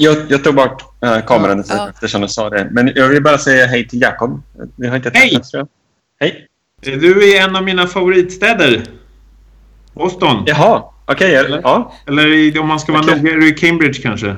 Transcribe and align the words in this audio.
Jag, 0.00 0.16
jag 0.28 0.44
tog 0.44 0.54
bort 0.54 0.84
äh, 1.00 1.20
kameran 1.26 1.64
ja, 1.68 1.88
eftersom 1.94 2.22
du 2.22 2.28
sa 2.28 2.50
det. 2.50 2.68
Men 2.70 2.92
jag 2.94 3.08
vill 3.08 3.22
bara 3.22 3.38
säga 3.38 3.66
hej 3.66 3.88
till 3.88 4.00
Jakob. 4.00 4.42
Vi 4.76 4.88
har 4.88 4.96
inte 4.96 5.10
hej! 5.14 5.40
Hej! 6.20 6.46
Du 6.82 7.34
är 7.34 7.42
en 7.42 7.56
av 7.56 7.62
mina 7.62 7.86
favoritstäder. 7.86 8.82
Boston. 9.92 10.42
Jaha, 10.46 10.82
okej. 11.04 11.14
Okay, 11.14 11.34
eller, 11.34 11.60
ja. 11.62 11.92
eller 12.06 12.60
om 12.60 12.68
man 12.68 12.80
ska 12.80 12.92
vara 12.92 13.02
okay. 13.02 13.16
noga, 13.16 13.32
är 13.32 13.36
du 13.36 13.48
i 13.48 13.52
Cambridge 13.52 14.02
kanske? 14.02 14.36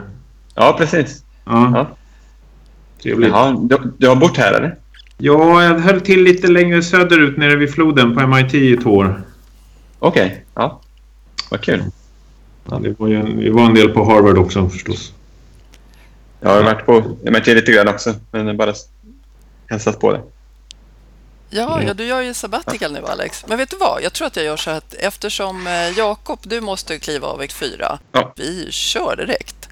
Ja, 0.54 0.74
precis. 0.78 1.24
Ja. 1.44 1.72
ja. 1.74 1.96
Trevligt. 3.02 3.30
Jaha, 3.30 3.56
du, 3.60 3.92
du 3.98 4.08
har 4.08 4.16
bott 4.16 4.36
här 4.36 4.52
eller? 4.52 4.76
Ja, 5.18 5.62
jag 5.62 5.78
höll 5.78 6.00
till 6.00 6.22
lite 6.22 6.46
längre 6.46 6.82
söderut 6.82 7.36
nere 7.36 7.56
vid 7.56 7.74
floden 7.74 8.14
på 8.14 8.26
MIT 8.26 8.54
i 8.54 8.76
två 8.76 8.90
år. 8.90 9.22
Okej, 9.98 10.26
okay. 10.26 10.38
ja. 10.54 10.80
Vad 11.50 11.60
kul. 11.60 11.82
Ja, 12.70 12.78
det 12.78 13.00
var 13.00 13.08
ju 13.08 13.16
en, 13.16 13.38
vi 13.38 13.50
var 13.50 13.66
en 13.66 13.74
del 13.74 13.88
på 13.88 14.04
Harvard 14.04 14.38
också 14.38 14.68
förstås. 14.68 15.12
Jag 16.40 16.50
har 16.50 16.62
varit 16.62 16.86
på 16.86 17.16
MIT 17.22 17.46
lite 17.46 17.72
grann 17.72 17.88
också, 17.88 18.14
men 18.30 18.56
bara 18.56 18.74
hälsat 19.70 20.00
på 20.00 20.12
det. 20.12 20.20
Ja, 21.50 21.82
ja, 21.82 21.94
du 21.94 22.04
gör 22.04 22.20
ju 22.20 22.34
sabbatical 22.34 22.92
nu 22.92 23.00
Alex. 23.06 23.44
Men 23.48 23.58
vet 23.58 23.70
du 23.70 23.76
vad? 23.76 24.02
Jag 24.02 24.12
tror 24.12 24.26
att 24.26 24.36
jag 24.36 24.44
gör 24.44 24.56
så 24.56 24.70
att 24.70 24.94
eftersom 24.94 25.66
eh, 25.66 25.98
Jakob, 25.98 26.38
du 26.42 26.60
måste 26.60 26.98
kliva 26.98 27.28
av 27.28 27.38
vecka 27.38 27.54
fyra. 27.54 27.98
Ja. 28.12 28.32
Vi 28.36 28.66
kör 28.70 29.16
direkt. 29.16 29.68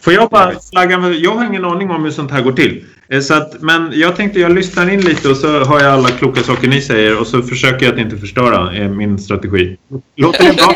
Får 0.00 0.12
jag 0.12 0.30
bara 0.30 0.60
flagga 0.70 0.98
med, 0.98 1.14
Jag 1.14 1.34
har 1.34 1.44
ingen 1.44 1.64
aning 1.64 1.90
om 1.90 2.04
hur 2.04 2.10
sånt 2.10 2.30
här 2.30 2.42
går 2.42 2.52
till. 2.52 2.84
Eh, 3.12 3.20
så 3.20 3.34
att, 3.34 3.62
men 3.62 3.92
jag 3.94 4.16
tänkte 4.16 4.40
jag 4.40 4.52
lyssnar 4.52 4.90
in 4.90 5.00
lite 5.00 5.28
och 5.28 5.36
så 5.36 5.64
hör 5.64 5.80
jag 5.80 5.92
alla 5.92 6.08
kloka 6.08 6.42
saker 6.42 6.68
ni 6.68 6.82
säger 6.82 7.20
och 7.20 7.26
så 7.26 7.42
försöker 7.42 7.86
jag 7.86 7.92
att 7.94 8.00
inte 8.00 8.16
förstöra 8.16 8.76
eh, 8.76 8.88
min 8.88 9.18
strategi. 9.18 9.76
Låter 10.16 10.44
det 10.44 10.56
bra? 10.56 10.74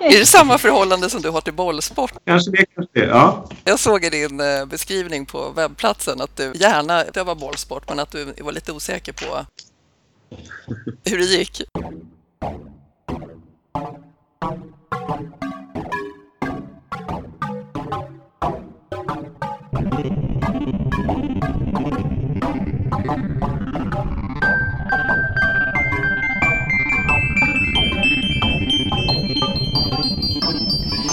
Är 0.00 0.18
det 0.18 0.26
samma 0.26 0.58
förhållande 0.58 1.10
som 1.10 1.22
du 1.22 1.30
har 1.30 1.40
till 1.40 1.52
bollsport? 1.52 2.12
Kanske 2.26 2.50
det, 2.50 2.64
kanske 2.74 3.00
det. 3.00 3.06
Ja. 3.06 3.48
Jag 3.64 3.78
såg 3.78 4.04
i 4.04 4.10
din 4.10 4.42
beskrivning 4.70 5.26
på 5.26 5.52
webbplatsen 5.56 6.20
att 6.20 6.36
du 6.36 6.52
gärna 6.54 7.04
utövar 7.04 7.34
bollsport 7.34 7.88
men 7.88 7.98
att 7.98 8.12
du 8.12 8.34
var 8.40 8.52
lite 8.52 8.72
osäker 8.72 9.12
på 9.12 9.46
hur 11.04 11.18
det 11.18 11.24
gick. 11.24 11.62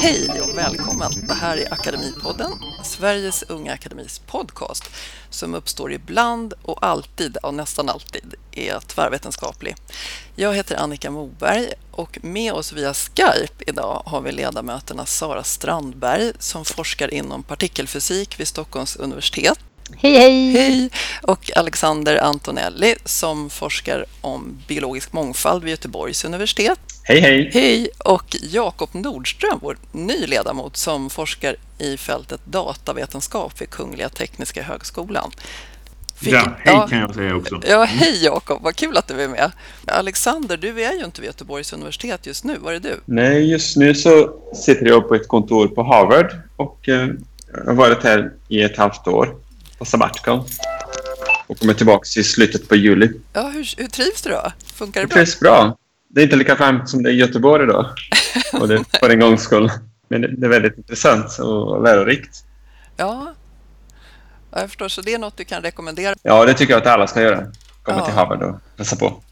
Hej 0.07 0.41
och 0.41 0.57
välkommen! 0.57 1.11
Det 1.27 1.33
här 1.33 1.57
är 1.57 1.73
Akademipodden, 1.73 2.51
Sveriges 2.83 3.43
Unga 3.43 3.73
Akademis 3.73 4.19
podcast 4.19 4.83
som 5.29 5.55
uppstår 5.55 5.93
ibland 5.93 6.53
och 6.61 6.85
alltid, 6.85 7.37
och 7.37 7.53
nästan 7.53 7.89
alltid, 7.89 8.35
är 8.51 8.79
tvärvetenskaplig. 8.79 9.75
Jag 10.35 10.55
heter 10.55 10.75
Annika 10.75 11.11
Moberg 11.11 11.69
och 11.91 12.19
med 12.21 12.53
oss 12.53 12.73
via 12.73 12.93
Skype 12.93 13.63
idag 13.67 14.01
har 14.05 14.21
vi 14.21 14.31
ledamöterna 14.31 15.05
Sara 15.05 15.43
Strandberg 15.43 16.33
som 16.39 16.65
forskar 16.65 17.13
inom 17.13 17.43
partikelfysik 17.43 18.39
vid 18.39 18.47
Stockholms 18.47 18.95
universitet 18.95 19.59
Hej, 19.95 20.17
hej! 20.17 20.51
Hej! 20.51 20.89
Och 21.21 21.51
Alexander 21.55 22.23
Antonelli 22.23 22.95
som 23.05 23.49
forskar 23.49 24.05
om 24.21 24.57
biologisk 24.67 25.13
mångfald 25.13 25.63
vid 25.63 25.71
Göteborgs 25.71 26.25
universitet. 26.25 26.79
Hej, 27.03 27.19
hej! 27.19 27.49
Hej! 27.53 27.89
Och 27.97 28.35
Jakob 28.41 28.89
Nordström, 28.91 29.59
vår 29.61 29.77
ny 29.91 30.25
ledamot 30.25 30.77
som 30.77 31.09
forskar 31.09 31.55
i 31.77 31.97
fältet 31.97 32.41
datavetenskap 32.45 33.61
vid 33.61 33.69
Kungliga 33.69 34.09
Tekniska 34.09 34.63
Högskolan. 34.63 35.31
Fick... 36.15 36.33
Ja, 36.33 36.39
hej 36.39 36.75
ja, 36.75 36.87
kan 36.87 36.99
jag 36.99 37.15
säga 37.15 37.35
också. 37.35 37.61
Ja, 37.67 37.83
hej 37.83 38.23
Jakob, 38.23 38.63
vad 38.63 38.75
kul 38.75 38.97
att 38.97 39.07
du 39.07 39.21
är 39.21 39.27
med. 39.27 39.51
Alexander, 39.85 40.57
du 40.57 40.83
är 40.83 40.93
ju 40.93 41.05
inte 41.05 41.21
vid 41.21 41.27
Göteborgs 41.27 41.73
universitet 41.73 42.25
just 42.25 42.43
nu, 42.43 42.57
var 42.57 42.73
är 42.73 42.79
du? 42.79 42.99
Nej, 43.05 43.51
just 43.51 43.77
nu 43.77 43.95
så 43.95 44.33
sitter 44.55 44.85
jag 44.85 45.07
på 45.07 45.15
ett 45.15 45.27
kontor 45.27 45.67
på 45.67 45.83
Harvard 45.83 46.35
och 46.55 46.89
eh, 46.89 47.07
har 47.65 47.73
varit 47.73 48.03
här 48.03 48.31
i 48.47 48.61
ett 48.61 48.77
halvt 48.77 49.07
år 49.07 49.35
sabbatical. 49.85 50.43
Och 51.47 51.59
kommer 51.59 51.73
tillbaka 51.73 52.19
i 52.19 52.23
slutet 52.23 52.69
på 52.69 52.75
juli. 52.75 53.11
Ja, 53.33 53.49
hur, 53.49 53.73
hur 53.77 53.87
trivs 53.87 54.21
du 54.21 54.29
då? 54.29 54.51
Funkar 54.73 55.01
det, 55.01 55.07
det 55.07 55.09
bra? 55.09 55.15
trivs 55.15 55.39
bra. 55.39 55.77
Det 56.09 56.21
är 56.21 56.23
inte 56.23 56.35
lika 56.35 56.55
varmt 56.55 56.89
som 56.89 57.03
det 57.03 57.09
är 57.09 57.13
i 57.13 57.17
Göteborg 57.17 57.63
idag. 57.63 57.85
och 58.61 58.67
det 58.67 58.83
för 58.99 59.09
en 59.09 59.19
gångs 59.19 59.41
skull. 59.41 59.71
Men 60.07 60.21
det, 60.21 60.35
det 60.37 60.45
är 60.45 60.49
väldigt 60.49 60.77
intressant 60.77 61.39
och 61.39 61.83
lärorikt. 61.83 62.43
Ja, 62.97 63.33
jag 64.51 64.61
förstår. 64.61 64.87
Så 64.87 65.01
det 65.01 65.13
är 65.13 65.19
något 65.19 65.37
du 65.37 65.43
kan 65.43 65.61
rekommendera? 65.61 66.15
Ja, 66.21 66.45
det 66.45 66.53
tycker 66.53 66.73
jag 66.73 66.81
att 66.81 66.87
alla 66.87 67.07
ska 67.07 67.21
göra. 67.21 67.51
Komma 67.83 67.97
ja. 67.97 68.05
till 68.05 68.13
Harvard 68.13 68.43
och 68.43 68.59
hälsa 68.77 68.95
på. 68.95 69.23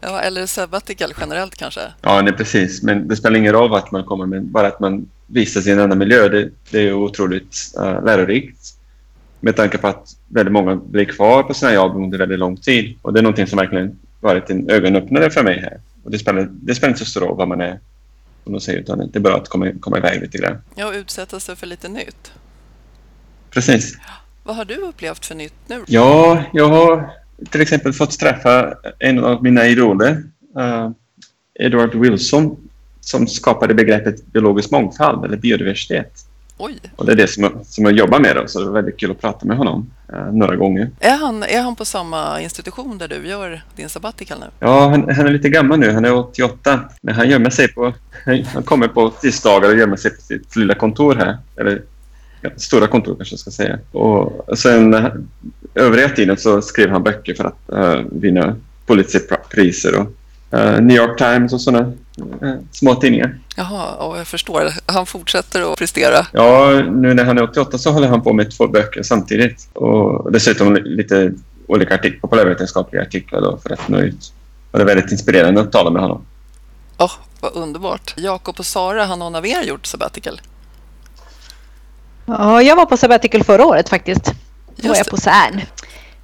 Ja, 0.00 0.20
eller 0.20 0.46
sabbatical 0.46 1.14
generellt 1.20 1.56
kanske? 1.56 1.80
Ja, 2.02 2.22
nej, 2.22 2.32
precis. 2.32 2.82
Men 2.82 3.08
det 3.08 3.16
spelar 3.16 3.38
ingen 3.38 3.52
roll 3.52 3.70
vart 3.70 3.90
man 3.90 4.04
kommer, 4.04 4.26
men 4.26 4.52
bara 4.52 4.66
att 4.66 4.80
man 4.80 5.08
vistas 5.26 5.66
i 5.66 5.70
en 5.70 5.80
annan 5.80 5.98
miljö, 5.98 6.28
det, 6.28 6.50
det 6.70 6.88
är 6.88 6.92
otroligt 6.92 7.56
uh, 7.78 8.04
lärorikt 8.04 8.79
med 9.40 9.56
tanke 9.56 9.78
på 9.78 9.86
att 9.86 10.16
väldigt 10.28 10.52
många 10.52 10.76
blir 10.76 11.04
kvar 11.04 11.42
på 11.42 11.54
sina 11.54 11.74
jobb 11.74 11.96
under 11.96 12.18
väldigt 12.18 12.38
lång 12.38 12.56
tid. 12.56 12.98
Och 13.02 13.12
det 13.12 13.20
är 13.20 13.22
någonting 13.22 13.46
som 13.46 13.58
verkligen 13.58 13.98
varit 14.20 14.50
en 14.50 14.70
ögonöppnare 14.70 15.30
för 15.30 15.42
mig 15.42 15.60
här. 15.60 15.80
Och 16.04 16.10
det 16.10 16.18
spelar, 16.18 16.48
det 16.50 16.74
spelar 16.74 16.88
inte 16.88 17.04
så 17.04 17.10
stor 17.10 17.20
roll 17.20 17.36
vad 17.36 17.48
man 17.48 17.60
är, 17.60 17.80
som 18.44 18.52
de 18.52 18.60
säger, 18.60 18.78
utan 18.78 18.98
det 18.98 19.18
är 19.18 19.20
bra 19.20 19.36
att 19.36 19.48
komma, 19.48 19.72
komma 19.80 19.98
iväg 19.98 20.20
lite 20.20 20.38
grann. 20.38 20.58
Ja, 20.74 20.86
och 20.86 20.94
utsätta 20.94 21.40
sig 21.40 21.56
för 21.56 21.66
lite 21.66 21.88
nytt. 21.88 22.32
Precis. 23.50 23.98
Vad 24.44 24.56
har 24.56 24.64
du 24.64 24.76
upplevt 24.76 25.26
för 25.26 25.34
nytt 25.34 25.54
nu? 25.66 25.84
Ja, 25.86 26.42
jag 26.52 26.68
har 26.68 27.10
till 27.50 27.60
exempel 27.60 27.92
fått 27.92 28.18
träffa 28.18 28.74
en 28.98 29.24
av 29.24 29.42
mina 29.42 29.66
idoler, 29.66 30.22
uh, 30.58 30.90
Edward 31.54 31.94
Wilson, 31.94 32.56
som 33.00 33.26
skapade 33.26 33.74
begreppet 33.74 34.26
biologisk 34.26 34.70
mångfald 34.70 35.24
eller 35.24 35.36
biodiversitet. 35.36 36.12
Oj. 36.62 36.78
Och 36.96 37.06
det 37.06 37.12
är 37.12 37.16
det 37.16 37.26
som 37.26 37.50
som 37.64 37.84
jag 37.84 37.94
jobbar 37.94 38.20
med. 38.20 38.36
Då, 38.36 38.46
så 38.46 38.58
det 38.60 38.64
var 38.66 38.72
väldigt 38.72 38.96
kul 38.96 39.10
att 39.10 39.20
prata 39.20 39.46
med 39.46 39.56
honom 39.56 39.90
eh, 40.12 40.32
några 40.32 40.56
gånger. 40.56 40.90
Är 41.00 41.16
han, 41.16 41.42
är 41.42 41.62
han 41.62 41.76
på 41.76 41.84
samma 41.84 42.40
institution 42.40 42.98
där 42.98 43.08
du 43.08 43.28
gör 43.28 43.62
din 43.76 43.88
sabbatical 43.88 44.38
nu? 44.40 44.46
Ja, 44.58 44.88
han, 44.88 45.14
han 45.14 45.26
är 45.26 45.30
lite 45.30 45.48
gammal 45.48 45.78
nu. 45.78 45.92
Han 45.92 46.04
är 46.04 46.14
88. 46.14 46.80
Men 47.02 47.14
han 47.14 47.28
gömmer 47.30 47.50
sig 47.50 47.68
på... 47.68 47.94
Han 48.54 48.62
kommer 48.62 48.88
på 48.88 49.10
tisdagar 49.10 49.70
och 49.70 49.78
gömmer 49.78 49.96
sig 49.96 50.10
på 50.10 50.22
sitt 50.22 50.56
lilla 50.56 50.74
kontor 50.74 51.14
här. 51.14 51.38
Eller 51.56 51.82
ja, 52.40 52.50
stora 52.56 52.86
kontor 52.86 53.16
kanske 53.16 53.32
jag 53.32 53.40
ska 53.40 53.50
säga. 53.50 53.78
Och 53.92 54.58
sen 54.58 55.10
övriga 55.74 56.08
tiden 56.08 56.36
så 56.36 56.62
skriver 56.62 56.92
han 56.92 57.02
böcker 57.02 57.34
för 57.34 57.44
att 57.44 57.60
uh, 57.72 58.06
vinna 58.12 58.56
Pulitzerpriser 58.86 59.94
och 59.94 60.06
uh, 60.06 60.08
New 60.80 60.96
York 60.96 61.18
Times 61.18 61.52
och 61.52 61.60
sådana 61.60 61.92
uh, 62.42 62.54
små 62.70 62.94
tidningar. 62.94 63.38
Jaha, 63.56 63.94
och 63.94 64.18
jag 64.18 64.26
förstår. 64.26 64.70
Han 64.86 65.06
fortsätter 65.06 65.72
att 65.72 65.78
prestera. 65.78 66.26
Ja, 66.32 66.82
nu 66.90 67.14
när 67.14 67.24
han 67.24 67.38
är 67.38 67.42
88 67.42 67.78
så 67.78 67.90
håller 67.90 68.08
han 68.08 68.22
på 68.22 68.32
med 68.32 68.50
två 68.50 68.68
böcker 68.68 69.02
samtidigt. 69.02 69.68
Och 69.72 70.32
dessutom 70.32 70.74
lite 70.74 71.32
olika 71.66 71.94
artik 71.94 72.20
populärvetenskapliga 72.20 73.02
artiklar 73.02 73.40
då 73.40 73.58
för 73.62 73.72
att 73.72 73.88
nå 73.88 73.98
ut. 73.98 74.32
Och 74.70 74.78
det 74.78 74.82
är 74.82 74.86
väldigt 74.86 75.12
inspirerande 75.12 75.60
att 75.60 75.72
tala 75.72 75.90
med 75.90 76.02
honom. 76.02 76.24
Åh, 76.98 77.06
oh, 77.06 77.12
vad 77.40 77.52
underbart. 77.54 78.14
Jakob 78.16 78.58
och 78.58 78.66
Sara, 78.66 79.04
har 79.04 79.16
någon 79.16 79.34
av 79.34 79.46
er 79.46 79.62
gjort 79.62 79.86
sabbatical? 79.86 80.40
Ja, 82.26 82.62
jag 82.62 82.76
var 82.76 82.86
på 82.86 82.96
sabbatical 82.96 83.44
förra 83.44 83.66
året 83.66 83.88
faktiskt. 83.88 84.32
Då 84.76 84.88
var 84.88 84.96
jag 84.96 85.06
på 85.06 85.16
CERN. 85.16 85.60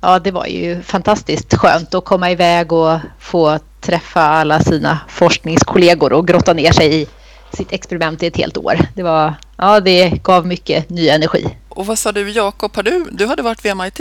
Ja, 0.06 0.18
det 0.18 0.30
var 0.30 0.46
ju 0.46 0.82
fantastiskt 0.82 1.54
skönt 1.54 1.94
att 1.94 2.04
komma 2.04 2.30
iväg 2.30 2.72
och 2.72 2.98
få 3.20 3.58
träffa 3.80 4.20
alla 4.20 4.60
sina 4.60 4.98
forskningskollegor 5.08 6.12
och 6.12 6.28
grotta 6.28 6.52
ner 6.52 6.72
sig 6.72 7.02
i 7.02 7.06
sitt 7.52 7.72
experiment 7.72 8.22
i 8.22 8.26
ett 8.26 8.36
helt 8.36 8.56
år. 8.56 8.74
Det, 8.94 9.02
var, 9.02 9.34
ja, 9.56 9.80
det 9.80 10.22
gav 10.22 10.46
mycket 10.46 10.90
ny 10.90 11.08
energi. 11.08 11.46
Och 11.68 11.86
vad 11.86 11.98
sa 11.98 12.12
du 12.12 12.30
Jakob, 12.30 12.70
du, 12.84 13.04
du 13.10 13.26
hade 13.26 13.42
varit 13.42 13.64
vid 13.64 13.76
MIT? 13.76 14.00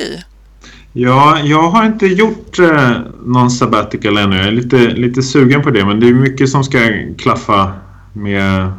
Ja, 0.93 1.39
jag 1.39 1.69
har 1.69 1.85
inte 1.85 2.05
gjort 2.05 2.59
eh, 2.59 2.91
någon 3.25 3.51
sabbatical 3.51 4.17
ännu. 4.17 4.37
Jag 4.37 4.47
är 4.47 4.51
lite, 4.51 4.77
lite 4.77 5.23
sugen 5.23 5.61
på 5.61 5.69
det 5.69 5.85
men 5.85 5.99
det 5.99 6.07
är 6.07 6.13
mycket 6.13 6.49
som 6.49 6.63
ska 6.63 6.79
klaffa 7.17 7.73
med 8.13 8.71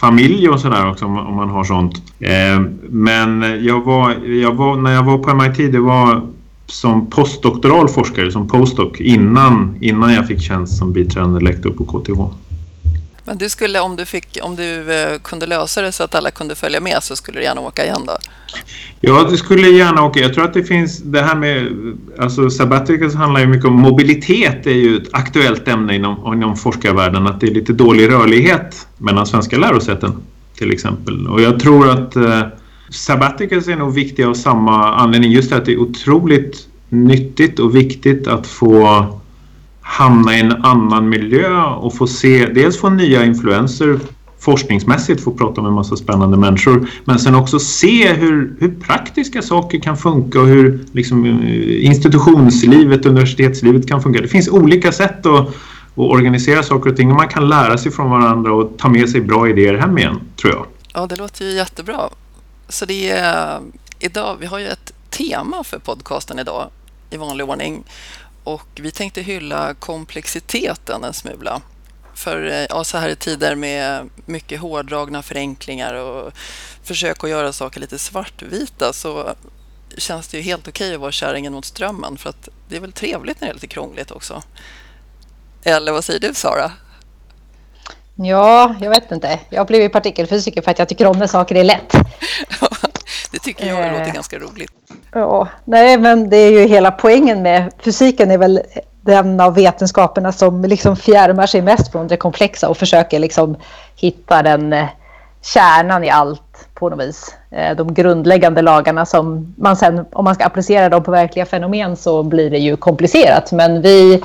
familj 0.00 0.48
och 0.48 0.60
sådär 0.60 0.90
också 0.90 1.04
om, 1.04 1.18
om, 1.18 1.34
man 1.34 1.50
har 1.50 1.64
sånt. 1.64 2.02
Eh, 2.20 2.60
men 2.82 3.64
jag 3.64 3.80
var, 3.84 4.26
jag 4.26 4.54
var, 4.54 4.76
när 4.76 4.94
jag 4.94 5.02
var 5.02 5.18
på 5.18 5.34
MIT 5.34 5.72
det 5.72 5.80
var 5.80 6.32
som 6.66 7.10
postdoktoral 7.10 7.88
forskare, 7.88 8.32
som 8.32 8.48
postdoc, 8.48 9.00
innan, 9.00 9.76
innan 9.80 10.14
jag 10.14 10.26
fick 10.26 10.42
tjänst 10.42 10.78
som 10.78 10.92
biträdande 10.92 11.40
lektor 11.40 11.70
på 11.70 11.84
KTH. 11.84 12.36
Men 13.24 13.38
du 13.38 13.48
skulle, 13.48 13.80
om 13.80 13.96
du, 13.96 14.04
fick, 14.04 14.38
om 14.42 14.56
du 14.56 15.00
eh, 15.00 15.18
kunde 15.18 15.46
lösa 15.46 15.82
det 15.82 15.92
så 15.92 16.04
att 16.04 16.14
alla 16.14 16.30
kunde 16.30 16.54
följa 16.54 16.80
med 16.80 17.02
så 17.02 17.16
skulle 17.16 17.38
du 17.38 17.44
gärna 17.44 17.60
åka 17.60 17.84
igen 17.84 18.02
då? 18.06 18.16
Ja, 19.00 19.26
det 19.30 19.36
skulle 19.36 19.68
gärna 19.68 20.04
åka. 20.04 20.20
Jag 20.20 20.34
tror 20.34 20.44
att 20.44 20.54
det 20.54 20.64
finns 20.64 20.98
det 20.98 21.22
här 21.22 21.34
med, 21.34 21.68
alltså 22.18 22.50
sabbaticals 22.50 23.14
handlar 23.14 23.40
ju 23.40 23.46
mycket 23.46 23.66
om 23.66 23.74
mobilitet 23.74 24.66
är 24.66 24.70
ju 24.70 24.96
ett 24.96 25.08
aktuellt 25.12 25.68
ämne 25.68 25.94
inom, 25.94 26.34
inom 26.34 26.56
forskarvärlden. 26.56 27.26
Att 27.26 27.40
det 27.40 27.46
är 27.46 27.54
lite 27.54 27.72
dålig 27.72 28.08
rörlighet 28.08 28.86
mellan 28.98 29.26
svenska 29.26 29.58
lärosäten 29.58 30.22
till 30.56 30.70
exempel. 30.70 31.26
Och 31.26 31.40
jag 31.42 31.60
tror 31.60 31.90
att 31.90 32.16
eh, 32.16 32.42
sabbaticals 32.92 33.68
är 33.68 33.76
nog 33.76 33.94
viktiga 33.94 34.28
av 34.28 34.34
samma 34.34 34.94
anledning. 34.94 35.30
Just 35.30 35.50
det 35.50 35.56
att 35.56 35.64
det 35.64 35.72
är 35.72 35.80
otroligt 35.80 36.68
nyttigt 36.88 37.58
och 37.58 37.76
viktigt 37.76 38.26
att 38.26 38.46
få 38.46 39.06
hamna 39.80 40.36
i 40.36 40.40
en 40.40 40.52
annan 40.52 41.08
miljö 41.08 41.64
och 41.64 41.96
få 41.96 42.06
se, 42.06 42.46
dels 42.46 42.78
få 42.78 42.90
nya 42.90 43.24
influenser 43.24 44.00
forskningsmässigt, 44.42 45.20
få 45.20 45.30
prata 45.30 45.62
med 45.62 45.68
en 45.68 45.74
massa 45.74 45.96
spännande 45.96 46.36
människor, 46.36 46.88
men 47.04 47.18
sen 47.18 47.34
också 47.34 47.58
se 47.58 48.12
hur, 48.12 48.56
hur 48.60 48.74
praktiska 48.80 49.42
saker 49.42 49.78
kan 49.80 49.96
funka 49.96 50.40
och 50.40 50.46
hur 50.46 50.84
liksom, 50.92 51.24
eh, 51.24 51.84
institutionslivet, 51.86 53.06
universitetslivet 53.06 53.88
kan 53.88 54.02
funka. 54.02 54.20
Det 54.20 54.28
finns 54.28 54.48
olika 54.48 54.92
sätt 54.92 55.26
att, 55.26 55.48
att 55.48 55.54
organisera 55.94 56.62
saker 56.62 56.90
och 56.90 56.96
ting 56.96 57.10
och 57.10 57.16
man 57.16 57.28
kan 57.28 57.48
lära 57.48 57.78
sig 57.78 57.92
från 57.92 58.10
varandra 58.10 58.52
och 58.52 58.78
ta 58.78 58.88
med 58.88 59.08
sig 59.08 59.20
bra 59.20 59.48
idéer 59.48 59.74
hem 59.74 59.98
igen, 59.98 60.20
tror 60.40 60.52
jag. 60.52 60.66
Ja, 60.94 61.06
det 61.06 61.16
låter 61.16 61.44
ju 61.44 61.50
jättebra. 61.50 62.00
Så 62.68 62.84
det 62.84 63.10
är 63.10 63.60
idag, 63.98 64.36
vi 64.36 64.46
har 64.46 64.58
ju 64.58 64.68
ett 64.68 64.92
tema 65.10 65.64
för 65.64 65.78
podcasten 65.78 66.38
idag 66.38 66.70
i 67.10 67.16
vanlig 67.16 67.48
ordning 67.48 67.84
och 68.44 68.68
vi 68.74 68.90
tänkte 68.90 69.22
hylla 69.22 69.74
komplexiteten 69.74 71.04
en 71.04 71.14
smula. 71.14 71.62
För 72.14 72.46
eh, 72.50 72.66
ja, 72.68 72.84
så 72.84 72.98
här 72.98 73.08
i 73.08 73.16
tider 73.16 73.54
med 73.54 74.08
mycket 74.26 74.60
hårdragna 74.60 75.22
förenklingar 75.22 75.94
och 75.94 76.32
försök 76.82 77.24
att 77.24 77.30
göra 77.30 77.52
saker 77.52 77.80
lite 77.80 77.98
svartvita 77.98 78.92
så 78.92 79.34
känns 79.96 80.28
det 80.28 80.36
ju 80.36 80.42
helt 80.42 80.68
okej 80.68 80.94
att 80.94 81.00
vara 81.00 81.12
kärringen 81.12 81.52
mot 81.52 81.64
strömmen 81.64 82.16
för 82.16 82.30
att 82.30 82.48
det 82.68 82.76
är 82.76 82.80
väl 82.80 82.92
trevligt 82.92 83.40
när 83.40 83.48
det 83.48 83.52
är 83.52 83.54
lite 83.54 83.66
krångligt 83.66 84.10
också. 84.10 84.42
Eller 85.62 85.92
vad 85.92 86.04
säger 86.04 86.20
du 86.20 86.34
Sara? 86.34 86.72
Ja, 88.24 88.74
jag 88.80 88.90
vet 88.90 89.12
inte. 89.12 89.38
Jag 89.48 89.60
har 89.60 89.66
blivit 89.66 89.92
partikelfysiker 89.92 90.62
för 90.62 90.70
att 90.70 90.78
jag 90.78 90.88
tycker 90.88 91.06
om 91.06 91.18
när 91.18 91.26
saker 91.26 91.54
är 91.54 91.64
lätt. 91.64 91.92
det 93.32 93.38
tycker 93.38 93.66
jag 93.66 93.92
låter 93.92 94.06
eh, 94.06 94.14
ganska 94.14 94.38
roligt. 94.38 94.72
Ja, 95.12 95.48
nej, 95.64 95.98
men 95.98 96.30
det 96.30 96.36
är 96.36 96.50
ju 96.50 96.66
hela 96.66 96.90
poängen 96.90 97.42
med 97.42 97.72
fysiken 97.84 98.30
är 98.30 98.38
väl 98.38 98.60
den 99.00 99.40
av 99.40 99.54
vetenskaperna 99.54 100.32
som 100.32 100.64
liksom 100.64 100.96
fjärmar 100.96 101.46
sig 101.46 101.62
mest 101.62 101.92
från 101.92 102.08
det 102.08 102.16
komplexa 102.16 102.68
och 102.68 102.76
försöker 102.76 103.18
liksom 103.18 103.56
hitta 103.96 104.42
den 104.42 104.72
eh, 104.72 104.86
kärnan 105.42 106.04
i 106.04 106.10
allt 106.10 106.68
på 106.74 106.88
något 106.88 107.00
vis. 107.00 107.34
Eh, 107.50 107.76
de 107.76 107.94
grundläggande 107.94 108.62
lagarna 108.62 109.06
som 109.06 109.54
man 109.58 109.76
sen, 109.76 110.06
om 110.12 110.24
man 110.24 110.34
ska 110.34 110.44
applicera 110.44 110.88
dem 110.88 111.02
på 111.02 111.10
verkliga 111.10 111.46
fenomen 111.46 111.96
så 111.96 112.22
blir 112.22 112.50
det 112.50 112.58
ju 112.58 112.76
komplicerat. 112.76 113.52
Men 113.52 113.82
vi 113.82 114.22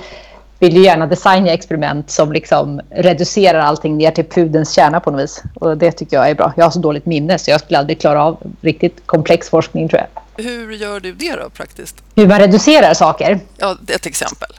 vill 0.59 0.75
ju 0.75 0.83
gärna 0.83 1.07
designa 1.07 1.51
experiment 1.51 2.09
som 2.09 2.31
liksom 2.31 2.81
reducerar 2.89 3.59
allting 3.59 3.97
ner 3.97 4.11
till 4.11 4.25
pudens 4.25 4.73
kärna 4.73 4.99
på 4.99 5.11
något 5.11 5.21
vis. 5.21 5.43
Och 5.53 5.77
det 5.77 5.91
tycker 5.91 6.17
jag 6.17 6.29
är 6.29 6.35
bra. 6.35 6.53
Jag 6.57 6.65
har 6.65 6.71
så 6.71 6.79
dåligt 6.79 7.05
minne 7.05 7.39
så 7.39 7.51
jag 7.51 7.61
skulle 7.61 7.79
aldrig 7.79 8.01
klara 8.01 8.23
av 8.23 8.37
riktigt 8.61 9.01
komplex 9.05 9.49
forskning 9.49 9.89
tror 9.89 10.01
jag. 10.01 10.43
Hur 10.43 10.71
gör 10.71 10.99
du 10.99 11.13
det 11.13 11.35
då 11.35 11.49
praktiskt? 11.49 12.03
Hur 12.15 12.27
man 12.27 12.39
reducerar 12.39 12.93
saker? 12.93 13.39
Ja, 13.57 13.77
ett 13.87 14.05
exempel. 14.05 14.49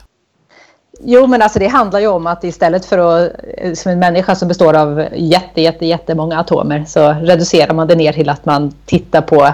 Jo, 1.01 1.27
men 1.27 1.41
alltså 1.41 1.59
det 1.59 1.67
handlar 1.67 1.99
ju 1.99 2.07
om 2.07 2.27
att 2.27 2.43
istället 2.43 2.85
för 2.85 2.97
att, 2.97 3.31
som 3.77 3.91
en 3.91 3.99
människa 3.99 4.35
som 4.35 4.47
består 4.47 4.73
av 4.73 5.07
jätte, 5.15 5.61
jätte, 5.61 5.85
jättemånga 5.85 6.39
atomer 6.39 6.85
så 6.87 7.13
reducerar 7.13 7.73
man 7.73 7.87
det 7.87 7.95
ner 7.95 8.13
till 8.13 8.29
att 8.29 8.45
man 8.45 8.73
tittar 8.85 9.21
på 9.21 9.53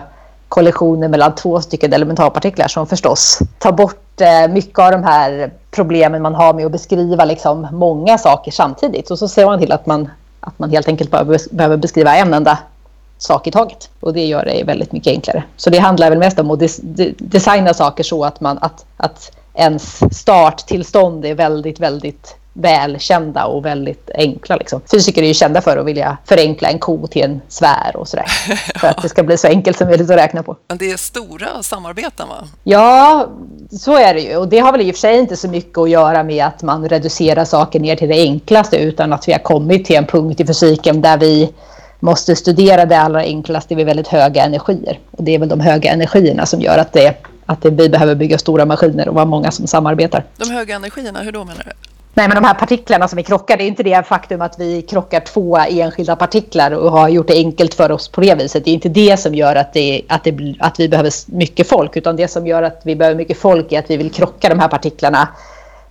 kollisioner 0.50 1.08
mellan 1.08 1.36
två 1.36 1.62
stycken 1.62 1.94
elementarpartiklar 1.94 2.68
som 2.68 2.88
förstås 2.88 3.40
tar 3.60 3.72
bort 3.72 3.96
eh, 3.96 4.05
Eh, 4.22 4.48
mycket 4.52 4.80
av 4.80 4.92
de 4.92 5.04
här 5.04 5.52
problemen 5.72 6.22
man 6.22 6.36
har 6.36 6.54
med 6.54 6.66
att 6.66 6.72
beskriva 6.72 7.26
liksom 7.26 7.68
många 7.72 8.18
saker 8.18 8.52
samtidigt. 8.52 9.12
Och 9.12 9.20
så 9.20 9.28
ser 9.28 9.46
man 9.46 9.60
till 9.60 9.72
att 9.72 9.86
man, 9.86 10.10
att 10.40 10.60
man 10.60 10.70
helt 10.70 10.88
enkelt 10.88 11.12
bara 11.12 11.38
behöver 11.52 11.78
beskriva 11.78 12.16
en 12.16 12.34
enda 12.34 12.60
sak 13.18 13.48
i 13.48 13.52
taget. 13.52 13.90
Och 14.00 14.14
det 14.14 14.26
gör 14.26 14.46
det 14.46 14.64
väldigt 14.64 14.92
mycket 14.92 15.14
enklare. 15.14 15.44
Så 15.58 15.70
det 15.70 15.80
handlar 15.80 16.10
väl 16.10 16.20
mest 16.20 16.40
om 16.40 16.52
att 16.52 16.60
des 16.60 16.80
designa 17.18 17.74
saker 17.74 18.04
så 18.04 18.26
att, 18.26 18.42
man, 18.42 18.58
att, 18.62 18.86
att 18.98 19.32
ens 19.54 20.18
starttillstånd 20.18 21.26
är 21.26 21.36
väldigt, 21.36 21.80
väldigt 21.80 22.36
välkända 22.58 23.46
och 23.46 23.66
väldigt 23.66 24.10
enkla. 24.16 24.56
Liksom. 24.56 24.82
Fysiker 24.92 25.24
är 25.24 25.28
ju 25.28 25.34
kända 25.34 25.62
för 25.62 25.78
att 25.78 25.86
vilja 25.86 26.18
förenkla 26.26 26.70
en 26.70 26.80
ko 26.80 27.08
till 27.08 27.24
en 27.24 27.42
sfär 27.48 27.96
och 27.96 28.08
sådär. 28.08 28.26
För 28.80 28.88
att 28.88 29.02
det 29.02 29.10
ska 29.10 29.24
bli 29.24 29.38
så 29.38 29.48
enkelt 29.48 29.78
som 29.78 29.88
möjligt 29.88 30.10
att 30.10 30.18
räkna 30.18 30.44
på. 30.44 30.56
Men 30.68 30.78
det 30.78 30.92
är 30.92 30.98
stora 30.98 31.64
samarbeten 31.64 32.28
va? 32.28 32.36
Ja, 32.64 33.28
så 33.72 33.98
är 33.98 34.14
det 34.14 34.20
ju. 34.20 34.38
Och 34.38 34.48
det 34.48 34.60
har 34.60 34.72
väl 34.72 34.82
i 34.82 34.92
och 34.92 34.96
för 34.96 35.00
sig 35.00 35.20
inte 35.20 35.38
så 35.38 35.48
mycket 35.48 35.78
att 35.78 35.90
göra 35.90 36.24
med 36.24 36.46
att 36.46 36.64
man 36.64 36.90
reducerar 36.90 37.46
saker 37.46 37.80
ner 37.80 37.96
till 37.96 38.10
det 38.10 38.22
enklaste 38.22 38.78
utan 38.78 39.14
att 39.14 39.28
vi 39.28 39.32
har 39.32 39.40
kommit 39.40 39.86
till 39.86 39.96
en 39.96 40.06
punkt 40.06 40.40
i 40.40 40.46
fysiken 40.46 41.02
där 41.02 41.18
vi 41.18 41.54
måste 42.00 42.36
studera 42.36 42.86
det 42.86 43.00
allra 43.00 43.20
enklaste 43.20 43.76
vid 43.76 43.86
väldigt 43.86 44.08
höga 44.08 44.44
energier. 44.44 45.00
Och 45.12 45.24
det 45.24 45.36
är 45.36 45.40
väl 45.40 45.50
de 45.50 45.60
höga 45.60 45.92
energierna 45.92 46.46
som 46.46 46.62
gör 46.62 46.78
att 46.78 46.94
det 46.94 47.16
att 47.46 47.66
vi 47.66 47.90
behöver 47.90 48.16
bygga 48.16 48.38
stora 48.38 48.66
maskiner 48.66 49.08
och 49.08 49.16
vara 49.16 49.26
många 49.26 49.52
som 49.52 49.68
samarbetar. 49.68 50.24
De 50.38 50.52
höga 50.52 50.76
energierna, 50.76 51.20
hur 51.20 51.32
då 51.32 51.44
menar 51.44 51.64
du? 51.64 51.95
Nej, 52.18 52.28
men 52.28 52.36
de 52.36 52.48
här 52.48 52.54
partiklarna 52.54 53.08
som 53.08 53.18
vi 53.18 53.24
krockar, 53.24 53.58
det 53.58 53.64
är 53.64 53.68
inte 53.68 53.84
det 53.84 54.08
faktum 54.08 54.42
att 54.42 54.60
vi 54.60 54.82
krockar 54.82 55.20
två 55.20 55.58
enskilda 55.58 56.16
partiklar 56.16 56.72
och 56.72 56.92
har 56.92 57.10
gjort 57.10 57.28
det 57.28 57.34
enkelt 57.34 57.74
för 57.74 57.92
oss 57.92 58.08
på 58.08 58.22
det 58.22 58.36
viset. 58.36 58.66
Det 58.66 58.72
är 58.72 58.74
inte 58.74 58.90
det 58.90 59.18
som 59.20 59.36
gör 59.36 59.56
att, 59.56 59.74
det, 59.74 60.02
att, 60.08 60.24
det, 60.24 60.56
att 60.60 60.80
vi 60.80 60.90
behöver 60.90 61.12
mycket 61.38 61.68
folk, 61.68 61.98
utan 61.98 62.16
det 62.16 62.28
som 62.28 62.48
gör 62.48 62.64
att 62.64 62.82
vi 62.84 62.96
behöver 62.96 63.18
mycket 63.18 63.38
folk 63.38 63.72
är 63.72 63.80
att 63.80 63.90
vi 63.90 63.98
vill 63.98 64.12
krocka 64.12 64.50
de 64.50 64.60
här 64.60 64.68
partiklarna 64.68 65.28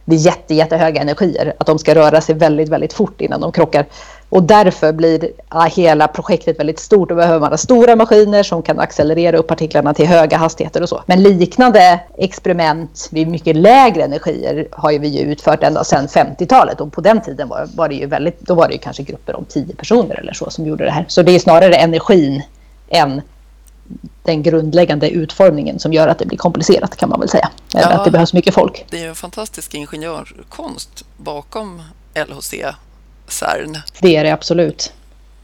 vid 0.04 0.18
jätte, 0.18 0.54
jättehöga 0.54 1.00
energier. 1.00 1.54
Att 1.58 1.66
de 1.66 1.78
ska 1.78 1.94
röra 1.94 2.20
sig 2.20 2.34
väldigt, 2.34 2.68
väldigt 2.68 2.92
fort 2.92 3.20
innan 3.20 3.40
de 3.40 3.52
krockar. 3.52 3.86
Och 4.28 4.42
därför 4.42 4.92
blir 4.92 5.28
hela 5.70 6.08
projektet 6.08 6.58
väldigt 6.58 6.78
stort. 6.78 7.08
Då 7.08 7.14
behöver 7.14 7.40
man 7.40 7.52
ha 7.52 7.56
stora 7.56 7.96
maskiner 7.96 8.42
som 8.42 8.62
kan 8.62 8.78
accelerera 8.78 9.36
upp 9.36 9.46
partiklarna 9.46 9.94
till 9.94 10.06
höga 10.06 10.36
hastigheter 10.36 10.82
och 10.82 10.88
så. 10.88 11.02
Men 11.06 11.22
liknande 11.22 12.00
experiment 12.18 13.08
vid 13.12 13.28
mycket 13.28 13.56
lägre 13.56 14.02
energier 14.02 14.68
har 14.72 14.90
ju 14.90 14.98
vi 14.98 15.08
ju 15.08 15.20
utfört 15.20 15.62
ända 15.62 15.84
sedan 15.84 16.06
50-talet. 16.06 16.80
Och 16.80 16.92
på 16.92 17.00
den 17.00 17.20
tiden 17.20 17.48
var, 17.48 17.68
var 17.76 17.88
det 17.88 17.94
ju 17.94 18.06
väldigt, 18.06 18.40
då 18.40 18.54
var 18.54 18.68
det 18.68 18.74
ju 18.74 18.80
kanske 18.80 19.02
grupper 19.02 19.36
om 19.36 19.44
tio 19.44 19.74
personer 19.76 20.14
eller 20.14 20.32
så 20.32 20.50
som 20.50 20.66
gjorde 20.66 20.84
det 20.84 20.90
här. 20.90 21.04
Så 21.08 21.22
det 21.22 21.32
är 21.32 21.38
snarare 21.38 21.74
energin 21.74 22.42
än 22.88 23.22
den 24.22 24.42
grundläggande 24.42 25.10
utformningen 25.10 25.78
som 25.78 25.92
gör 25.92 26.08
att 26.08 26.18
det 26.18 26.26
blir 26.26 26.38
komplicerat 26.38 26.96
kan 26.96 27.08
man 27.08 27.20
väl 27.20 27.28
säga. 27.28 27.50
Eller 27.74 27.90
ja, 27.90 27.98
att 27.98 28.04
det 28.04 28.10
behövs 28.10 28.32
mycket 28.32 28.54
folk. 28.54 28.86
Det 28.90 29.04
är 29.04 29.08
en 29.08 29.14
fantastisk 29.14 29.74
ingenjörkonst 29.74 31.04
bakom 31.16 31.82
LHC 32.14 32.54
CERN. 33.28 33.78
Det 34.00 34.16
är 34.16 34.24
det 34.24 34.30
absolut. 34.30 34.92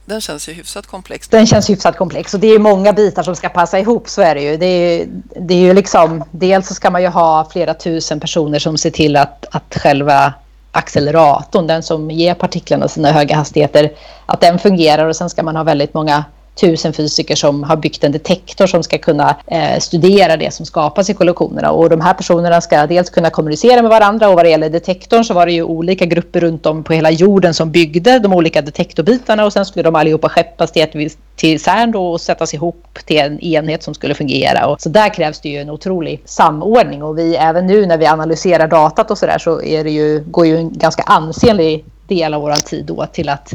Den 0.04 0.20
känns 0.20 0.48
ju 0.48 0.52
hyfsat 0.52 0.86
komplex. 0.86 1.28
Den 1.28 1.46
känns 1.46 1.70
hyfsat 1.70 1.96
komplex 1.96 2.34
och 2.34 2.40
det 2.40 2.46
är 2.46 2.58
många 2.58 2.92
bitar 2.92 3.22
som 3.22 3.36
ska 3.36 3.48
passa 3.48 3.78
ihop, 3.78 4.08
så 4.08 4.22
är 4.22 4.34
det 4.34 4.42
ju. 4.42 4.56
Det 4.56 4.66
är, 4.66 5.06
det 5.40 5.54
är 5.54 5.58
ju 5.58 5.74
liksom, 5.74 6.24
dels 6.30 6.68
så 6.68 6.74
ska 6.74 6.90
man 6.90 7.02
ju 7.02 7.08
ha 7.08 7.48
flera 7.52 7.74
tusen 7.74 8.20
personer 8.20 8.58
som 8.58 8.78
ser 8.78 8.90
till 8.90 9.16
att, 9.16 9.46
att 9.50 9.76
själva 9.76 10.34
acceleratorn, 10.72 11.66
den 11.66 11.82
som 11.82 12.10
ger 12.10 12.34
partiklarna 12.34 12.88
sina 12.88 13.12
höga 13.12 13.36
hastigheter, 13.36 13.92
att 14.26 14.40
den 14.40 14.58
fungerar 14.58 15.06
och 15.06 15.16
sen 15.16 15.30
ska 15.30 15.42
man 15.42 15.56
ha 15.56 15.62
väldigt 15.62 15.94
många 15.94 16.24
tusen 16.60 16.92
fysiker 16.92 17.34
som 17.34 17.62
har 17.62 17.76
byggt 17.76 18.04
en 18.04 18.12
detektor 18.12 18.66
som 18.66 18.82
ska 18.82 18.98
kunna 18.98 19.36
eh, 19.46 19.78
studera 19.78 20.36
det 20.36 20.54
som 20.54 20.66
skapas 20.66 21.10
i 21.10 21.14
kollektionerna. 21.14 21.70
Och 21.70 21.90
de 21.90 22.00
här 22.00 22.14
personerna 22.14 22.60
ska 22.60 22.86
dels 22.86 23.10
kunna 23.10 23.30
kommunicera 23.30 23.82
med 23.82 23.90
varandra 23.90 24.28
och 24.28 24.34
vad 24.34 24.44
det 24.44 24.50
gäller 24.50 24.70
detektorn 24.70 25.24
så 25.24 25.34
var 25.34 25.46
det 25.46 25.52
ju 25.52 25.62
olika 25.62 26.04
grupper 26.06 26.40
runt 26.40 26.66
om 26.66 26.84
på 26.84 26.92
hela 26.92 27.10
jorden 27.10 27.54
som 27.54 27.70
byggde 27.70 28.18
de 28.18 28.32
olika 28.32 28.62
detektorbitarna 28.62 29.44
och 29.44 29.52
sen 29.52 29.66
skulle 29.66 29.82
de 29.82 29.94
allihopa 29.94 30.28
skeppas 30.28 30.72
till, 30.72 31.10
till 31.36 31.60
CERN 31.60 31.94
och 31.94 32.20
sättas 32.20 32.54
ihop 32.54 32.98
till 33.06 33.18
en 33.18 33.40
enhet 33.40 33.82
som 33.82 33.94
skulle 33.94 34.14
fungera. 34.14 34.66
Och 34.66 34.80
så 34.80 34.88
där 34.88 35.14
krävs 35.14 35.40
det 35.40 35.48
ju 35.48 35.58
en 35.58 35.70
otrolig 35.70 36.22
samordning 36.24 37.02
och 37.02 37.18
vi 37.18 37.36
även 37.36 37.66
nu 37.66 37.86
när 37.86 37.98
vi 37.98 38.06
analyserar 38.06 38.68
datat 38.68 39.10
och 39.10 39.18
så 39.18 39.26
där 39.26 39.38
så 39.38 39.62
är 39.62 39.84
det 39.84 39.90
ju, 39.90 40.24
går 40.26 40.46
ju 40.46 40.56
en 40.56 40.72
ganska 40.72 41.02
ansenlig 41.02 41.84
del 42.08 42.34
av 42.34 42.42
vår 42.42 42.52
tid 42.52 42.84
då 42.84 43.06
till 43.12 43.28
att 43.28 43.54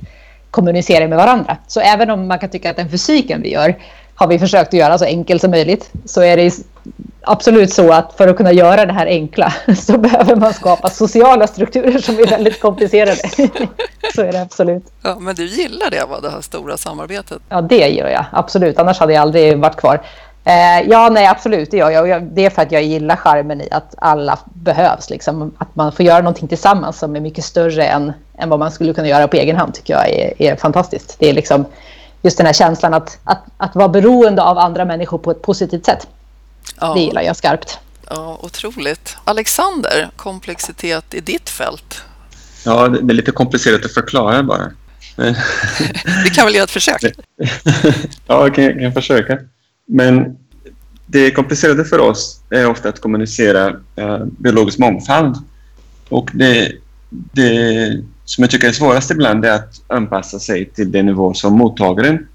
kommunicera 0.56 1.08
med 1.08 1.18
varandra. 1.18 1.58
Så 1.68 1.80
även 1.80 2.10
om 2.10 2.28
man 2.28 2.40
kan 2.40 2.50
tycka 2.50 2.70
att 2.70 2.76
den 2.76 2.90
fysiken 2.90 3.42
vi 3.42 3.52
gör 3.52 3.76
har 4.16 4.28
vi 4.28 4.40
försökt 4.40 4.68
att 4.68 4.80
göra 4.80 4.98
så 4.98 5.06
enkel 5.06 5.40
som 5.40 5.52
möjligt 5.52 5.92
så 6.06 6.22
är 6.22 6.38
det 6.38 6.54
absolut 7.22 7.74
så 7.74 7.92
att 7.92 8.14
för 8.18 8.28
att 8.28 8.38
kunna 8.38 8.52
göra 8.52 8.86
det 8.86 8.94
här 8.94 9.06
enkla 9.06 9.54
så 9.78 9.98
behöver 9.98 10.36
man 10.36 10.54
skapa 10.54 10.90
sociala 10.90 11.48
strukturer 11.48 12.00
som 12.00 12.20
är 12.20 12.28
väldigt 12.28 12.62
komplicerade. 12.62 13.16
så 14.16 14.22
är 14.22 14.32
det 14.32 14.42
absolut. 14.42 14.84
Ja, 15.02 15.18
men 15.20 15.36
du 15.36 15.46
gillar 15.46 15.90
det, 15.92 16.06
va? 16.10 16.20
det 16.22 16.30
här 16.30 16.42
stora 16.42 16.78
samarbetet? 16.78 17.42
Ja, 17.50 17.62
det 17.62 17.88
gör 17.88 18.10
jag 18.10 18.26
absolut. 18.32 18.80
Annars 18.80 19.00
hade 19.00 19.14
jag 19.14 19.22
aldrig 19.22 19.58
varit 19.58 19.76
kvar. 19.76 20.02
Eh, 20.46 20.90
ja, 20.90 21.10
nej, 21.10 21.28
absolut, 21.28 21.72
det 21.72 21.78
gör 21.78 21.92
jag. 21.92 22.24
Det 22.24 22.46
är 22.46 22.50
för 22.50 22.62
att 22.62 22.72
jag 22.72 22.84
gillar 22.84 23.16
charmen 23.16 23.62
i 23.62 23.68
att 23.72 23.96
alla 23.98 24.40
behövs. 24.54 25.10
Liksom. 25.10 25.56
Att 25.58 25.76
man 25.76 25.92
får 25.92 26.06
göra 26.06 26.18
någonting 26.20 26.48
tillsammans 26.48 27.00
som 27.00 27.16
är 27.16 27.20
mycket 27.20 27.46
större 27.46 27.86
än, 27.86 28.14
än 28.38 28.50
vad 28.50 28.60
man 28.60 28.72
skulle 28.72 28.94
kunna 28.94 29.08
göra 29.08 29.28
på 29.28 29.38
egen 29.38 29.56
hand 29.56 29.74
tycker 29.74 29.94
jag 29.94 30.10
är, 30.10 30.42
är 30.42 30.56
fantastiskt. 30.56 31.16
Det 31.20 31.30
är 31.30 31.34
liksom 31.34 31.66
just 32.22 32.38
den 32.38 32.46
här 32.46 32.54
känslan 32.54 32.94
att, 32.94 33.20
att, 33.24 33.44
att 33.58 33.76
vara 33.76 33.90
beroende 33.90 34.42
av 34.42 34.58
andra 34.58 34.86
människor 34.86 35.18
på 35.18 35.32
ett 35.32 35.42
positivt 35.42 35.86
sätt. 35.86 36.08
Ja. 36.80 36.94
Det 36.94 37.00
gillar 37.00 37.22
jag 37.22 37.36
skarpt. 37.36 37.80
Ja, 38.10 38.40
otroligt. 38.42 39.18
Alexander, 39.24 40.10
komplexitet 40.16 41.14
i 41.14 41.20
ditt 41.20 41.50
fält? 41.50 42.04
Ja, 42.66 42.88
det 42.88 43.14
är 43.14 43.16
lite 43.16 43.32
komplicerat 43.32 43.86
att 43.86 43.94
förklara 43.94 44.44
bara. 44.44 44.72
Vi 46.24 46.30
kan 46.34 46.46
väl 46.46 46.56
göra 46.56 46.64
ett 46.64 46.72
försök? 46.72 47.02
ja, 48.28 48.48
jag 48.48 48.56
kan, 48.56 48.80
kan 48.80 48.94
försöka. 48.94 49.38
Men 49.86 50.38
det 51.06 51.32
komplicerade 51.32 51.86
för 51.86 52.00
oss 52.00 52.42
är 52.50 52.68
ofta 52.68 52.90
att 52.90 53.00
kommunicera 53.00 53.68
eh, 53.96 54.26
biologisk 54.26 54.80
mångfald. 54.80 55.36
Och 56.10 56.32
det, 56.34 56.72
det 57.10 58.04
som 58.26 58.42
jag 58.42 58.52
tycker 58.52 58.68
är 58.68 58.72
svårast 58.72 59.12
ibland 59.12 59.46
är 59.46 59.56
att 59.56 59.82
anpassa 59.88 60.40
sig 60.40 60.66
till 60.66 60.92
den 60.92 61.06
nivå 61.06 61.34
som 61.34 61.54
mottagaren 61.54 62.28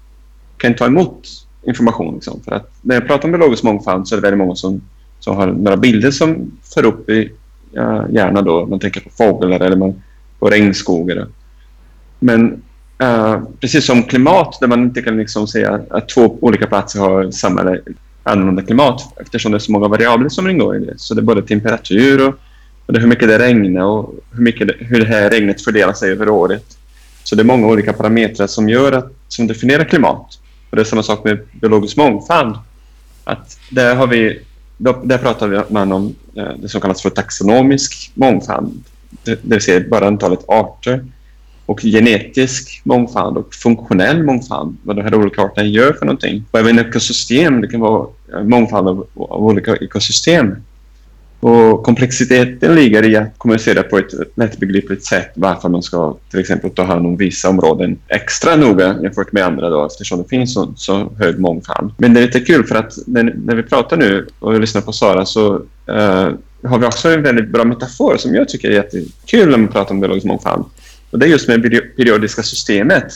kan 0.57 0.75
ta 0.75 0.85
emot 0.85 1.27
information. 1.67 2.13
Liksom. 2.13 2.41
För 2.45 2.51
att 2.51 2.71
när 2.81 2.95
jag 2.95 3.07
pratar 3.07 3.25
om 3.25 3.31
biologisk 3.31 3.63
mångfald 3.63 4.07
så 4.07 4.15
är 4.15 4.17
det 4.17 4.21
väldigt 4.21 4.37
många 4.37 4.55
som, 4.55 4.81
som 5.19 5.35
har 5.35 5.47
några 5.47 5.77
bilder 5.77 6.11
som 6.11 6.51
för 6.73 6.85
upp 6.85 7.09
i 7.09 7.21
eh, 7.21 7.29
ja, 7.71 8.09
hjärnan 8.09 8.43
då. 8.43 8.65
Man 8.65 8.79
tänker 8.79 9.01
på 9.01 9.09
fåglar 9.09 9.59
eller 9.59 9.77
man, 9.77 10.03
på 10.39 10.49
regnskogar. 10.49 11.27
Men 12.19 12.61
uh, 13.01 13.43
precis 13.59 13.85
som 13.85 14.03
klimat 14.03 14.57
där 14.59 14.67
man 14.67 14.83
inte 14.83 15.01
kan 15.01 15.17
liksom 15.17 15.47
säga 15.47 15.81
att 15.89 16.09
två 16.09 16.37
olika 16.41 16.67
platser 16.67 16.99
har 16.99 17.31
samma 17.31 17.61
eller 17.61 17.81
annorlunda 18.23 18.61
klimat 18.61 19.13
eftersom 19.21 19.51
det 19.51 19.57
är 19.57 19.59
så 19.59 19.71
många 19.71 19.87
variabler 19.87 20.29
som 20.29 20.49
ingår 20.49 20.75
i 20.75 20.85
det. 20.85 20.93
Så 20.97 21.13
det 21.13 21.21
är 21.21 21.23
både 21.23 21.41
temperatur 21.41 22.27
och, 22.27 22.35
och 22.85 22.93
det 22.93 22.99
hur 22.99 23.07
mycket 23.07 23.27
det 23.27 23.39
regnar 23.39 23.83
och 23.83 24.15
hur, 24.31 24.43
mycket 24.43 24.67
det, 24.67 24.75
hur 24.79 24.99
det 24.99 25.05
här 25.05 25.29
regnet 25.29 25.61
fördelar 25.61 25.93
sig 25.93 26.11
över 26.11 26.29
året. 26.29 26.77
Så 27.23 27.35
det 27.35 27.41
är 27.41 27.45
många 27.45 27.67
olika 27.67 27.93
parametrar 27.93 28.47
som, 28.47 28.69
gör 28.69 28.91
att, 28.91 29.11
som 29.27 29.47
definierar 29.47 29.83
klimat. 29.83 30.39
Och 30.69 30.75
det 30.75 30.81
är 30.81 30.85
samma 30.85 31.03
sak 31.03 31.23
med 31.23 31.39
biologisk 31.61 31.97
mångfald. 31.97 32.55
Att 33.23 33.59
där, 33.69 33.95
har 33.95 34.07
vi, 34.07 34.39
där 35.03 35.17
pratar 35.17 35.65
man 35.69 35.91
om 35.91 36.15
eh, 36.35 36.53
det 36.57 36.69
som 36.69 36.81
kallas 36.81 37.01
för 37.01 37.09
taxonomisk 37.09 38.11
mångfald. 38.13 38.83
Det 39.23 39.39
vill 39.41 39.61
säga 39.61 39.83
bara 39.89 40.07
antalet 40.07 40.39
arter 40.47 41.05
och 41.71 41.81
genetisk 41.81 42.81
mångfald 42.83 43.37
och 43.37 43.55
funktionell 43.55 44.23
mångfald. 44.23 44.77
Vad 44.83 44.95
de 44.95 45.01
här 45.01 45.15
olika 45.15 45.41
arterna 45.41 45.67
gör 45.67 45.93
för 45.93 46.05
någonting. 46.05 46.43
Och 46.51 46.59
även 46.59 46.79
ekosystem. 46.79 47.61
Det 47.61 47.67
kan 47.67 47.79
vara 47.79 48.07
eh, 48.33 48.43
mångfald 48.43 48.87
av, 48.87 49.07
av 49.15 49.43
olika 49.45 49.75
ekosystem. 49.75 50.55
Och 51.39 51.83
komplexiteten 51.83 52.75
ligger 52.75 53.03
i 53.09 53.15
att 53.15 53.37
kommunicera 53.37 53.83
på 53.83 53.97
ett 53.97 54.13
lättbegripligt 54.35 55.05
sätt 55.05 55.31
varför 55.35 55.69
man 55.69 55.83
ska 55.83 56.15
till 56.31 56.39
exempel 56.39 56.69
ta 56.69 56.83
hand 56.83 57.05
om 57.05 57.17
vissa 57.17 57.49
områden 57.49 57.99
extra 58.07 58.55
noga 58.55 58.95
jämfört 59.03 59.31
med 59.31 59.43
andra 59.43 59.69
då, 59.69 59.85
eftersom 59.85 60.21
det 60.21 60.29
finns 60.29 60.53
så, 60.53 60.73
så 60.75 61.11
hög 61.19 61.39
mångfald. 61.39 61.93
Men 61.97 62.13
det 62.13 62.19
är 62.19 62.25
lite 62.25 62.39
kul 62.39 62.63
för 62.63 62.75
att 62.75 62.93
när, 63.07 63.23
när 63.23 63.55
vi 63.55 63.63
pratar 63.63 63.97
nu 63.97 64.27
och 64.39 64.59
lyssnar 64.59 64.81
på 64.81 64.91
Sara 64.91 65.25
så 65.25 65.53
uh, 65.89 66.29
har 66.63 66.79
vi 66.79 66.85
också 66.85 67.09
en 67.09 67.23
väldigt 67.23 67.49
bra 67.49 67.63
metafor 67.63 68.17
som 68.17 68.35
jag 68.35 68.49
tycker 68.49 68.69
är 68.69 68.73
jättekul 68.73 69.49
när 69.49 69.57
man 69.57 69.67
pratar 69.67 69.95
om 69.95 70.01
biologisk 70.01 70.25
mångfald. 70.25 70.65
Och 71.11 71.19
det 71.19 71.25
är 71.25 71.29
just 71.29 71.47
med 71.47 71.61
det 71.61 71.81
periodiska 71.81 72.43
systemet 72.43 73.13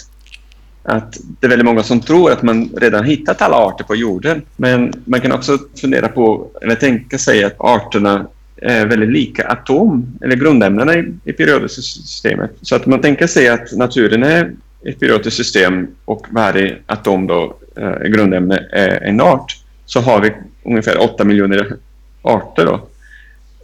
att 0.85 1.17
det 1.39 1.47
är 1.47 1.49
väldigt 1.49 1.65
många 1.65 1.83
som 1.83 2.01
tror 2.01 2.31
att 2.31 2.43
man 2.43 2.69
redan 2.77 3.03
hittat 3.03 3.41
alla 3.41 3.55
arter 3.55 3.83
på 3.83 3.95
jorden. 3.95 4.41
Men 4.55 4.93
man 5.05 5.21
kan 5.21 5.31
också 5.31 5.57
fundera 5.81 6.07
på, 6.07 6.51
eller 6.61 6.75
tänka 6.75 7.17
sig 7.17 7.43
att 7.43 7.55
arterna 7.57 8.27
är 8.57 8.85
väldigt 8.85 9.09
lika 9.09 9.47
atom, 9.47 10.17
eller 10.21 10.35
grundämnena 10.35 10.95
i, 10.95 11.13
i 11.25 11.33
periodiska 11.33 11.81
systemet. 11.81 12.51
Så 12.61 12.75
att 12.75 12.85
man 12.85 13.01
tänker 13.01 13.27
sig 13.27 13.47
att 13.47 13.71
naturen 13.71 14.23
är 14.23 14.51
ett 14.85 14.99
periodiskt 14.99 15.37
system 15.37 15.87
och 16.05 16.27
varje 16.29 16.77
atom 16.85 17.27
då, 17.27 17.57
eh, 17.77 17.99
grundämne 17.99 18.65
är 18.71 19.01
en 19.03 19.21
art. 19.21 19.57
Så 19.85 19.99
har 19.99 20.21
vi 20.21 20.33
ungefär 20.63 21.01
8 21.01 21.23
miljoner 21.23 21.75
arter. 22.21 22.65
Då. 22.65 22.87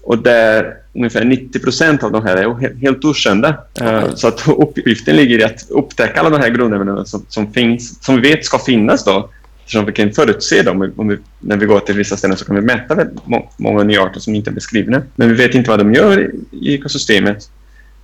Och 0.04 0.18
där 0.18 0.78
ungefär 0.94 1.26
90 1.26 1.60
procent 1.60 2.04
av 2.04 2.12
de 2.12 2.24
här 2.24 2.38
är 2.38 2.80
helt 2.82 3.06
okända. 3.06 3.58
Mm. 3.80 4.16
Så 4.16 4.28
att 4.28 4.48
uppgiften 4.58 5.16
ligger 5.16 5.40
i 5.40 5.44
att 5.44 5.66
upptäcka 5.70 6.20
alla 6.20 6.30
de 6.30 6.42
här 6.42 6.50
grundämnena 6.50 7.06
som, 7.06 7.26
som, 7.30 7.54
finns, 7.54 8.04
som 8.04 8.22
vi 8.22 8.30
vet 8.30 8.46
ska 8.46 8.60
finnas 8.60 9.06
då. 9.06 9.30
Eftersom 9.60 9.86
vi 9.86 9.92
kan 9.92 10.12
förutse 10.12 10.62
dem. 10.62 10.94
Om 10.98 11.08
vi, 11.08 11.18
när 11.40 11.58
vi 11.58 11.66
går 11.66 11.80
till 11.80 11.96
vissa 11.96 12.18
ställen 12.18 12.38
så 12.38 12.46
kan 12.46 12.56
vi 12.56 12.62
mäta 12.62 13.06
må, 13.26 13.50
många 13.58 13.84
nya 13.84 14.04
arter 14.04 14.20
som 14.20 14.36
inte 14.36 14.50
är 14.50 14.54
beskrivna. 14.54 15.02
Men 15.16 15.30
vi 15.30 15.34
vet 15.34 15.56
inte 15.56 15.70
vad 15.70 15.80
de 15.80 15.94
gör 15.94 16.20
i, 16.20 16.30
i 16.52 16.76
ekosystemet. 16.76 17.50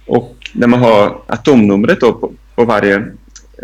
Och 0.06 0.36
när 0.54 0.68
man 0.68 0.80
har 0.80 1.22
atomnumret 1.28 2.00
då 2.00 2.14
på, 2.14 2.32
på 2.56 2.66
varje 2.66 2.98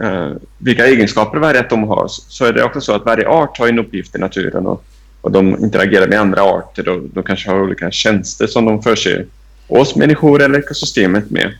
uh, 0.03 0.31
vilka 0.57 0.85
egenskaper 0.85 1.39
varje 1.39 1.59
atom 1.59 1.83
har 1.83 2.05
så 2.07 2.45
är 2.45 2.53
det 2.53 2.63
också 2.63 2.81
så 2.81 2.93
att 2.93 3.05
varje 3.05 3.27
art 3.27 3.57
har 3.57 3.67
en 3.67 3.79
uppgift 3.79 4.15
i 4.15 4.19
naturen. 4.19 4.67
Och 4.67 4.85
och 5.23 5.31
de 5.31 5.63
interagerar 5.63 6.07
med 6.07 6.19
andra 6.19 6.41
arter 6.41 6.89
och 6.89 7.01
de 7.13 7.23
kanske 7.23 7.49
har 7.49 7.61
olika 7.61 7.91
tjänster 7.91 8.47
som 8.47 8.65
de 8.65 8.83
förser 8.83 9.25
oss 9.67 9.95
människor 9.95 10.41
eller 10.41 10.59
ekosystemet 10.59 11.29
med. 11.29 11.53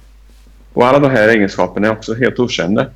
Och 0.74 0.88
alla 0.88 1.00
de 1.00 1.12
här 1.12 1.28
egenskaperna 1.28 1.88
är 1.88 1.92
också 1.92 2.14
helt 2.14 2.40
okända. 2.40 2.88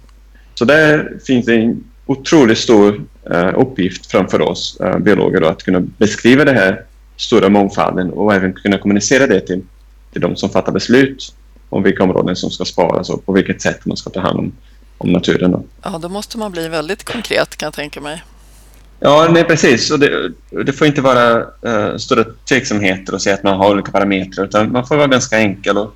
Så 0.55 0.65
där 0.65 1.17
finns 1.25 1.47
en 1.47 1.83
otroligt 2.05 2.57
stor 2.57 3.01
uh, 3.31 3.59
uppgift 3.59 4.05
framför 4.05 4.41
oss 4.41 4.77
uh, 4.83 4.97
biologer 4.97 5.41
då, 5.41 5.47
att 5.47 5.63
kunna 5.63 5.79
beskriva 5.79 6.45
den 6.45 6.55
här 6.55 6.81
stora 7.17 7.49
mångfalden 7.49 8.11
och 8.11 8.33
även 8.33 8.53
kunna 8.53 8.77
kommunicera 8.77 9.27
det 9.27 9.39
till, 9.39 9.61
till 10.11 10.21
de 10.21 10.35
som 10.35 10.49
fattar 10.49 10.71
beslut 10.71 11.35
om 11.69 11.83
vilka 11.83 12.03
områden 12.03 12.35
som 12.35 12.51
ska 12.51 12.65
sparas 12.65 13.09
och 13.09 13.25
på 13.25 13.33
vilket 13.33 13.61
sätt 13.61 13.85
man 13.85 13.97
ska 13.97 14.09
ta 14.09 14.19
hand 14.19 14.39
om, 14.39 14.51
om 14.97 15.11
naturen. 15.11 15.51
Då. 15.51 15.63
Ja, 15.83 15.97
då 16.01 16.09
måste 16.09 16.37
man 16.37 16.51
bli 16.51 16.67
väldigt 16.67 17.03
konkret 17.03 17.55
kan 17.57 17.67
jag 17.67 17.73
tänka 17.73 18.01
mig. 18.01 18.23
Ja, 18.99 19.27
nej, 19.31 19.43
precis. 19.43 19.91
Och 19.91 19.99
det, 19.99 20.31
det 20.65 20.73
får 20.73 20.87
inte 20.87 21.01
vara 21.01 21.39
uh, 21.39 21.97
stora 21.97 22.23
tveksamheter 22.49 23.13
och 23.13 23.21
säga 23.21 23.35
att 23.35 23.43
man 23.43 23.57
har 23.57 23.71
olika 23.71 23.91
parametrar 23.91 24.45
utan 24.45 24.71
man 24.71 24.87
får 24.87 24.95
vara 24.95 25.07
ganska 25.07 25.37
enkel. 25.37 25.77
Och 25.77 25.95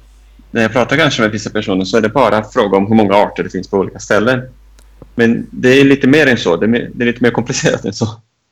när 0.52 0.62
jag 0.62 0.72
pratar 0.72 0.98
kanske 0.98 1.22
med 1.22 1.32
vissa 1.32 1.50
personer 1.50 1.86
så 1.86 1.98
är 1.98 2.02
det 2.02 2.10
bara 2.10 2.44
fråga 2.44 2.78
om 2.78 2.88
hur 2.88 2.96
många 2.96 3.16
arter 3.16 3.44
det 3.44 3.50
finns 3.50 3.68
på 3.68 3.78
olika 3.78 4.00
ställen. 4.00 4.42
Men 5.16 5.48
det 5.52 5.70
är 5.70 5.84
lite 5.84 6.08
mer 6.08 6.28
än 6.28 6.38
så. 6.38 6.56
Det 6.56 6.66
är, 6.66 6.90
det 6.94 7.04
är 7.04 7.06
lite 7.06 7.24
mer 7.24 7.32
komplicerat 7.32 7.86
än 7.86 7.94
så. 7.94 8.08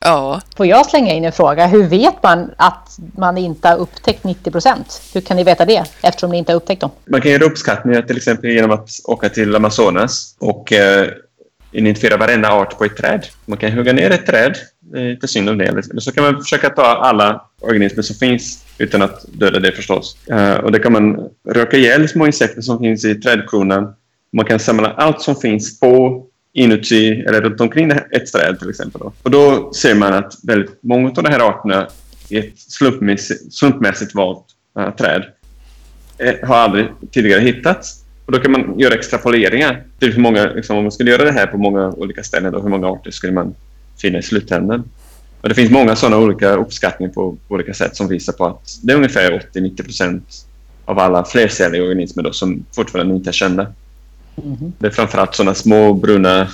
Ja. 0.05 0.41
Får 0.57 0.65
jag 0.65 0.85
slänga 0.85 1.13
in 1.13 1.25
en 1.25 1.31
fråga? 1.31 1.67
Hur 1.67 1.83
vet 1.83 2.23
man 2.23 2.51
att 2.57 2.99
man 3.17 3.37
inte 3.37 3.67
har 3.67 3.77
upptäckt 3.77 4.23
90 4.23 4.51
procent? 4.51 5.01
Hur 5.13 5.21
kan 5.21 5.37
ni 5.37 5.43
veta 5.43 5.65
det 5.65 5.83
eftersom 6.01 6.31
ni 6.31 6.37
inte 6.37 6.51
har 6.51 6.57
upptäckt 6.57 6.81
dem? 6.81 6.91
Man 7.05 7.21
kan 7.21 7.31
göra 7.31 7.43
uppskattningar 7.43 8.01
till 8.01 8.17
exempel 8.17 8.49
genom 8.49 8.71
att 8.71 8.89
åka 9.03 9.29
till 9.29 9.55
Amazonas 9.55 10.35
och 10.39 10.73
eh, 10.73 11.07
identifiera 11.71 12.17
varenda 12.17 12.51
art 12.51 12.77
på 12.77 12.85
ett 12.85 12.97
träd. 12.97 13.25
Man 13.45 13.57
kan 13.57 13.71
hugga 13.71 13.93
ner 13.93 14.11
ett 14.11 14.25
träd, 14.25 14.51
eh, 14.51 14.91
det 14.91 14.99
är 14.99 15.11
inte 15.11 15.27
synd 15.27 15.49
om 15.49 15.57
det. 15.57 15.65
Eller 15.65 15.99
så 15.99 16.11
kan 16.11 16.23
man 16.23 16.41
försöka 16.41 16.69
ta 16.69 16.85
alla 16.85 17.45
organismer 17.61 18.03
som 18.03 18.15
finns 18.15 18.65
utan 18.77 19.01
att 19.01 19.25
döda 19.27 19.59
det 19.59 19.71
förstås. 19.71 20.17
Eh, 20.27 20.55
och 20.55 20.71
det 20.71 20.79
kan 20.79 20.91
man 20.91 21.29
röka 21.49 21.77
ihjäl 21.77 22.09
små 22.09 22.25
insekter 22.25 22.61
som 22.61 22.79
finns 22.79 23.05
i 23.05 23.15
trädkronan. 23.15 23.93
Man 24.33 24.45
kan 24.45 24.59
samla 24.59 24.91
allt 24.91 25.21
som 25.21 25.35
finns 25.35 25.79
på, 25.79 26.25
inuti 26.53 27.23
eller 27.27 27.41
runt 27.41 27.61
omkring 27.61 27.91
ett 27.91 28.31
träd 28.31 28.59
till 28.59 28.69
exempel. 28.69 29.01
Och 29.23 29.31
då 29.31 29.73
ser 29.73 29.95
man 29.95 30.13
att 30.13 30.33
väldigt 30.43 30.83
många 30.83 31.07
av 31.09 31.23
de 31.23 31.25
här 31.25 31.49
arterna 31.49 31.87
i 32.29 32.37
ett 32.37 32.59
slumpmässigt, 32.59 33.53
slumpmässigt 33.53 34.15
valt 34.15 34.45
eh, 34.79 34.95
träd 34.95 35.23
har 36.43 36.55
aldrig 36.55 36.87
tidigare 37.11 37.41
hittats. 37.41 38.03
Och 38.29 38.35
då 38.35 38.41
kan 38.41 38.51
man 38.51 38.79
göra 38.79 38.93
extrapoleringar 38.93 39.83
till 39.99 40.13
hur 40.13 40.21
många, 40.21 40.53
liksom, 40.53 40.77
om 40.77 40.83
man 40.83 40.91
skulle 40.91 41.11
göra 41.11 41.23
det 41.23 41.31
här 41.31 41.47
på 41.47 41.57
många 41.57 41.89
olika 41.89 42.23
ställen, 42.23 42.51
då, 42.51 42.61
hur 42.61 42.69
många 42.69 42.87
arter 42.87 43.11
skulle 43.11 43.33
man 43.33 43.55
finna 43.97 44.19
i 44.19 44.23
slutändan? 44.23 44.83
Och 45.41 45.49
det 45.49 45.55
finns 45.55 45.71
många 45.71 45.95
sådana 45.95 46.17
olika 46.17 46.55
uppskattningar 46.55 47.13
på, 47.13 47.37
olika 47.47 47.73
sätt 47.73 47.95
som 47.95 48.07
visar 48.07 48.33
på 48.33 48.45
att 48.45 48.79
det 48.81 48.93
är 48.93 48.97
ungefär 48.97 49.49
80-90 49.53 49.83
procent 49.83 50.45
av 50.85 50.99
alla 50.99 51.25
flercelliga 51.25 51.83
organismer 51.83 52.23
då, 52.23 52.33
som 52.33 52.65
fortfarande 52.75 53.15
inte 53.15 53.29
är 53.29 53.31
kända. 53.31 53.67
Mm. 54.43 54.73
Det 54.79 54.87
är 54.87 54.91
framförallt 54.91 55.35
sådana 55.35 55.55
små 55.55 55.93
bruna, 55.93 56.47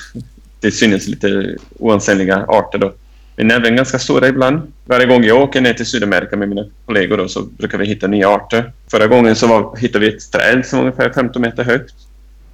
till 0.60 0.78
synes 0.78 1.08
lite 1.08 1.58
oansenliga 1.80 2.46
arter 2.48 2.78
då, 2.78 2.94
men 3.36 3.52
även 3.52 3.76
ganska 3.76 4.00
stora 4.00 4.28
ibland. 4.28 4.74
Varje 4.86 5.06
gång 5.06 5.24
jag 5.24 5.42
åker 5.42 5.62
ner 5.62 5.74
till 5.74 5.86
Sydamerika 5.86 6.38
med 6.38 6.50
mina 6.50 6.66
kollegor 6.86 7.18
då, 7.18 7.28
så 7.28 7.42
brukar 7.42 7.78
vi 7.78 7.86
hitta 7.86 8.08
nya 8.08 8.30
arter. 8.30 8.74
Förra 8.92 9.08
gången 9.08 9.36
så 9.36 9.48
var, 9.48 9.78
hittade 9.78 10.06
vi 10.06 10.16
ett 10.16 10.32
träd 10.32 10.66
som 10.66 10.80
var 10.80 10.86
ungefär 10.86 11.14
15 11.14 11.42
meter 11.42 11.64
högt 11.64 11.96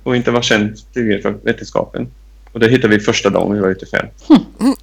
och 0.03 0.15
inte 0.15 0.31
var 0.31 0.41
känt 0.41 0.93
tidigare 0.93 1.21
för 1.21 1.31
vetenskapen. 1.31 2.07
Och 2.51 2.59
det 2.59 2.67
hittade 2.67 2.97
vi 2.97 2.99
första 2.99 3.29
dagen 3.29 3.53
vi 3.53 3.59
var 3.59 3.69
ute 3.69 3.85
i 3.85 3.89
fält. 3.89 4.29
Mm. 4.59 4.75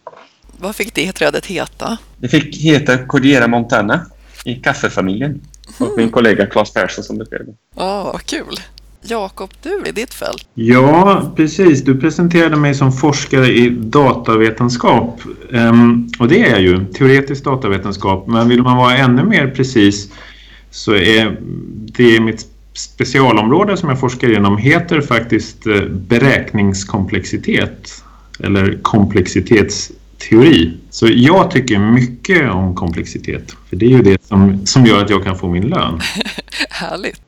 Vad 0.58 0.76
fick 0.76 0.94
det 0.94 1.12
trädet 1.12 1.46
heta? 1.46 1.98
Det 2.16 2.28
fick 2.28 2.56
heta 2.56 2.98
Cordiera 2.98 3.46
montana 3.46 4.06
i 4.44 4.54
kaffefamiljen. 4.54 5.40
Och 5.78 5.92
min 5.96 6.10
kollega 6.10 6.46
Claes 6.46 6.72
Persson 6.72 7.04
som 7.04 7.18
beskrev 7.18 7.46
det. 7.46 7.52
Ja, 7.76 8.02
oh, 8.02 8.12
vad 8.12 8.22
kul! 8.22 8.60
Jakob, 9.10 9.50
du 9.62 9.82
i 9.86 9.92
ditt 9.92 10.14
fält? 10.14 10.48
Ja, 10.54 11.32
precis. 11.36 11.84
Du 11.84 12.00
presenterade 12.00 12.56
mig 12.56 12.74
som 12.74 12.92
forskare 12.92 13.46
i 13.46 13.70
datavetenskap. 13.70 15.20
Um, 15.50 16.08
och 16.18 16.28
det 16.28 16.44
är 16.44 16.50
jag 16.50 16.60
ju, 16.60 16.84
teoretisk 16.84 17.44
datavetenskap. 17.44 18.26
Men 18.26 18.48
vill 18.48 18.62
man 18.62 18.76
vara 18.76 18.96
ännu 18.96 19.24
mer 19.24 19.50
precis 19.50 20.12
så 20.70 20.94
är 20.94 21.40
det 21.96 22.20
mitt 22.20 22.46
specialområde 22.78 23.76
som 23.76 23.88
jag 23.88 24.00
forskar 24.00 24.36
inom 24.36 24.56
heter 24.56 25.00
faktiskt 25.00 25.66
eh, 25.66 25.84
beräkningskomplexitet 25.84 28.04
eller 28.40 28.78
komplexitetsteori. 28.82 30.76
Så 30.90 31.08
jag 31.10 31.50
tycker 31.50 31.78
mycket 31.78 32.50
om 32.50 32.74
komplexitet. 32.74 33.56
För 33.68 33.76
det 33.76 33.86
är 33.86 33.90
ju 33.90 34.02
det 34.02 34.22
som, 34.22 34.66
som 34.66 34.86
gör 34.86 35.04
att 35.04 35.10
jag 35.10 35.24
kan 35.24 35.38
få 35.38 35.48
min 35.48 35.68
lön. 35.68 36.00
Härligt. 36.70 37.20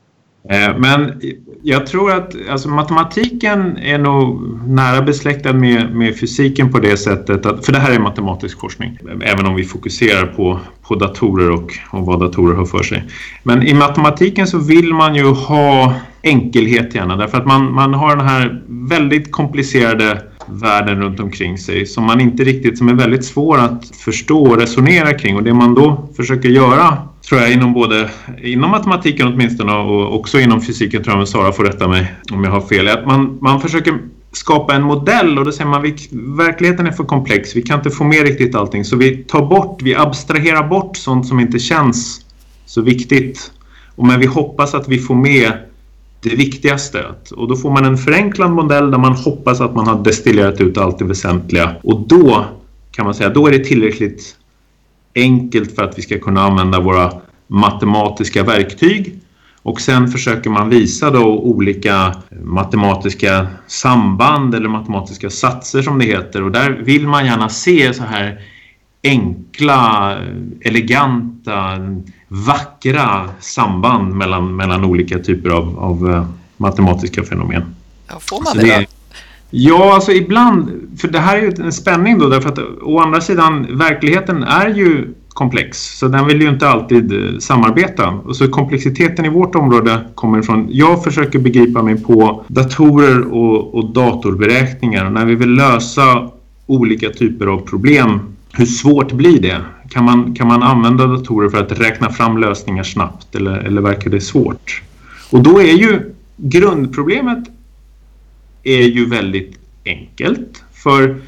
Eh, 0.48 0.78
men 0.78 1.20
jag 1.62 1.86
tror 1.86 2.12
att 2.12 2.34
alltså, 2.50 2.68
matematiken 2.68 3.76
är 3.76 3.98
nog 3.98 4.40
nära 4.66 5.02
besläktad 5.02 5.52
med, 5.52 5.94
med 5.94 6.18
fysiken 6.20 6.72
på 6.72 6.78
det 6.78 6.96
sättet 6.96 7.46
att, 7.46 7.66
för 7.66 7.72
det 7.72 7.78
här 7.78 7.92
är 7.92 7.98
matematisk 7.98 8.60
forskning, 8.60 8.98
även 9.22 9.46
om 9.46 9.54
vi 9.54 9.64
fokuserar 9.64 10.26
på, 10.26 10.60
på 10.82 10.94
datorer 10.94 11.50
och, 11.50 11.72
och 11.90 12.06
vad 12.06 12.20
datorer 12.20 12.54
har 12.54 12.64
för 12.64 12.82
sig. 12.82 13.04
Men 13.42 13.62
i 13.62 13.74
matematiken 13.74 14.46
så 14.46 14.58
vill 14.58 14.94
man 14.94 15.14
ju 15.14 15.24
ha 15.24 15.94
enkelhet 16.22 16.94
gärna 16.94 17.16
därför 17.16 17.38
att 17.38 17.46
man, 17.46 17.72
man 17.72 17.94
har 17.94 18.16
den 18.16 18.26
här 18.26 18.62
väldigt 18.68 19.32
komplicerade 19.32 20.22
världen 20.46 21.02
runt 21.02 21.20
omkring 21.20 21.58
sig 21.58 21.86
som 21.86 22.04
man 22.04 22.20
inte 22.20 22.44
riktigt, 22.44 22.78
som 22.78 22.88
är 22.88 22.94
väldigt 22.94 23.24
svår 23.24 23.58
att 23.58 23.96
förstå 23.96 24.42
och 24.42 24.56
resonera 24.56 25.14
kring 25.14 25.36
och 25.36 25.42
det 25.42 25.54
man 25.54 25.74
då 25.74 26.08
försöker 26.16 26.48
göra 26.48 27.09
tror 27.28 27.40
jag 27.40 27.52
inom 27.52 27.72
både 27.72 28.10
inom 28.42 28.70
matematiken 28.70 29.26
åtminstone 29.26 29.72
och 29.72 30.14
också 30.14 30.40
inom 30.40 30.60
fysiken 30.60 31.02
tror 31.02 31.12
jag 31.12 31.18
men 31.18 31.26
Sara 31.26 31.52
får 31.52 31.64
rätta 31.64 31.88
mig 31.88 32.14
om 32.32 32.44
jag 32.44 32.50
har 32.50 32.60
fel. 32.60 32.88
är 32.88 32.98
Att 32.98 33.06
man, 33.06 33.38
man 33.40 33.60
försöker 33.60 33.98
skapa 34.32 34.74
en 34.74 34.82
modell 34.82 35.38
och 35.38 35.44
då 35.44 35.52
säger 35.52 35.70
man 35.70 35.86
att 35.86 36.12
verkligheten 36.46 36.86
är 36.86 36.92
för 36.92 37.04
komplex. 37.04 37.56
Vi 37.56 37.62
kan 37.62 37.78
inte 37.78 37.90
få 37.90 38.04
med 38.04 38.22
riktigt 38.22 38.54
allting 38.54 38.84
så 38.84 38.96
vi 38.96 39.16
tar 39.16 39.46
bort, 39.46 39.82
vi 39.82 39.94
abstraherar 39.94 40.68
bort 40.68 40.96
sånt 40.96 41.26
som 41.26 41.40
inte 41.40 41.58
känns 41.58 42.20
så 42.66 42.80
viktigt. 42.82 43.52
Och 43.96 44.06
men 44.06 44.20
vi 44.20 44.26
hoppas 44.26 44.74
att 44.74 44.88
vi 44.88 44.98
får 44.98 45.14
med 45.14 45.52
det 46.22 46.36
viktigaste. 46.36 47.04
Och 47.36 47.48
då 47.48 47.56
får 47.56 47.70
man 47.70 47.84
en 47.84 47.96
förenklad 47.98 48.50
modell 48.50 48.90
där 48.90 48.98
man 48.98 49.12
hoppas 49.12 49.60
att 49.60 49.74
man 49.74 49.86
har 49.86 50.04
destillerat 50.04 50.60
ut 50.60 50.78
allt 50.78 50.98
det 50.98 51.04
väsentliga. 51.04 51.76
Och 51.82 52.00
då 52.08 52.44
kan 52.90 53.04
man 53.04 53.14
säga, 53.14 53.28
då 53.28 53.46
är 53.46 53.50
det 53.50 53.64
tillräckligt 53.64 54.36
enkelt 55.14 55.74
för 55.74 55.82
att 55.82 55.98
vi 55.98 56.02
ska 56.02 56.18
kunna 56.18 56.42
använda 56.42 56.80
våra 56.80 57.12
matematiska 57.46 58.42
verktyg. 58.42 59.20
Och 59.62 59.80
sen 59.80 60.08
försöker 60.08 60.50
man 60.50 60.68
visa 60.68 61.10
då 61.10 61.38
olika 61.38 62.14
matematiska 62.42 63.46
samband 63.66 64.54
eller 64.54 64.68
matematiska 64.68 65.30
satser 65.30 65.82
som 65.82 65.98
det 65.98 66.04
heter. 66.04 66.42
Och 66.42 66.50
där 66.50 66.70
vill 66.70 67.06
man 67.06 67.26
gärna 67.26 67.48
se 67.48 67.94
så 67.94 68.02
här 68.02 68.40
enkla, 69.02 70.16
eleganta, 70.60 71.78
vackra 72.28 73.30
samband 73.40 74.14
mellan, 74.14 74.56
mellan 74.56 74.84
olika 74.84 75.18
typer 75.18 75.50
av, 75.50 75.78
av 75.78 76.10
eh, 76.10 76.26
matematiska 76.56 77.22
fenomen. 77.22 77.74
Ja, 78.08 78.18
får 78.20 78.42
man 78.42 78.56
det, 78.56 78.62
det 78.62 78.86
Ja, 79.50 79.94
alltså 79.94 80.12
ibland, 80.12 80.70
för 80.98 81.08
det 81.08 81.18
här 81.18 81.36
är 81.36 81.42
ju 81.42 81.52
en 81.64 81.72
spänning 81.72 82.18
då 82.18 82.28
därför 82.28 82.48
att 82.48 82.58
å 82.82 82.98
andra 82.98 83.20
sidan 83.20 83.78
verkligheten 83.78 84.42
är 84.42 84.68
ju 84.68 85.14
komplex 85.28 85.98
så 85.98 86.08
den 86.08 86.26
vill 86.26 86.42
ju 86.42 86.48
inte 86.48 86.68
alltid 86.68 87.12
eh, 87.12 87.38
samarbeta. 87.38 88.08
Och 88.08 88.36
så 88.36 88.48
komplexiteten 88.48 89.24
i 89.24 89.28
vårt 89.28 89.54
område 89.54 90.00
kommer 90.14 90.38
ifrån, 90.38 90.66
jag 90.70 91.04
försöker 91.04 91.38
begripa 91.38 91.82
mig 91.82 92.02
på 92.02 92.44
datorer 92.48 93.32
och, 93.32 93.74
och 93.74 93.92
datorberäkningar 93.92 95.10
när 95.10 95.24
vi 95.24 95.34
vill 95.34 95.54
lösa 95.54 96.30
olika 96.66 97.10
typer 97.10 97.46
av 97.46 97.58
problem. 97.58 98.20
Hur 98.52 98.66
svårt 98.66 99.12
blir 99.12 99.42
det? 99.42 99.60
Kan 99.88 100.04
man, 100.04 100.34
kan 100.34 100.46
man 100.46 100.62
använda 100.62 101.06
datorer 101.06 101.48
för 101.48 101.58
att 101.58 101.80
räkna 101.80 102.10
fram 102.10 102.38
lösningar 102.38 102.82
snabbt 102.82 103.34
eller, 103.34 103.58
eller 103.58 103.80
verkar 103.80 104.10
det 104.10 104.20
svårt? 104.20 104.82
Och 105.30 105.42
då 105.42 105.60
är 105.60 105.72
ju 105.72 106.00
grundproblemet 106.36 107.44
är 108.62 108.82
ju 108.82 109.06
väldigt 109.06 109.58
enkelt. 109.84 110.62
För 110.72 111.20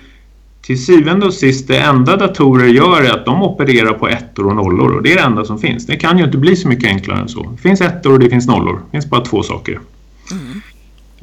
till 0.62 0.84
syvende 0.84 1.26
och 1.26 1.34
sist, 1.34 1.68
det 1.68 1.78
enda 1.78 2.16
datorer 2.16 2.66
gör 2.66 3.02
är 3.02 3.10
att 3.10 3.24
de 3.24 3.42
opererar 3.42 3.92
på 3.92 4.08
ettor 4.08 4.46
och 4.46 4.56
nollor 4.56 4.96
och 4.96 5.02
det 5.02 5.12
är 5.12 5.16
det 5.16 5.22
enda 5.22 5.44
som 5.44 5.58
finns. 5.58 5.86
Det 5.86 5.96
kan 5.96 6.18
ju 6.18 6.24
inte 6.24 6.38
bli 6.38 6.56
så 6.56 6.68
mycket 6.68 6.88
enklare 6.88 7.20
än 7.20 7.28
så. 7.28 7.50
Det 7.50 7.62
finns 7.62 7.80
ettor 7.80 8.12
och 8.12 8.18
det 8.18 8.30
finns 8.30 8.46
nollor. 8.46 8.74
Det 8.74 8.90
finns 8.90 9.10
bara 9.10 9.24
två 9.24 9.42
saker. 9.42 9.80
Mm. 10.30 10.60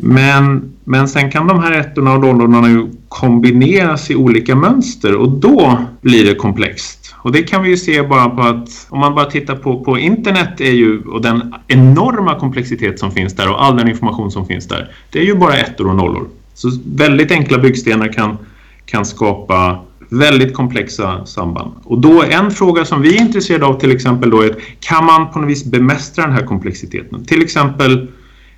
Men, 0.01 0.73
men 0.83 1.07
sen 1.07 1.31
kan 1.31 1.47
de 1.47 1.59
här 1.59 1.71
ettorna 1.71 2.13
och 2.13 2.19
nollorna 2.19 2.69
ju 2.69 2.87
kombineras 3.07 4.11
i 4.11 4.15
olika 4.15 4.55
mönster 4.55 5.15
och 5.15 5.29
då 5.29 5.85
blir 6.01 6.25
det 6.25 6.35
komplext. 6.35 6.98
Och 7.21 7.31
det 7.31 7.43
kan 7.43 7.63
vi 7.63 7.69
ju 7.69 7.77
se 7.77 8.03
bara 8.03 8.29
på 8.29 8.41
att 8.41 8.87
om 8.89 8.99
man 8.99 9.15
bara 9.15 9.25
tittar 9.25 9.55
på, 9.55 9.83
på 9.83 9.97
internet 9.97 10.61
är 10.61 10.71
ju, 10.71 11.01
och 11.03 11.21
den 11.21 11.55
enorma 11.67 12.39
komplexitet 12.39 12.99
som 12.99 13.11
finns 13.11 13.35
där 13.35 13.49
och 13.49 13.63
all 13.63 13.77
den 13.77 13.87
information 13.89 14.31
som 14.31 14.45
finns 14.45 14.67
där. 14.67 14.91
Det 15.11 15.19
är 15.19 15.25
ju 15.25 15.35
bara 15.35 15.57
ettor 15.57 15.87
och 15.87 15.95
nollor. 15.95 16.27
Så 16.53 16.71
väldigt 16.85 17.31
enkla 17.31 17.57
byggstenar 17.57 18.13
kan, 18.13 18.37
kan 18.85 19.05
skapa 19.05 19.79
väldigt 20.09 20.53
komplexa 20.53 21.25
samband. 21.25 21.71
Och 21.83 21.99
då 21.99 22.23
en 22.23 22.51
fråga 22.51 22.85
som 22.85 23.01
vi 23.01 23.17
är 23.17 23.21
intresserade 23.21 23.65
av 23.65 23.79
till 23.79 23.91
exempel 23.91 24.29
då 24.29 24.41
är 24.41 24.55
kan 24.79 25.05
man 25.05 25.31
på 25.31 25.39
något 25.39 25.49
vis 25.49 25.65
bemästra 25.65 26.25
den 26.25 26.33
här 26.33 26.45
komplexiteten? 26.45 27.25
Till 27.25 27.41
exempel 27.41 28.07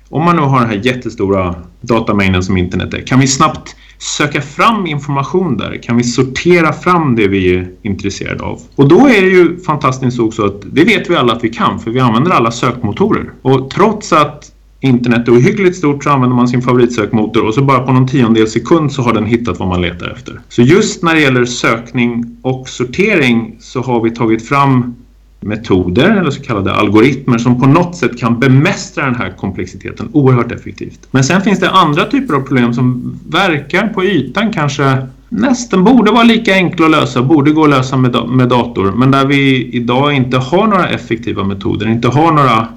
om 0.08 0.24
man 0.24 0.36
nu 0.36 0.42
har 0.42 0.60
den 0.60 0.68
här 0.68 0.80
jättestora 0.82 1.54
datamängden 1.80 2.42
som 2.42 2.56
internet 2.56 2.94
är, 2.94 3.00
kan 3.00 3.20
vi 3.20 3.26
snabbt 3.26 3.76
söka 4.02 4.42
fram 4.42 4.86
information 4.86 5.56
där? 5.56 5.82
Kan 5.82 5.96
vi 5.96 6.04
sortera 6.04 6.72
fram 6.72 7.16
det 7.16 7.28
vi 7.28 7.54
är 7.54 7.70
intresserade 7.82 8.42
av? 8.44 8.60
Och 8.74 8.88
då 8.88 9.06
är 9.06 9.22
det 9.22 9.28
ju 9.28 9.58
fantastiskt 9.58 10.20
också 10.20 10.46
att 10.46 10.62
det 10.72 10.84
vet 10.84 11.10
vi 11.10 11.16
alla 11.16 11.32
att 11.32 11.44
vi 11.44 11.48
kan 11.48 11.80
för 11.80 11.90
vi 11.90 12.00
använder 12.00 12.30
alla 12.30 12.50
sökmotorer. 12.50 13.32
Och 13.42 13.70
trots 13.70 14.12
att 14.12 14.52
internet 14.80 15.28
är 15.28 15.32
ohyggligt 15.32 15.76
stort 15.76 16.04
så 16.04 16.10
använder 16.10 16.36
man 16.36 16.48
sin 16.48 16.62
favoritsökmotor 16.62 17.46
och 17.46 17.54
så 17.54 17.62
bara 17.62 17.78
på 17.78 17.92
någon 17.92 18.08
tiondel 18.08 18.48
sekund 18.48 18.92
så 18.92 19.02
har 19.02 19.12
den 19.12 19.26
hittat 19.26 19.58
vad 19.58 19.68
man 19.68 19.82
letar 19.82 20.10
efter. 20.10 20.40
Så 20.48 20.62
just 20.62 21.02
när 21.02 21.14
det 21.14 21.20
gäller 21.20 21.44
sökning 21.44 22.36
och 22.42 22.68
sortering 22.68 23.56
så 23.60 23.82
har 23.82 24.00
vi 24.00 24.10
tagit 24.10 24.48
fram 24.48 24.94
metoder 25.42 26.10
eller 26.10 26.30
så 26.30 26.42
kallade 26.42 26.74
algoritmer 26.74 27.38
som 27.38 27.60
på 27.60 27.66
något 27.66 27.96
sätt 27.96 28.18
kan 28.18 28.40
bemästra 28.40 29.04
den 29.04 29.14
här 29.14 29.30
komplexiteten 29.30 30.08
oerhört 30.12 30.52
effektivt. 30.52 31.08
Men 31.10 31.24
sen 31.24 31.40
finns 31.40 31.60
det 31.60 31.70
andra 31.70 32.04
typer 32.04 32.34
av 32.34 32.40
problem 32.40 32.74
som 32.74 33.14
verkar 33.28 33.88
på 33.88 34.04
ytan 34.04 34.52
kanske 34.52 35.06
nästan 35.28 35.84
borde 35.84 36.10
vara 36.10 36.22
lika 36.22 36.54
enkla 36.54 36.86
att 36.86 36.92
lösa, 36.92 37.22
borde 37.22 37.50
gå 37.50 37.64
att 37.64 37.70
lösa 37.70 37.96
med, 37.96 38.28
med 38.28 38.48
dator 38.48 38.92
men 38.92 39.10
där 39.10 39.26
vi 39.26 39.70
idag 39.72 40.12
inte 40.12 40.36
har 40.36 40.66
några 40.66 40.88
effektiva 40.88 41.44
metoder, 41.44 41.88
inte 41.88 42.08
har 42.08 42.32
några 42.32 42.68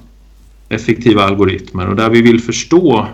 effektiva 0.69 1.23
algoritmer 1.23 1.89
och 1.89 1.95
där 1.95 2.09
vi 2.09 2.21
vill 2.21 2.41
förstå 2.41 3.07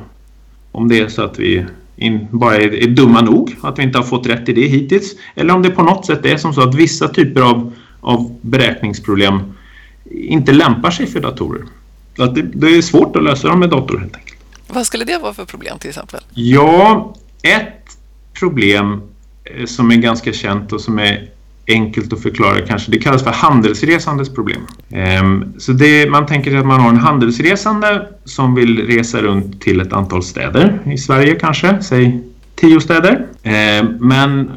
om 0.71 0.87
det 0.87 0.99
är 0.99 1.07
så 1.07 1.21
att 1.21 1.39
vi 1.39 1.65
in, 1.95 2.27
bara 2.31 2.55
är, 2.55 2.83
är 2.83 2.87
dumma 2.87 3.21
nog, 3.21 3.55
att 3.61 3.79
vi 3.79 3.83
inte 3.83 3.97
har 3.97 4.05
fått 4.05 4.27
rätt 4.27 4.49
i 4.49 4.53
det 4.53 4.67
hittills 4.67 5.15
eller 5.35 5.53
om 5.53 5.61
det 5.61 5.69
på 5.69 5.83
något 5.83 6.05
sätt 6.05 6.25
är 6.25 6.37
som 6.37 6.53
så 6.53 6.61
att 6.61 6.75
vissa 6.75 7.07
typer 7.07 7.41
av 7.41 7.73
av 8.01 8.35
beräkningsproblem 8.41 9.39
inte 10.11 10.51
lämpar 10.51 10.91
sig 10.91 11.07
för 11.07 11.19
datorer. 11.19 11.61
Att 12.17 12.35
det, 12.35 12.41
det, 12.41 12.67
är 12.67 12.81
svårt 12.81 13.15
att 13.15 13.23
lösa 13.23 13.47
dem 13.47 13.59
med 13.59 13.69
dator 13.69 13.99
helt 13.99 14.15
enkelt. 14.15 14.39
Vad 14.67 14.85
skulle 14.85 15.05
det 15.05 15.17
vara 15.17 15.33
för 15.33 15.45
problem 15.45 15.79
till 15.79 15.89
exempel? 15.89 16.19
Ja, 16.33 17.15
ett 17.41 17.97
problem 18.39 19.01
eh, 19.43 19.65
som 19.65 19.91
är 19.91 19.95
ganska 19.95 20.33
känt 20.33 20.73
och 20.73 20.81
som 20.81 20.99
är 20.99 21.29
enkelt 21.67 22.13
att 22.13 22.21
förklara 22.21 22.61
kanske. 22.67 22.91
Det 22.91 22.97
kallas 22.97 23.23
för 23.23 23.31
handelsresandes 23.31 24.33
problem. 24.33 24.67
Ehm, 24.89 25.53
så 25.57 25.71
det, 25.71 26.09
man 26.09 26.25
tänker 26.25 26.51
sig 26.51 26.59
att 26.59 26.65
man 26.65 26.81
har 26.81 26.89
en 26.89 26.97
handelsresande 26.97 28.07
som 28.25 28.55
vill 28.55 28.87
resa 28.87 29.21
runt 29.21 29.61
till 29.61 29.81
ett 29.81 29.93
antal 29.93 30.23
städer 30.23 30.79
i 30.85 30.97
Sverige 30.97 31.35
kanske, 31.35 31.81
säg 31.81 32.23
tio 32.55 32.81
städer. 32.81 33.27
Ehm, 33.43 33.97
men 33.99 34.51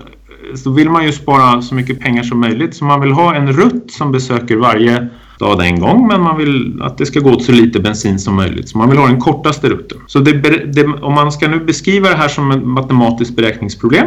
så 0.55 0.71
vill 0.71 0.91
man 0.91 1.05
ju 1.05 1.13
spara 1.13 1.63
så 1.63 1.75
mycket 1.75 2.01
pengar 2.01 2.23
som 2.23 2.41
möjligt. 2.41 2.75
Så 2.75 2.85
man 2.85 3.01
vill 3.01 3.13
ha 3.13 3.35
en 3.35 3.53
rutt 3.53 3.91
som 3.91 4.13
besöker 4.13 4.57
varje 4.57 5.09
stad 5.37 5.61
en 5.61 5.81
gång 5.81 6.07
men 6.07 6.21
man 6.21 6.39
vill 6.39 6.83
att 6.83 6.99
det 6.99 7.07
ska 7.07 7.21
gå 7.21 7.31
åt 7.31 7.45
så 7.45 7.53
lite 7.53 7.81
bensin 7.81 8.19
som 8.19 8.35
möjligt. 8.35 8.69
Så 8.69 8.79
man 8.79 8.91
vill 8.91 8.99
ha 8.99 9.07
den 9.07 9.21
kortaste 9.21 9.69
rutten. 9.69 9.99
Så 10.07 10.19
det, 10.19 10.33
det, 10.73 10.85
om 10.87 11.15
man 11.15 11.33
ska 11.33 11.49
nu 11.49 11.61
beskriva 11.61 12.09
det 12.09 12.17
här 12.17 12.29
som 12.29 12.51
ett 12.51 12.65
matematiskt 12.65 13.37
beräkningsproblem 13.37 14.07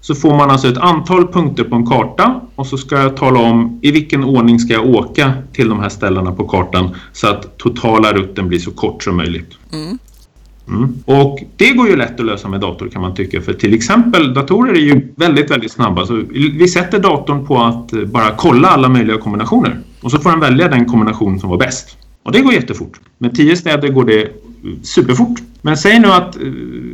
så 0.00 0.14
får 0.14 0.36
man 0.36 0.50
alltså 0.50 0.68
ett 0.68 0.78
antal 0.78 1.32
punkter 1.32 1.64
på 1.64 1.76
en 1.76 1.86
karta 1.86 2.40
och 2.54 2.66
så 2.66 2.76
ska 2.76 2.96
jag 2.96 3.16
tala 3.16 3.40
om 3.40 3.78
i 3.82 3.90
vilken 3.90 4.24
ordning 4.24 4.58
ska 4.58 4.72
jag 4.72 4.86
åka 4.86 5.32
till 5.52 5.68
de 5.68 5.80
här 5.80 5.88
ställena 5.88 6.32
på 6.32 6.48
kartan 6.48 6.94
så 7.12 7.28
att 7.28 7.58
totala 7.58 8.12
rutten 8.12 8.48
blir 8.48 8.58
så 8.58 8.70
kort 8.70 9.02
som 9.02 9.16
möjligt. 9.16 9.50
Mm. 9.72 9.98
Mm. 10.68 10.94
Och 11.04 11.38
det 11.56 11.70
går 11.70 11.88
ju 11.88 11.96
lätt 11.96 12.20
att 12.20 12.26
lösa 12.26 12.48
med 12.48 12.60
dator 12.60 12.88
kan 12.88 13.02
man 13.02 13.14
tycka. 13.14 13.40
För 13.40 13.52
till 13.52 13.74
exempel 13.74 14.34
datorer 14.34 14.72
är 14.72 14.80
ju 14.80 15.08
väldigt, 15.16 15.50
väldigt 15.50 15.72
snabba. 15.72 16.06
Så 16.06 16.22
vi 16.32 16.68
sätter 16.68 16.98
datorn 16.98 17.46
på 17.46 17.58
att 17.58 17.92
eh, 17.92 18.04
bara 18.04 18.30
kolla 18.36 18.68
alla 18.68 18.88
möjliga 18.88 19.18
kombinationer. 19.18 19.76
Och 20.00 20.10
så 20.10 20.18
får 20.18 20.30
den 20.30 20.40
välja 20.40 20.68
den 20.68 20.84
kombination 20.84 21.40
som 21.40 21.50
var 21.50 21.58
bäst. 21.58 21.96
Och 22.22 22.32
det 22.32 22.40
går 22.40 22.52
jättefort. 22.52 23.00
Med 23.18 23.34
tio 23.34 23.56
städer 23.56 23.88
går 23.88 24.04
det 24.04 24.22
eh, 24.22 24.28
superfort. 24.82 25.38
Men 25.62 25.76
säg 25.76 26.00
nu 26.00 26.08
att 26.08 26.36
eh, 26.36 26.42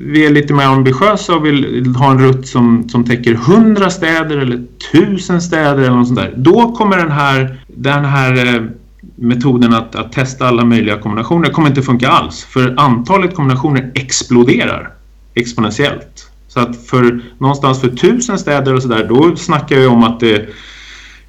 vi 0.06 0.26
är 0.26 0.30
lite 0.30 0.54
mer 0.54 0.64
ambitiösa 0.64 1.34
och 1.34 1.46
vill 1.46 1.86
ha 1.86 2.10
en 2.10 2.18
rutt 2.18 2.46
som, 2.46 2.88
som 2.88 3.04
täcker 3.04 3.32
100 3.32 3.90
städer 3.90 4.38
eller 4.38 4.64
1000 4.94 5.42
städer 5.42 5.82
eller 5.82 5.96
något 5.96 6.06
sånt 6.06 6.20
där. 6.20 6.34
Då 6.36 6.72
kommer 6.72 6.96
den 6.96 7.10
här, 7.10 7.56
den 7.68 8.04
här 8.04 8.70
metoden 9.16 9.74
att, 9.74 9.94
att, 9.94 10.12
testa 10.12 10.48
alla 10.48 10.64
möjliga 10.64 10.98
kombinationer 10.98 11.50
kommer 11.50 11.68
inte 11.68 11.82
funka 11.82 12.08
alls. 12.08 12.44
För 12.44 12.74
antalet 12.76 13.34
kombinationer 13.34 13.92
exploderar 13.94 14.90
exponentiellt. 15.34 16.30
Så 16.48 16.60
att 16.60 16.86
för 16.86 17.20
någonstans 17.38 17.80
för 17.80 17.88
tusen 17.88 18.38
städer 18.38 18.74
och 18.74 18.82
sådär, 18.82 19.06
då 19.08 19.36
snackar 19.36 19.76
vi 19.76 19.86
om 19.86 20.04
att 20.04 20.20
det 20.20 20.48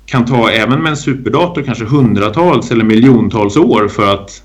kan 0.05 0.25
ta 0.25 0.49
även 0.49 0.83
med 0.83 0.89
en 0.89 0.97
superdator 0.97 1.61
kanske 1.61 1.85
hundratals 1.85 2.71
eller 2.71 2.83
miljontals 2.83 3.57
år 3.57 3.87
för 3.87 4.13
att 4.13 4.41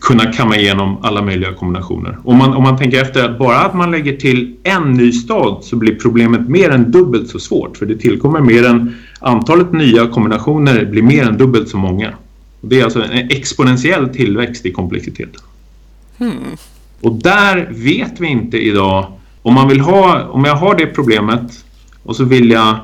kunna 0.00 0.32
kamma 0.32 0.56
igenom 0.56 0.98
alla 1.02 1.22
möjliga 1.22 1.54
kombinationer. 1.54 2.18
Om 2.24 2.36
man, 2.36 2.54
om 2.54 2.62
man 2.62 2.78
tänker 2.78 3.02
efter 3.02 3.24
att 3.24 3.38
bara 3.38 3.56
att 3.56 3.74
man 3.74 3.90
lägger 3.90 4.16
till 4.16 4.56
en 4.62 4.92
ny 4.92 5.12
stad 5.12 5.64
så 5.64 5.76
blir 5.76 5.94
problemet 5.94 6.48
mer 6.48 6.70
än 6.70 6.90
dubbelt 6.90 7.28
så 7.28 7.38
svårt 7.38 7.76
för 7.76 7.86
det 7.86 7.96
tillkommer 7.96 8.40
mer 8.40 8.66
än 8.66 8.94
antalet 9.20 9.72
nya 9.72 10.06
kombinationer 10.06 10.84
blir 10.84 11.02
mer 11.02 11.28
än 11.28 11.36
dubbelt 11.36 11.68
så 11.68 11.76
många. 11.76 12.12
Det 12.60 12.80
är 12.80 12.84
alltså 12.84 13.02
en 13.02 13.30
exponentiell 13.30 14.08
tillväxt 14.08 14.66
i 14.66 14.72
komplexiteten. 14.72 15.40
Hmm. 16.18 16.56
Och 17.00 17.12
där 17.12 17.68
vet 17.70 18.20
vi 18.20 18.26
inte 18.26 18.58
idag 18.58 19.12
om 19.42 19.54
man 19.54 19.68
vill 19.68 19.80
ha, 19.80 20.24
om 20.24 20.44
jag 20.44 20.56
har 20.56 20.74
det 20.74 20.86
problemet 20.86 21.64
och 22.02 22.16
så 22.16 22.24
vill 22.24 22.50
jag 22.50 22.78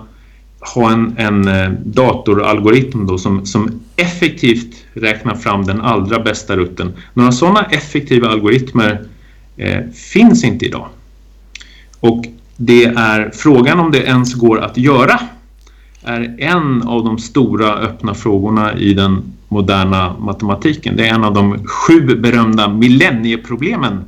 ha 0.75 0.93
en, 0.93 1.15
en 1.19 1.49
eh, 1.49 1.71
datoralgoritm 1.85 3.07
då 3.07 3.19
som, 3.19 3.47
som 3.47 3.81
effektivt 3.97 4.85
räknar 4.93 5.35
fram 5.35 5.65
den 5.65 5.81
allra 5.81 6.19
bästa 6.19 6.57
rutten. 6.57 6.93
Några 7.15 7.33
sådana 7.33 7.65
effektiva 7.65 8.29
algoritmer 8.29 9.07
eh, 9.57 9.81
finns 10.13 10.45
inte 10.45 10.67
idag. 10.67 10.89
Och 12.01 12.25
det 12.57 12.85
är 12.85 13.31
frågan 13.35 13.81
om 13.81 13.91
det 13.91 14.03
ens 14.03 14.35
går 14.35 14.61
att 14.61 14.77
göra 14.77 15.21
är 16.03 16.35
en 16.39 16.83
av 16.83 17.05
de 17.05 17.19
stora 17.19 17.75
öppna 17.75 18.15
frågorna 18.15 18.79
i 18.79 18.95
den 18.95 19.23
moderna 19.49 20.17
matematiken. 20.19 20.97
Det 20.97 21.09
är 21.09 21.15
en 21.15 21.25
av 21.25 21.35
de 21.35 21.67
sju 21.67 22.17
berömda 22.17 22.69
millennieproblemen 22.69 24.05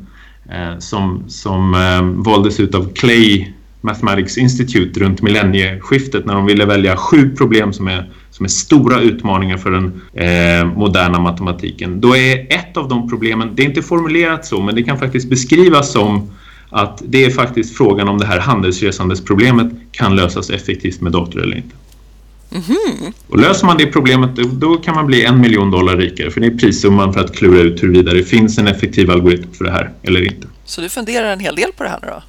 eh, 0.50 0.78
som, 0.78 1.24
som 1.28 1.74
eh, 1.74 2.02
valdes 2.24 2.61
ut 2.61 2.74
av 2.74 2.92
Clay 2.94 3.52
Mathematics 3.80 4.38
Institute 4.38 5.00
runt 5.00 5.22
millennieskiftet 5.22 6.26
när 6.26 6.35
de 6.35 6.46
ville 6.46 6.64
välja 6.64 6.96
sju 6.96 7.37
problem 7.37 7.72
som 7.72 7.88
är, 7.88 8.11
som 8.30 8.44
är 8.44 8.48
stora 8.48 9.00
utmaningar 9.00 9.57
för 9.57 9.70
den 9.70 10.00
eh, 10.14 10.76
moderna 10.76 11.20
matematiken. 11.20 12.00
Då 12.00 12.16
är 12.16 12.46
ett 12.52 12.76
av 12.76 12.88
de 12.88 13.09
problemen, 13.09 13.50
det 13.54 13.62
är 13.62 13.66
inte 13.66 13.83
formulerat 13.83 14.46
så, 14.46 14.62
men 14.62 14.74
det 14.74 14.83
kan 14.83 14.98
faktiskt 14.98 15.30
beskrivas 15.30 15.92
som 15.92 16.30
att 16.70 17.02
det 17.07 17.24
är 17.24 17.30
faktiskt 17.30 17.76
frågan 17.76 18.09
om 18.09 18.18
det 18.18 18.26
här 18.26 18.40
handelsresandesproblemet 18.40 19.72
kan 19.90 20.16
lösas 20.16 20.50
effektivt 20.50 21.00
med 21.00 21.12
dator 21.12 21.42
eller 21.42 21.57
inte. 21.57 21.76
Mm-hmm. 22.50 23.12
Och 23.28 23.38
löser 23.38 23.66
man 23.66 23.76
det 23.78 23.87
problemet 23.87 24.37
då 24.37 24.76
kan 24.76 24.94
man 24.94 25.07
bli 25.07 25.24
en 25.24 25.40
miljon 25.40 25.70
dollar 25.70 25.96
rikare 25.96 26.30
för 26.30 26.40
det 26.40 26.46
är 26.46 26.59
prissumman 26.59 27.12
för 27.12 27.20
att 27.20 27.37
klura 27.37 27.61
ut 27.61 27.83
huruvida 27.83 28.12
det 28.12 28.24
finns 28.24 28.59
en 28.59 28.66
effektiv 28.66 29.11
algoritm 29.11 29.52
för 29.52 29.64
det 29.64 29.70
här 29.70 29.90
eller 30.02 30.26
inte. 30.26 30.46
Så 30.64 30.80
du 30.80 30.88
funderar 30.88 31.33
en 31.33 31.40
hel 31.40 31.54
del 31.54 31.72
på 31.76 31.83
det 31.83 31.88
här 31.88 31.98
nu 32.02 32.09
då? 32.09 32.22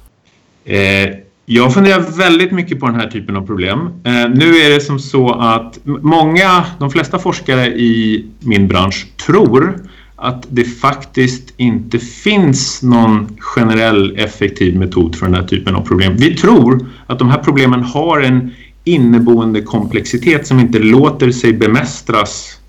Eh, 0.72 1.10
jag 1.46 1.74
funderar 1.74 2.18
väldigt 2.18 2.52
mycket 2.52 2.80
på 2.80 2.86
den 2.86 2.94
här 2.94 3.10
typen 3.10 3.36
av 3.36 3.46
problem. 3.46 3.78
Eh, 3.80 4.28
nu 4.34 4.56
är 4.56 4.70
det 4.70 4.80
som 4.80 4.98
så 4.98 5.30
att 5.30 5.78
många, 5.84 6.64
de 6.78 6.90
flesta 6.90 7.18
forskare 7.18 7.66
i 7.66 8.24
min 8.40 8.68
bransch 8.68 9.06
tror 9.26 9.80
att 10.16 10.46
det 10.48 10.64
faktiskt 10.64 11.54
inte 11.56 11.98
finns 11.98 12.82
någon 12.82 13.36
generell 13.40 14.18
effektiv 14.18 14.76
metod 14.76 15.16
för 15.16 15.26
den 15.26 15.34
här 15.34 15.42
typen 15.42 15.74
av 15.74 15.80
problem. 15.80 16.16
Vi 16.16 16.34
tror 16.34 16.86
att 17.06 17.18
de 17.18 17.28
här 17.30 17.38
problemen 17.38 17.82
har 17.82 18.20
en 18.20 18.54
inneboende 18.86 19.62
komplexitet 19.62 20.46
som 20.46 20.60
inte 20.60 20.78
låter 20.78 21.30
sig 21.30 21.52
bemästras 21.52 22.60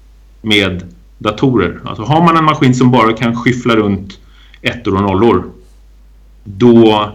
med 0.42 0.84
datorer. 1.18 1.80
Alltså 1.86 2.04
har 2.04 2.22
man 2.22 2.38
en 2.38 2.44
maskin 2.44 2.76
som 2.76 2.92
bara 2.92 3.14
kan 3.14 3.36
skyffla 3.36 3.76
runt 3.76 4.20
ettor 4.62 4.96
och 4.96 5.02
nollor 5.02 5.44
då, 6.44 7.12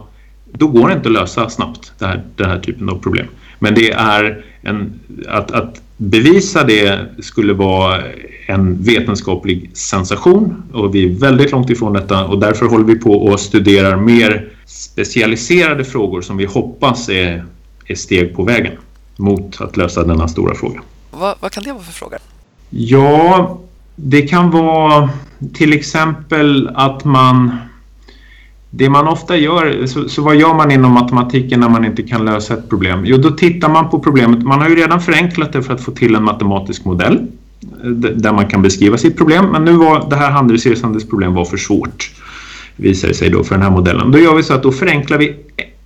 då 0.53 0.67
går 0.67 0.89
det 0.89 0.95
inte 0.95 1.09
att 1.09 1.13
lösa 1.13 1.51
snabbt 1.51 1.93
det 1.99 2.07
här, 2.07 2.23
den 2.37 2.51
här 2.51 2.59
typen 2.59 2.89
av 2.89 2.99
problem. 2.99 3.27
Men 3.59 3.75
det 3.75 3.91
är 3.93 4.45
en, 4.63 5.01
att, 5.29 5.51
att 5.51 5.83
bevisa 5.97 6.65
det 6.65 7.07
skulle 7.19 7.53
vara 7.53 8.03
en 8.47 8.83
vetenskaplig 8.83 9.71
sensation 9.77 10.63
och 10.73 10.95
vi 10.95 11.05
är 11.05 11.19
väldigt 11.19 11.53
långt 11.53 11.71
ifrån 11.71 11.93
detta 11.93 12.25
och 12.25 12.41
därför 12.41 12.67
håller 12.67 12.85
vi 12.85 12.95
på 12.95 13.13
och 13.13 13.41
studerar 13.41 13.97
mer 13.97 14.49
specialiserade 14.67 15.85
frågor 15.85 16.21
som 16.21 16.37
vi 16.37 16.45
hoppas 16.45 17.09
är, 17.09 17.45
är 17.87 17.95
steg 17.95 18.37
på 18.37 18.45
vägen 18.45 18.73
mot 19.17 19.61
att 19.61 19.77
lösa 19.77 20.05
denna 20.05 20.29
stora 20.29 20.55
fråga. 20.55 20.81
Vad, 21.11 21.35
vad 21.41 21.53
kan 21.53 21.63
det 21.63 21.73
vara 21.73 21.83
för 21.83 21.93
frågor? 21.93 22.19
Ja, 22.71 23.59
det 23.97 24.23
kan 24.23 24.51
vara 24.51 25.11
till 25.55 25.73
exempel 25.73 26.71
att 26.75 27.05
man 27.05 27.57
det 28.75 28.91
man 28.91 29.09
ofta 29.09 29.37
gör, 29.37 29.87
så, 29.87 30.09
så, 30.09 30.23
vad 30.23 30.37
gör 30.37 30.55
man 30.55 30.71
inom 30.71 30.93
matematiken 30.93 31.61
när 31.61 31.69
man 31.69 31.85
inte 31.85 32.03
kan 32.03 32.25
lösa 32.25 32.55
ett 32.55 32.69
problem? 32.69 33.03
Jo, 33.05 33.17
då 33.17 33.31
tittar 33.31 33.69
man 33.69 33.91
på 33.91 34.01
problemet. 34.01 34.43
Man 34.43 34.61
har 34.61 34.69
ju 34.69 34.77
redan 34.77 35.01
förenklat 35.01 35.53
det 35.53 35.63
för 35.63 35.75
att 35.75 35.81
få 35.81 35.91
till 35.91 36.15
en 36.15 36.25
matematisk 36.25 36.85
modell 36.85 37.27
där 38.15 38.33
man 38.33 38.49
kan 38.49 38.63
beskriva 38.63 38.99
sitt 38.99 39.17
problem. 39.17 39.45
Men 39.45 39.65
nu 39.65 39.73
var 39.73 40.11
det 40.11 40.17
här 40.17 40.31
handelsresandets 40.31 41.09
problem 41.09 41.35
var 41.35 41.45
för 41.45 41.57
svårt, 41.57 42.11
visar 42.77 43.13
sig 43.13 43.31
då 43.31 43.45
för 43.45 43.55
den 43.55 43.63
här 43.63 43.71
modellen. 43.71 44.11
Då 44.11 44.19
gör 44.19 44.35
vi 44.35 44.43
så 44.43 44.55
att 44.55 44.63
då 44.63 44.73
förenklar 44.73 45.19
vi 45.19 45.37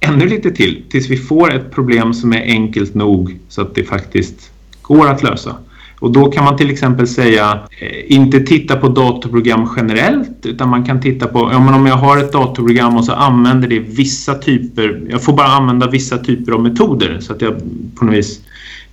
ännu 0.01 0.27
lite 0.27 0.51
till 0.51 0.83
tills 0.89 1.09
vi 1.09 1.17
får 1.17 1.55
ett 1.55 1.71
problem 1.71 2.15
som 2.15 2.33
är 2.33 2.43
enkelt 2.43 2.95
nog 2.95 3.39
så 3.49 3.63
att 3.63 3.75
det 3.75 3.85
faktiskt 3.85 4.51
går 4.83 5.09
att 5.09 5.23
lösa. 5.23 5.57
Och 5.99 6.13
då 6.13 6.31
kan 6.31 6.45
man 6.45 6.57
till 6.57 6.71
exempel 6.71 7.07
säga 7.07 7.61
eh, 7.81 8.13
inte 8.13 8.41
titta 8.41 8.77
på 8.77 8.89
datorprogram 8.89 9.69
generellt 9.77 10.47
utan 10.47 10.69
man 10.69 10.85
kan 10.85 11.01
titta 11.01 11.27
på 11.27 11.39
ja, 11.53 11.61
men 11.61 11.75
om 11.75 11.87
jag 11.87 11.97
har 11.97 12.19
ett 12.19 12.33
datorprogram 12.33 12.97
och 12.97 13.05
så 13.05 13.13
använder 13.13 13.69
det 13.69 13.79
vissa 13.79 14.35
typer, 14.35 15.03
jag 15.11 15.23
får 15.23 15.33
bara 15.33 15.47
använda 15.47 15.91
vissa 15.91 16.19
typer 16.19 16.53
av 16.53 16.63
metoder 16.63 17.19
så 17.21 17.33
att 17.33 17.43
jag 17.43 17.55
på 17.99 18.05
något 18.05 18.15
vis 18.15 18.41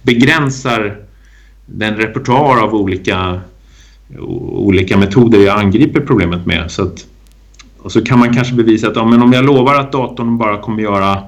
begränsar 0.02 0.98
den 1.66 1.96
repertoar 1.96 2.64
av 2.64 2.76
olika, 2.76 3.42
olika 4.52 4.98
metoder 4.98 5.40
jag 5.40 5.60
angriper 5.60 6.00
problemet 6.00 6.46
med. 6.46 6.72
Så 6.72 6.84
att 6.84 7.06
och 7.84 7.92
så 7.92 8.02
kan 8.02 8.20
man 8.20 8.34
kanske 8.34 8.54
bevisa 8.54 8.88
att 8.88 8.96
ja, 8.96 9.06
men 9.06 9.22
om 9.22 9.34
jag 9.34 9.46
lovar 9.46 9.76
att 9.76 9.92
datorn 9.92 10.38
bara 10.38 10.58
kommer 10.58 10.84
göra 10.84 11.20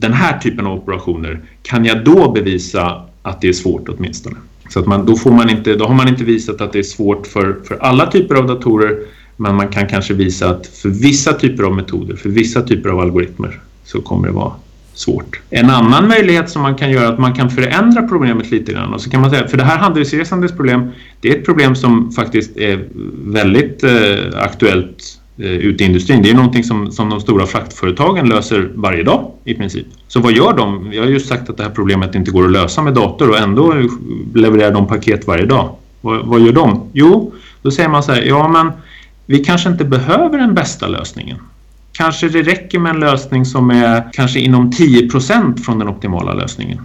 den 0.00 0.12
här 0.12 0.38
typen 0.38 0.66
av 0.66 0.78
operationer, 0.78 1.40
kan 1.62 1.84
jag 1.84 2.04
då 2.04 2.32
bevisa 2.32 3.02
att 3.22 3.40
det 3.40 3.48
är 3.48 3.52
svårt 3.52 3.88
åtminstone? 3.88 4.36
Så 4.68 4.80
att 4.80 4.86
man, 4.86 5.06
då, 5.06 5.16
får 5.16 5.32
man 5.32 5.50
inte, 5.50 5.74
då 5.74 5.84
har 5.84 5.94
man 5.94 6.08
inte 6.08 6.24
visat 6.24 6.60
att 6.60 6.72
det 6.72 6.78
är 6.78 6.82
svårt 6.82 7.26
för, 7.26 7.56
för 7.64 7.78
alla 7.80 8.06
typer 8.06 8.34
av 8.34 8.46
datorer, 8.46 8.98
men 9.36 9.54
man 9.54 9.68
kan 9.68 9.86
kanske 9.86 10.14
visa 10.14 10.50
att 10.50 10.66
för 10.66 10.88
vissa 10.88 11.32
typer 11.32 11.64
av 11.64 11.76
metoder, 11.76 12.16
för 12.16 12.28
vissa 12.28 12.62
typer 12.62 12.88
av 12.88 13.00
algoritmer, 13.00 13.60
så 13.84 14.00
kommer 14.00 14.28
det 14.28 14.34
vara 14.34 14.52
svårt. 14.94 15.40
En 15.50 15.70
annan 15.70 16.08
möjlighet 16.08 16.50
som 16.50 16.62
man 16.62 16.74
kan 16.74 16.90
göra 16.90 17.06
är 17.06 17.12
att 17.12 17.18
man 17.18 17.34
kan 17.34 17.50
förändra 17.50 18.02
problemet 18.02 18.50
lite 18.50 18.72
grann. 18.72 18.94
Och 18.94 19.00
så 19.00 19.10
kan 19.10 19.20
man 19.20 19.30
säga, 19.30 19.48
för 19.48 19.56
det 19.56 19.64
här 19.64 19.78
handelsresandes 19.78 20.52
problem, 20.52 20.90
det 21.20 21.28
är 21.28 21.38
ett 21.38 21.44
problem 21.44 21.74
som 21.74 22.12
faktiskt 22.12 22.56
är 22.56 22.88
väldigt 23.24 23.84
eh, 23.84 24.42
aktuellt 24.42 25.17
Eh, 25.40 25.50
ute 25.50 25.84
i 25.84 25.86
industrin. 25.86 26.22
Det 26.22 26.30
är 26.30 26.34
någonting 26.34 26.64
som, 26.64 26.92
som 26.92 27.10
de 27.10 27.20
stora 27.20 27.46
fraktföretagen 27.46 28.28
löser 28.28 28.70
varje 28.74 29.02
dag 29.02 29.30
i 29.44 29.54
princip. 29.54 29.86
Så 30.08 30.20
vad 30.20 30.32
gör 30.32 30.52
de? 30.52 30.92
Jag 30.92 31.02
har 31.02 31.08
just 31.08 31.28
sagt 31.28 31.50
att 31.50 31.56
det 31.56 31.62
här 31.62 31.70
problemet 31.70 32.14
inte 32.14 32.30
går 32.30 32.44
att 32.44 32.52
lösa 32.52 32.82
med 32.82 32.94
dator 32.94 33.30
och 33.30 33.38
ändå 33.38 33.74
levererar 34.34 34.72
de 34.72 34.86
paket 34.86 35.26
varje 35.26 35.46
dag. 35.46 35.76
Vad, 36.00 36.26
vad 36.26 36.40
gör 36.40 36.52
de? 36.52 36.90
Jo, 36.92 37.32
då 37.62 37.70
säger 37.70 37.88
man 37.88 38.02
så 38.02 38.12
här, 38.12 38.22
ja 38.22 38.48
men 38.48 38.72
vi 39.26 39.44
kanske 39.44 39.68
inte 39.68 39.84
behöver 39.84 40.38
den 40.38 40.54
bästa 40.54 40.86
lösningen. 40.86 41.36
Kanske 41.92 42.28
det 42.28 42.42
räcker 42.42 42.78
med 42.78 42.94
en 42.94 43.00
lösning 43.00 43.44
som 43.44 43.70
är 43.70 44.12
kanske 44.12 44.40
inom 44.40 44.70
10% 44.72 45.62
från 45.62 45.78
den 45.78 45.88
optimala 45.88 46.34
lösningen. 46.34 46.78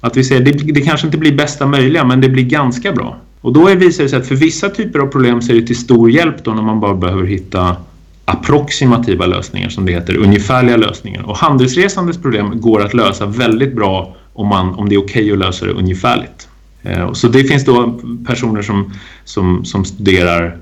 Att 0.00 0.16
vi 0.16 0.24
säger 0.24 0.40
det, 0.42 0.52
det 0.52 0.80
kanske 0.80 1.06
inte 1.06 1.18
blir 1.18 1.36
bästa 1.36 1.66
möjliga 1.66 2.04
men 2.04 2.20
det 2.20 2.28
blir 2.28 2.44
ganska 2.44 2.92
bra. 2.92 3.16
Och 3.40 3.52
då 3.52 3.64
visar 3.64 4.02
det 4.02 4.08
sig 4.08 4.18
att 4.18 4.26
för 4.26 4.34
vissa 4.34 4.68
typer 4.68 4.98
av 4.98 5.06
problem 5.06 5.42
så 5.42 5.52
är 5.52 5.56
det 5.56 5.66
till 5.66 5.78
stor 5.78 6.10
hjälp 6.10 6.44
då 6.44 6.54
när 6.54 6.62
man 6.62 6.80
bara 6.80 6.94
behöver 6.94 7.24
hitta 7.24 7.76
approximativa 8.24 9.26
lösningar 9.26 9.68
som 9.68 9.86
det 9.86 9.92
heter, 9.92 10.16
ungefärliga 10.16 10.76
lösningar. 10.76 11.22
Och 11.22 11.36
handelsresandes 11.36 12.22
problem 12.22 12.60
går 12.60 12.82
att 12.84 12.94
lösa 12.94 13.26
väldigt 13.26 13.76
bra 13.76 14.16
om, 14.32 14.46
man, 14.48 14.74
om 14.74 14.88
det 14.88 14.94
är 14.94 14.98
okej 14.98 15.22
okay 15.22 15.32
att 15.32 15.38
lösa 15.38 15.66
det 15.66 15.72
ungefärligt. 15.72 16.48
Eh, 16.82 17.12
så 17.12 17.28
det 17.28 17.44
finns 17.44 17.64
då 17.64 18.00
personer 18.26 18.62
som, 18.62 18.92
som, 19.24 19.64
som 19.64 19.84
studerar 19.84 20.58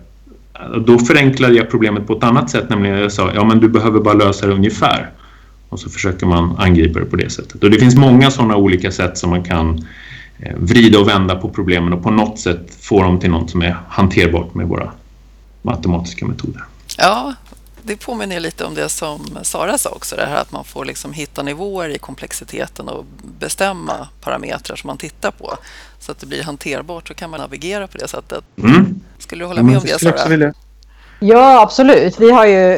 då 0.87 0.99
förenklade 0.99 1.55
jag 1.55 1.71
problemet 1.71 2.07
på 2.07 2.13
ett 2.13 2.25
annat 2.25 2.51
sätt, 2.51 2.71
nämligen 2.71 2.99
jag 2.99 3.13
sa 3.13 3.31
ja 3.35 3.45
men 3.45 3.61
du 3.61 3.69
behöver 3.69 4.01
bara 4.01 4.15
lösa 4.15 4.47
det 4.47 4.53
ungefär. 4.53 5.11
Och 5.69 5.81
så 5.81 5.91
försöker 5.91 6.27
man 6.27 6.57
angripa 6.59 7.01
det 7.01 7.07
på 7.07 7.17
det 7.17 7.31
sättet. 7.31 7.65
Och 7.65 7.71
det 7.71 7.79
finns 7.79 7.97
många 7.97 8.31
sådana 8.31 8.57
olika 8.57 8.91
sätt 8.93 9.19
som 9.19 9.31
man 9.31 9.45
kan 9.45 9.87
eh, 10.39 10.57
vrida 10.57 10.99
och 10.99 11.09
vända 11.09 11.37
på 11.37 11.49
problemen 11.49 11.93
och 11.93 12.03
på 12.03 12.11
något 12.11 12.39
sätt 12.39 12.79
få 12.81 13.03
dem 13.03 13.21
till 13.21 13.31
något 13.31 13.51
som 13.51 13.63
är 13.63 13.77
hanterbart 13.89 14.55
med 14.55 14.69
våra 14.69 14.91
matematiska 15.63 16.27
metoder. 16.27 16.63
Ja, 16.99 17.35
det 17.83 17.97
påminner 17.97 18.41
lite 18.41 18.65
om 18.65 18.75
det 18.75 18.89
som 18.89 19.39
Sara 19.43 19.79
sa 19.79 19.91
också, 19.91 20.17
det 20.17 20.27
här 20.27 20.37
att 20.37 20.53
man 20.53 20.65
får 20.65 20.85
liksom 20.85 21.13
hitta 21.13 21.43
nivåer 21.43 21.89
i 21.89 21.99
komplexiteten 21.99 22.89
och 22.89 23.05
bestämma 23.39 24.09
parametrar 24.21 24.77
som 24.77 24.89
man 24.89 24.99
tittar 24.99 25.31
på. 25.31 25.57
Så 25.99 26.13
att 26.13 26.19
det 26.19 26.27
blir 26.27 26.43
hanterbart 26.43 27.09
så 27.09 27.15
kan 27.15 27.31
man 27.31 27.41
navigera 27.41 27.87
på 27.87 27.99
det 27.99 28.09
sättet. 28.09 28.45
Mm. 28.59 29.01
Skulle 29.19 29.43
du 29.43 29.47
hålla 29.47 29.63
med 29.63 29.79
om 29.79 29.85
det 29.85 30.01
Sara? 30.01 30.53
Ja, 31.21 31.63
absolut. 31.63 32.21
Vi 32.21 32.31
har 32.31 32.47
ju, 32.47 32.73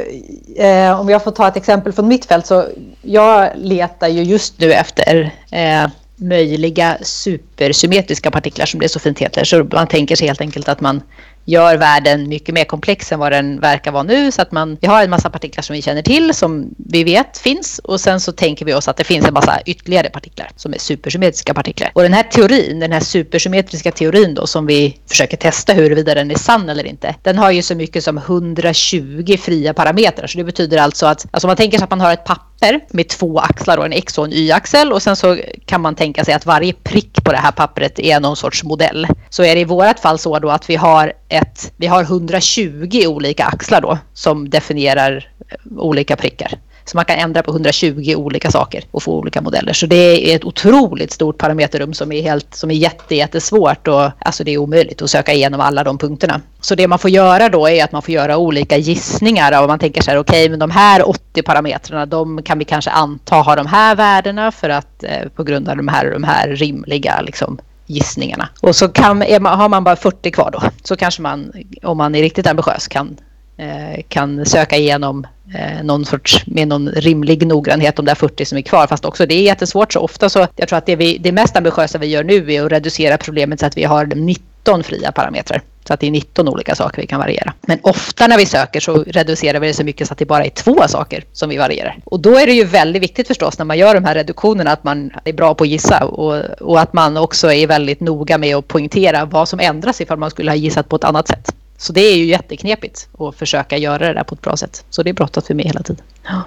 eh, 0.56 1.00
om 1.00 1.08
jag 1.08 1.24
får 1.24 1.30
ta 1.30 1.48
ett 1.48 1.56
exempel 1.56 1.92
från 1.92 2.08
mitt 2.08 2.24
fält, 2.24 2.46
så 2.46 2.68
jag 3.02 3.50
letar 3.56 4.08
ju 4.08 4.22
just 4.22 4.60
nu 4.60 4.72
efter 4.72 5.34
eh, 5.50 5.86
möjliga 6.16 6.98
supersymmetriska 7.02 8.30
partiklar 8.30 8.66
som 8.66 8.80
det 8.80 8.88
så 8.88 8.98
fint 8.98 9.18
heter. 9.18 9.44
Så 9.44 9.64
man 9.72 9.86
tänker 9.86 10.16
sig 10.16 10.26
helt 10.26 10.40
enkelt 10.40 10.68
att 10.68 10.80
man 10.80 11.02
gör 11.44 11.76
världen 11.76 12.28
mycket 12.28 12.54
mer 12.54 12.64
komplex 12.64 13.12
än 13.12 13.18
vad 13.18 13.32
den 13.32 13.60
verkar 13.60 13.92
vara 13.92 14.02
nu. 14.02 14.32
Så 14.32 14.42
att 14.42 14.52
man, 14.52 14.78
vi 14.80 14.86
har 14.86 15.04
en 15.04 15.10
massa 15.10 15.30
partiklar 15.30 15.62
som 15.62 15.74
vi 15.74 15.82
känner 15.82 16.02
till, 16.02 16.34
som 16.34 16.74
vi 16.76 17.04
vet 17.04 17.38
finns. 17.38 17.78
Och 17.78 18.00
sen 18.00 18.20
så 18.20 18.32
tänker 18.32 18.64
vi 18.64 18.74
oss 18.74 18.88
att 18.88 18.96
det 18.96 19.04
finns 19.04 19.26
en 19.26 19.34
massa 19.34 19.60
ytterligare 19.66 20.10
partiklar 20.10 20.50
som 20.56 20.74
är 20.74 20.78
supersymmetriska 20.78 21.54
partiklar. 21.54 21.90
Och 21.94 22.02
den 22.02 22.12
här 22.12 22.22
teorin, 22.22 22.80
den 22.80 22.92
här 22.92 23.00
supersymmetriska 23.00 23.92
teorin 23.92 24.34
då 24.34 24.46
som 24.46 24.66
vi 24.66 24.98
försöker 25.06 25.36
testa 25.36 25.72
huruvida 25.72 26.14
den 26.14 26.30
är 26.30 26.38
sann 26.38 26.68
eller 26.68 26.86
inte. 26.86 27.14
Den 27.22 27.38
har 27.38 27.50
ju 27.50 27.62
så 27.62 27.74
mycket 27.74 28.04
som 28.04 28.18
120 28.18 29.36
fria 29.40 29.74
parametrar. 29.74 30.26
Så 30.26 30.38
det 30.38 30.44
betyder 30.44 30.78
alltså 30.78 31.06
att 31.06 31.26
alltså 31.30 31.46
man 31.46 31.56
tänker 31.56 31.78
sig 31.78 31.84
att 31.84 31.90
man 31.90 32.00
har 32.00 32.12
ett 32.12 32.24
papper 32.24 32.80
med 32.90 33.08
två 33.08 33.38
axlar 33.38 33.78
och 33.78 33.86
en 33.86 33.92
x 33.92 34.18
och 34.18 34.24
en 34.24 34.32
y-axel 34.32 34.92
och 34.92 35.02
sen 35.02 35.16
så 35.16 35.38
kan 35.66 35.80
man 35.80 35.94
tänka 35.94 36.24
sig 36.24 36.34
att 36.34 36.46
varje 36.46 36.72
prick 36.72 37.24
på 37.24 37.32
det 37.32 37.38
här 37.38 37.52
pappret 37.52 37.98
är 37.98 38.20
någon 38.20 38.36
sorts 38.36 38.64
modell. 38.64 39.06
Så 39.30 39.44
är 39.44 39.54
det 39.54 39.60
i 39.60 39.64
vårat 39.64 40.00
fall 40.00 40.18
så 40.18 40.38
då 40.38 40.50
att 40.50 40.70
vi 40.70 40.76
har 40.76 41.12
ett, 41.34 41.72
vi 41.76 41.86
har 41.86 42.02
120 42.02 43.06
olika 43.06 43.44
axlar 43.44 43.80
då 43.80 43.98
som 44.14 44.50
definierar 44.50 45.28
eh, 45.48 45.78
olika 45.78 46.16
prickar. 46.16 46.58
Så 46.84 46.96
man 46.96 47.04
kan 47.04 47.16
ändra 47.16 47.42
på 47.42 47.50
120 47.50 48.14
olika 48.16 48.50
saker 48.50 48.84
och 48.90 49.02
få 49.02 49.18
olika 49.18 49.40
modeller. 49.40 49.72
Så 49.72 49.86
det 49.86 50.32
är 50.32 50.36
ett 50.36 50.44
otroligt 50.44 51.12
stort 51.12 51.38
parameterrum 51.38 51.94
som 51.94 52.12
är, 52.12 52.22
helt, 52.22 52.54
som 52.54 52.70
är 52.70 52.74
jätte, 52.74 53.14
jättesvårt 53.14 53.88
och 53.88 54.10
alltså 54.18 54.44
det 54.44 54.50
är 54.50 54.58
omöjligt 54.58 55.02
att 55.02 55.10
söka 55.10 55.32
igenom 55.32 55.60
alla 55.60 55.84
de 55.84 55.98
punkterna. 55.98 56.40
Så 56.60 56.74
det 56.74 56.88
man 56.88 56.98
får 56.98 57.10
göra 57.10 57.48
då 57.48 57.68
är 57.68 57.84
att 57.84 57.92
man 57.92 58.02
får 58.02 58.14
göra 58.14 58.36
olika 58.36 58.76
gissningar 58.76 59.62
och 59.62 59.68
man 59.68 59.78
tänker 59.78 60.02
så 60.02 60.10
här 60.10 60.18
okej 60.18 60.44
okay, 60.44 60.50
men 60.50 60.58
de 60.58 60.70
här 60.70 61.08
80 61.08 61.42
parametrarna 61.42 62.06
de 62.06 62.42
kan 62.42 62.58
vi 62.58 62.64
kanske 62.64 62.90
anta 62.90 63.36
har 63.36 63.56
de 63.56 63.66
här 63.66 63.96
värdena 63.96 64.52
för 64.52 64.68
att 64.68 65.04
eh, 65.04 65.28
på 65.36 65.44
grund 65.44 65.68
av 65.68 65.76
de 65.76 65.88
här, 65.88 66.10
de 66.10 66.24
här 66.24 66.48
rimliga 66.48 67.20
liksom, 67.20 67.58
gissningarna. 67.86 68.48
Och 68.60 68.76
så 68.76 68.88
kan, 68.88 69.18
man, 69.40 69.58
har 69.58 69.68
man 69.68 69.84
bara 69.84 69.96
40 69.96 70.30
kvar 70.30 70.50
då 70.50 70.62
så 70.82 70.96
kanske 70.96 71.22
man 71.22 71.52
om 71.82 71.96
man 71.96 72.14
är 72.14 72.22
riktigt 72.22 72.46
ambitiös 72.46 72.88
kan 72.88 73.16
Eh, 73.56 74.02
kan 74.08 74.46
söka 74.46 74.76
igenom 74.76 75.26
eh, 75.54 75.84
någon 75.84 76.04
sorts, 76.04 76.46
med 76.46 76.68
någon 76.68 76.88
rimlig 76.88 77.46
noggrannhet 77.46 77.96
de 77.96 78.04
där 78.04 78.14
40 78.14 78.44
som 78.44 78.58
är 78.58 78.62
kvar. 78.62 78.86
Fast 78.86 79.04
också 79.04 79.26
det 79.26 79.34
är 79.34 79.42
jättesvårt 79.42 79.92
så 79.92 80.00
ofta 80.00 80.28
så 80.28 80.46
jag 80.56 80.68
tror 80.68 80.78
att 80.78 80.86
det, 80.86 80.96
vi, 80.96 81.18
det 81.18 81.32
mest 81.32 81.56
ambitiösa 81.56 81.98
vi 81.98 82.06
gör 82.06 82.24
nu 82.24 82.52
är 82.52 82.64
att 82.64 82.72
reducera 82.72 83.18
problemet 83.18 83.60
så 83.60 83.66
att 83.66 83.76
vi 83.76 83.84
har 83.84 84.06
19 84.06 84.82
fria 84.82 85.12
parametrar. 85.12 85.62
Så 85.86 85.94
att 85.94 86.00
det 86.00 86.06
är 86.06 86.10
19 86.10 86.48
olika 86.48 86.74
saker 86.74 87.02
vi 87.02 87.06
kan 87.06 87.20
variera. 87.20 87.52
Men 87.60 87.78
ofta 87.82 88.26
när 88.26 88.38
vi 88.38 88.46
söker 88.46 88.80
så 88.80 89.04
reducerar 89.06 89.60
vi 89.60 89.66
det 89.66 89.74
så 89.74 89.84
mycket 89.84 90.08
så 90.08 90.12
att 90.12 90.18
det 90.18 90.26
bara 90.26 90.44
är 90.44 90.50
två 90.50 90.88
saker 90.88 91.24
som 91.32 91.48
vi 91.48 91.56
varierar. 91.56 91.98
Och 92.04 92.20
då 92.20 92.38
är 92.38 92.46
det 92.46 92.52
ju 92.52 92.64
väldigt 92.64 93.02
viktigt 93.02 93.26
förstås 93.26 93.58
när 93.58 93.64
man 93.64 93.78
gör 93.78 93.94
de 93.94 94.04
här 94.04 94.14
reduktionerna 94.14 94.72
att 94.72 94.84
man 94.84 95.10
är 95.24 95.32
bra 95.32 95.54
på 95.54 95.64
att 95.64 95.70
gissa 95.70 96.04
och, 96.04 96.44
och 96.60 96.80
att 96.80 96.92
man 96.92 97.16
också 97.16 97.52
är 97.52 97.66
väldigt 97.66 98.00
noga 98.00 98.38
med 98.38 98.56
att 98.56 98.68
poängtera 98.68 99.24
vad 99.24 99.48
som 99.48 99.60
ändras 99.60 100.00
ifall 100.00 100.18
man 100.18 100.30
skulle 100.30 100.50
ha 100.50 100.56
gissat 100.56 100.88
på 100.88 100.96
ett 100.96 101.04
annat 101.04 101.28
sätt. 101.28 101.54
Så 101.76 101.92
det 101.92 102.00
är 102.00 102.16
ju 102.16 102.24
jätteknepigt 102.24 103.08
att 103.18 103.36
försöka 103.36 103.76
göra 103.76 103.98
det 103.98 104.14
där 104.14 104.24
på 104.24 104.34
ett 104.34 104.40
bra 104.40 104.56
sätt. 104.56 104.84
Så 104.90 105.02
det 105.02 105.12
brottas 105.12 105.50
vi 105.50 105.54
med 105.54 105.64
hela 105.64 105.82
tiden. 105.82 106.02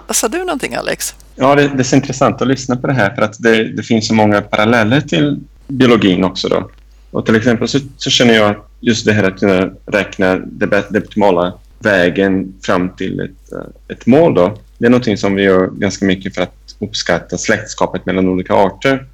Vad 0.07 0.15
sa 0.15 0.27
du 0.27 0.37
någonting 0.37 0.75
Alex? 0.75 1.15
Ja, 1.35 1.55
det, 1.55 1.67
det 1.67 1.79
är 1.79 1.83
så 1.83 1.95
intressant 1.95 2.41
att 2.41 2.47
lyssna 2.47 2.75
på 2.75 2.87
det 2.87 2.93
här 2.93 3.15
för 3.15 3.21
att 3.21 3.43
det, 3.43 3.63
det 3.63 3.83
finns 3.83 4.07
så 4.07 4.13
många 4.13 4.41
paralleller 4.41 5.01
till 5.01 5.39
biologin 5.67 6.23
också. 6.23 6.49
Då. 6.49 6.69
Och 7.11 7.25
till 7.25 7.35
exempel 7.35 7.67
så, 7.67 7.79
så 7.97 8.09
känner 8.09 8.33
jag 8.33 8.49
att 8.49 8.66
just 8.79 9.05
det 9.05 9.13
här 9.13 9.23
att 9.23 9.39
kunna 9.39 9.69
räkna 9.85 10.35
den 10.35 11.03
optimala 11.03 11.53
vägen 11.79 12.53
fram 12.63 12.89
till 12.95 13.19
ett, 13.19 13.51
eh, 13.51 13.95
ett 13.95 14.05
mål 14.05 14.33
då. 14.33 14.57
Det 14.77 14.85
är 14.85 14.89
någonting 14.89 15.17
som 15.17 15.35
vi 15.35 15.43
gör 15.43 15.67
ganska 15.67 16.05
mycket 16.05 16.35
för 16.35 16.41
att 16.41 16.75
uppskatta 16.79 17.37
släktskapet 17.37 18.05
mellan 18.05 18.29
olika 18.29 18.53
arter. 18.53 19.05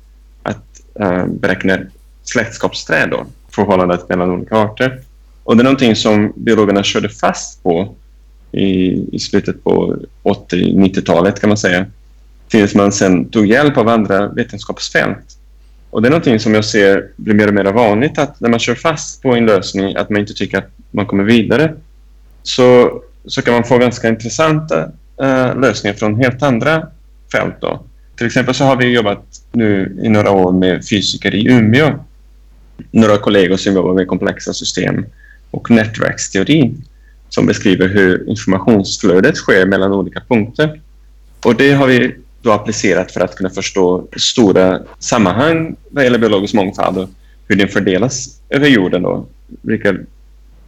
Att 0.43 0.81
äh, 0.99 1.25
beräkna 1.25 1.77
släktskapsträd 2.23 3.09
då, 3.09 3.25
förhållandet 3.49 4.09
mellan 4.09 4.29
olika 4.29 4.55
arter. 4.55 5.01
Och 5.43 5.57
det 5.57 5.61
är 5.61 5.63
någonting 5.63 5.95
som 5.95 6.33
biologerna 6.35 6.83
körde 6.83 7.09
fast 7.09 7.63
på 7.63 7.95
i, 8.51 9.15
i 9.15 9.19
slutet 9.19 9.63
på 9.63 9.95
80-90-talet 10.23 11.39
kan 11.39 11.49
man 11.49 11.57
säga. 11.57 11.85
Tills 12.47 12.75
man 12.75 12.91
sen 12.91 13.29
tog 13.29 13.45
hjälp 13.45 13.77
av 13.77 13.87
andra 13.87 14.27
vetenskapsfält. 14.27 15.37
Och 15.93 16.01
det 16.01 16.07
är 16.07 16.09
någonting 16.09 16.39
som 16.39 16.53
jag 16.53 16.65
ser 16.65 17.07
blir 17.15 17.35
mer 17.35 17.47
och 17.47 17.53
mer 17.53 17.65
vanligt 17.65 18.17
att 18.17 18.39
när 18.39 18.49
man 18.49 18.59
kör 18.59 18.75
fast 18.75 19.21
på 19.21 19.35
en 19.35 19.45
lösning 19.45 19.95
att 19.95 20.09
man 20.09 20.19
inte 20.19 20.33
tycker 20.33 20.57
att 20.57 20.69
man 20.91 21.05
kommer 21.05 21.23
vidare 21.23 21.73
så, 22.43 23.01
så 23.25 23.41
kan 23.41 23.53
man 23.53 23.63
få 23.63 23.77
ganska 23.77 24.09
intressanta 24.09 24.91
eh, 25.21 25.59
lösningar 25.59 25.95
från 25.95 26.15
helt 26.15 26.43
andra 26.43 26.87
fält. 27.31 27.55
Då. 27.61 27.83
Till 28.15 28.27
exempel 28.27 28.53
så 28.53 28.63
har 28.63 28.75
vi 28.75 28.85
jobbat 28.85 29.23
nu 29.51 29.99
i 30.03 30.09
några 30.09 30.31
år 30.31 30.51
med 30.51 30.87
fysiker 30.87 31.35
i 31.35 31.47
Umeå. 31.47 31.99
Några 32.91 33.17
kollegor 33.17 33.57
som 33.57 33.73
jobbar 33.73 33.93
med 33.93 34.07
komplexa 34.07 34.53
system 34.53 35.05
och 35.51 35.71
nätverksteori 35.71 36.73
som 37.29 37.45
beskriver 37.45 37.87
hur 37.87 38.29
informationsflödet 38.29 39.35
sker 39.35 39.65
mellan 39.65 39.91
olika 39.91 40.21
punkter. 40.27 40.81
Och 41.43 41.55
det 41.55 41.71
har 41.71 41.87
vi 41.87 42.15
då 42.43 42.51
applicerat 42.51 43.11
för 43.11 43.21
att 43.21 43.35
kunna 43.35 43.49
förstå 43.49 44.07
stora 44.17 44.79
sammanhang 44.99 45.75
vad 45.89 46.03
gäller 46.03 46.19
biologisk 46.19 46.53
mångfald 46.53 46.97
och 46.97 47.09
hur 47.47 47.55
den 47.55 47.67
fördelas 47.67 48.39
över 48.49 48.67
jorden. 48.67 49.01
Då. 49.01 49.25
Vilka, 49.61 49.95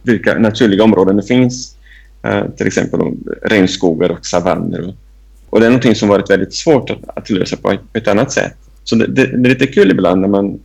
vilka 0.02 0.38
naturliga 0.38 0.84
områden 0.84 1.16
det 1.16 1.22
finns, 1.22 1.76
eh, 2.22 2.44
till 2.56 2.66
exempel 2.66 3.00
regnskogar 3.42 4.10
och 4.10 4.26
savanner. 4.26 4.94
Och 5.50 5.60
det 5.60 5.66
är 5.66 5.70
något 5.70 5.96
som 5.96 6.08
varit 6.08 6.30
väldigt 6.30 6.54
svårt 6.54 6.90
att, 6.90 7.18
att 7.18 7.30
lösa 7.30 7.56
på 7.56 7.70
ett, 7.70 7.92
på 7.92 7.98
ett 7.98 8.08
annat 8.08 8.32
sätt. 8.32 8.54
Så 8.84 8.96
det, 8.96 9.06
det, 9.06 9.26
det, 9.26 9.48
är 9.48 9.50
lite 9.50 9.66
kul 9.66 9.90
ibland 9.90 10.20
när 10.20 10.28
man 10.28 10.60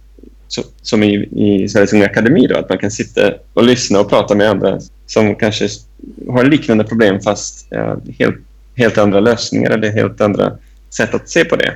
så, 0.47 0.61
som 0.81 1.03
i, 1.03 1.29
i 1.31 1.69
Sveriges 1.69 1.93
Unga 1.93 2.05
Akademi, 2.05 2.47
då, 2.47 2.57
att 2.57 2.69
man 2.69 2.77
kan 2.77 2.91
sitta 2.91 3.33
och 3.53 3.63
lyssna 3.63 3.99
och 3.99 4.09
prata 4.09 4.35
med 4.35 4.49
andra 4.49 4.79
som 5.05 5.35
kanske 5.35 5.67
har 6.29 6.43
liknande 6.43 6.83
problem 6.83 7.19
fast 7.19 7.67
ja, 7.69 7.97
helt, 8.19 8.35
helt 8.75 8.97
andra 8.97 9.19
lösningar 9.19 9.71
eller 9.71 9.89
helt 9.89 10.21
andra 10.21 10.57
sätt 10.93 11.13
att 11.13 11.29
se 11.29 11.45
på 11.45 11.55
det. 11.55 11.75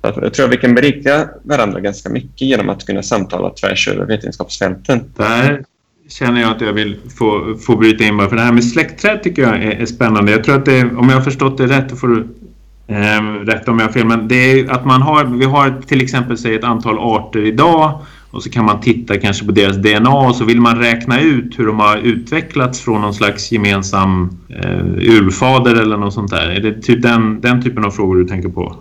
Så 0.00 0.20
jag 0.22 0.34
tror 0.34 0.46
att 0.46 0.52
vi 0.52 0.56
kan 0.56 0.74
berika 0.74 1.28
varandra 1.42 1.80
ganska 1.80 2.08
mycket 2.08 2.40
genom 2.40 2.68
att 2.68 2.86
kunna 2.86 3.02
samtala 3.02 3.50
tvärs 3.50 3.88
över 3.88 4.06
vetenskapsfälten. 4.06 5.12
Där 5.16 5.64
känner 6.08 6.40
jag 6.40 6.50
att 6.50 6.60
jag 6.60 6.72
vill 6.72 6.96
få, 7.18 7.56
få 7.66 7.76
bryta 7.76 8.04
in 8.04 8.16
bara, 8.16 8.28
för 8.28 8.36
det 8.36 8.42
här 8.42 8.52
med 8.52 8.64
släktträd 8.64 9.22
tycker 9.22 9.42
jag 9.42 9.62
är, 9.62 9.70
är 9.70 9.86
spännande. 9.86 10.32
Jag 10.32 10.44
tror 10.44 10.54
att 10.56 10.64
det, 10.64 10.82
om 10.82 11.08
jag 11.08 11.16
har 11.16 11.24
förstått 11.24 11.58
det 11.58 11.66
rätt, 11.66 11.88
då 11.88 11.96
får 11.96 12.08
du 12.08 12.28
Eh, 12.90 13.22
rätt 13.22 13.68
om 13.68 13.78
jag 13.78 13.86
har 13.86 13.92
fel, 13.92 14.06
men 14.06 14.28
det 14.28 14.34
är 14.34 14.70
att 14.70 14.84
man 14.84 15.02
har, 15.02 15.24
vi 15.24 15.44
har 15.44 15.82
till 15.86 16.02
exempel 16.02 16.38
säg 16.38 16.54
ett 16.54 16.64
antal 16.64 16.98
arter 16.98 17.46
idag 17.46 18.00
och 18.30 18.42
så 18.42 18.50
kan 18.50 18.64
man 18.64 18.80
titta 18.80 19.18
kanske 19.18 19.44
på 19.44 19.52
deras 19.52 19.76
DNA 19.76 20.28
och 20.28 20.36
så 20.36 20.44
vill 20.44 20.60
man 20.60 20.78
räkna 20.78 21.20
ut 21.20 21.58
hur 21.58 21.66
de 21.66 21.80
har 21.80 21.96
utvecklats 21.96 22.80
från 22.80 23.00
någon 23.00 23.14
slags 23.14 23.52
gemensam 23.52 24.38
eh, 24.48 24.86
urfader 24.86 25.74
eller 25.74 25.96
något 25.96 26.14
sånt 26.14 26.30
där. 26.30 26.50
Är 26.50 26.60
det 26.60 26.82
typ 26.82 27.02
den, 27.02 27.40
den 27.40 27.62
typen 27.62 27.84
av 27.84 27.90
frågor 27.90 28.16
du 28.16 28.24
tänker 28.24 28.48
på? 28.48 28.76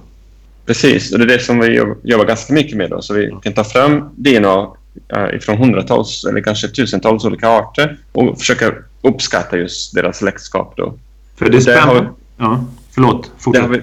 Precis, 0.66 1.14
och 1.14 1.20
det 1.20 1.26
är 1.26 1.28
det 1.28 1.40
som 1.40 1.60
vi 1.60 1.76
jobbar 2.04 2.26
ganska 2.26 2.54
mycket 2.54 2.78
med. 2.78 2.90
Då. 2.90 3.02
Så 3.02 3.14
vi 3.14 3.36
kan 3.44 3.54
ta 3.54 3.64
fram 3.64 4.10
DNA 4.16 4.68
eh, 5.16 5.40
från 5.40 5.58
hundratals 5.58 6.26
eller 6.26 6.42
kanske 6.42 6.68
tusentals 6.68 7.26
olika 7.26 7.50
arter 7.50 7.98
och 8.12 8.40
försöka 8.40 8.74
uppskatta 9.02 9.58
just 9.58 9.96
deras 9.96 10.18
släktskap. 10.18 10.74
Då. 10.78 10.94
För 11.38 11.50
det 11.50 11.58
är 11.58 11.62
spännande. 11.62 12.10
Ja. 12.38 12.66
Förlåt, 12.92 13.32
fortsätt. 13.38 13.64
Har 13.64 13.70
vi, 13.70 13.82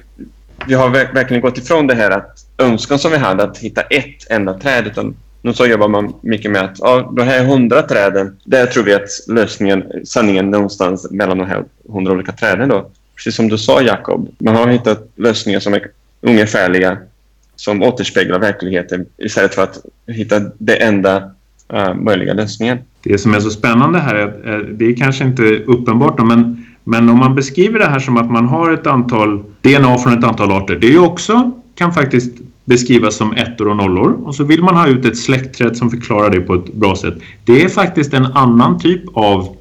vi, 0.67 0.75
har 0.75 0.91
verkligen 0.91 1.41
gått 1.41 1.59
ifrån 1.59 1.87
det 1.87 1.95
här 1.95 2.11
att 2.11 2.47
önskan 2.59 2.99
som 2.99 3.11
vi 3.11 3.17
hade 3.17 3.43
att 3.43 3.59
hitta 3.59 3.81
ett 3.81 4.31
enda 4.31 4.59
träd. 4.59 4.87
Utan 4.87 5.17
nu 5.45 5.53
så 5.53 5.67
jobbar 5.67 5.89
man 5.89 6.15
mycket 6.21 6.51
med 6.51 6.63
att 6.65 6.79
ja, 6.79 7.13
de 7.17 7.23
här 7.23 7.45
hundra 7.45 7.83
träden, 7.83 8.37
där 8.45 8.67
tror 8.67 8.85
vi 8.85 8.95
att 8.95 9.09
lösningen, 9.29 9.85
sanningen 10.05 10.51
någonstans 10.51 11.11
mellan 11.11 11.39
de 11.39 11.47
här 11.47 11.65
hundra 11.89 12.13
olika 12.13 12.33
träden. 12.33 12.69
Då. 12.69 12.91
Precis 13.17 13.35
som 13.35 13.49
du 13.49 13.59
sa 13.59 13.83
Jakob, 13.83 14.29
man 14.39 14.57
har 14.57 14.67
hittat 14.67 15.09
lösningar 15.17 15.61
som 15.61 15.75
är 15.75 15.87
ungefärliga 16.21 16.99
som 17.57 17.83
återspeglar 17.83 18.39
verkligheten 18.39 19.07
istället 19.19 19.55
för 19.55 19.63
att 19.63 19.79
hitta 20.07 20.41
det 20.59 20.77
enda 20.77 21.31
uh, 21.75 21.95
möjliga 21.95 22.35
lösningen. 22.35 22.79
Det 23.03 23.19
som 23.19 23.35
är 23.35 23.41
så 23.41 23.51
spännande 23.51 23.99
här 23.99 24.15
är, 24.15 24.59
det 24.73 24.85
är 24.85 24.97
kanske 24.97 25.25
inte 25.25 25.43
uppenbart 25.43 26.27
men 26.27 26.67
men 26.85 27.09
om 27.09 27.19
man 27.19 27.35
beskriver 27.35 27.79
det 27.79 27.87
här 27.87 27.99
som 27.99 28.17
att 28.17 28.31
man 28.31 28.47
har 28.47 28.73
ett 28.73 28.87
antal 28.87 29.45
DNA 29.61 29.99
från 29.99 30.19
ett 30.19 30.25
antal 30.25 30.53
arter, 30.53 30.77
det 30.77 30.87
är 30.87 30.91
ju 30.91 30.99
också 30.99 31.51
kan 31.75 31.93
faktiskt 31.93 32.33
beskrivas 32.65 33.17
som 33.17 33.33
ettor 33.33 33.69
och 33.69 33.77
nollor 33.77 34.13
och 34.25 34.35
så 34.35 34.45
vill 34.45 34.63
man 34.63 34.77
ha 34.77 34.89
ut 34.89 35.05
ett 35.05 35.19
släktträd 35.19 35.77
som 35.77 35.91
förklarar 35.91 36.31
det 36.31 36.41
på 36.41 36.55
ett 36.55 36.75
bra 36.75 36.97
sätt. 36.97 37.15
Det 37.45 37.63
är 37.63 37.69
faktiskt 37.69 38.15
en 38.15 38.27
annan 38.27 38.79
typ 38.79 39.03
av 39.13 39.57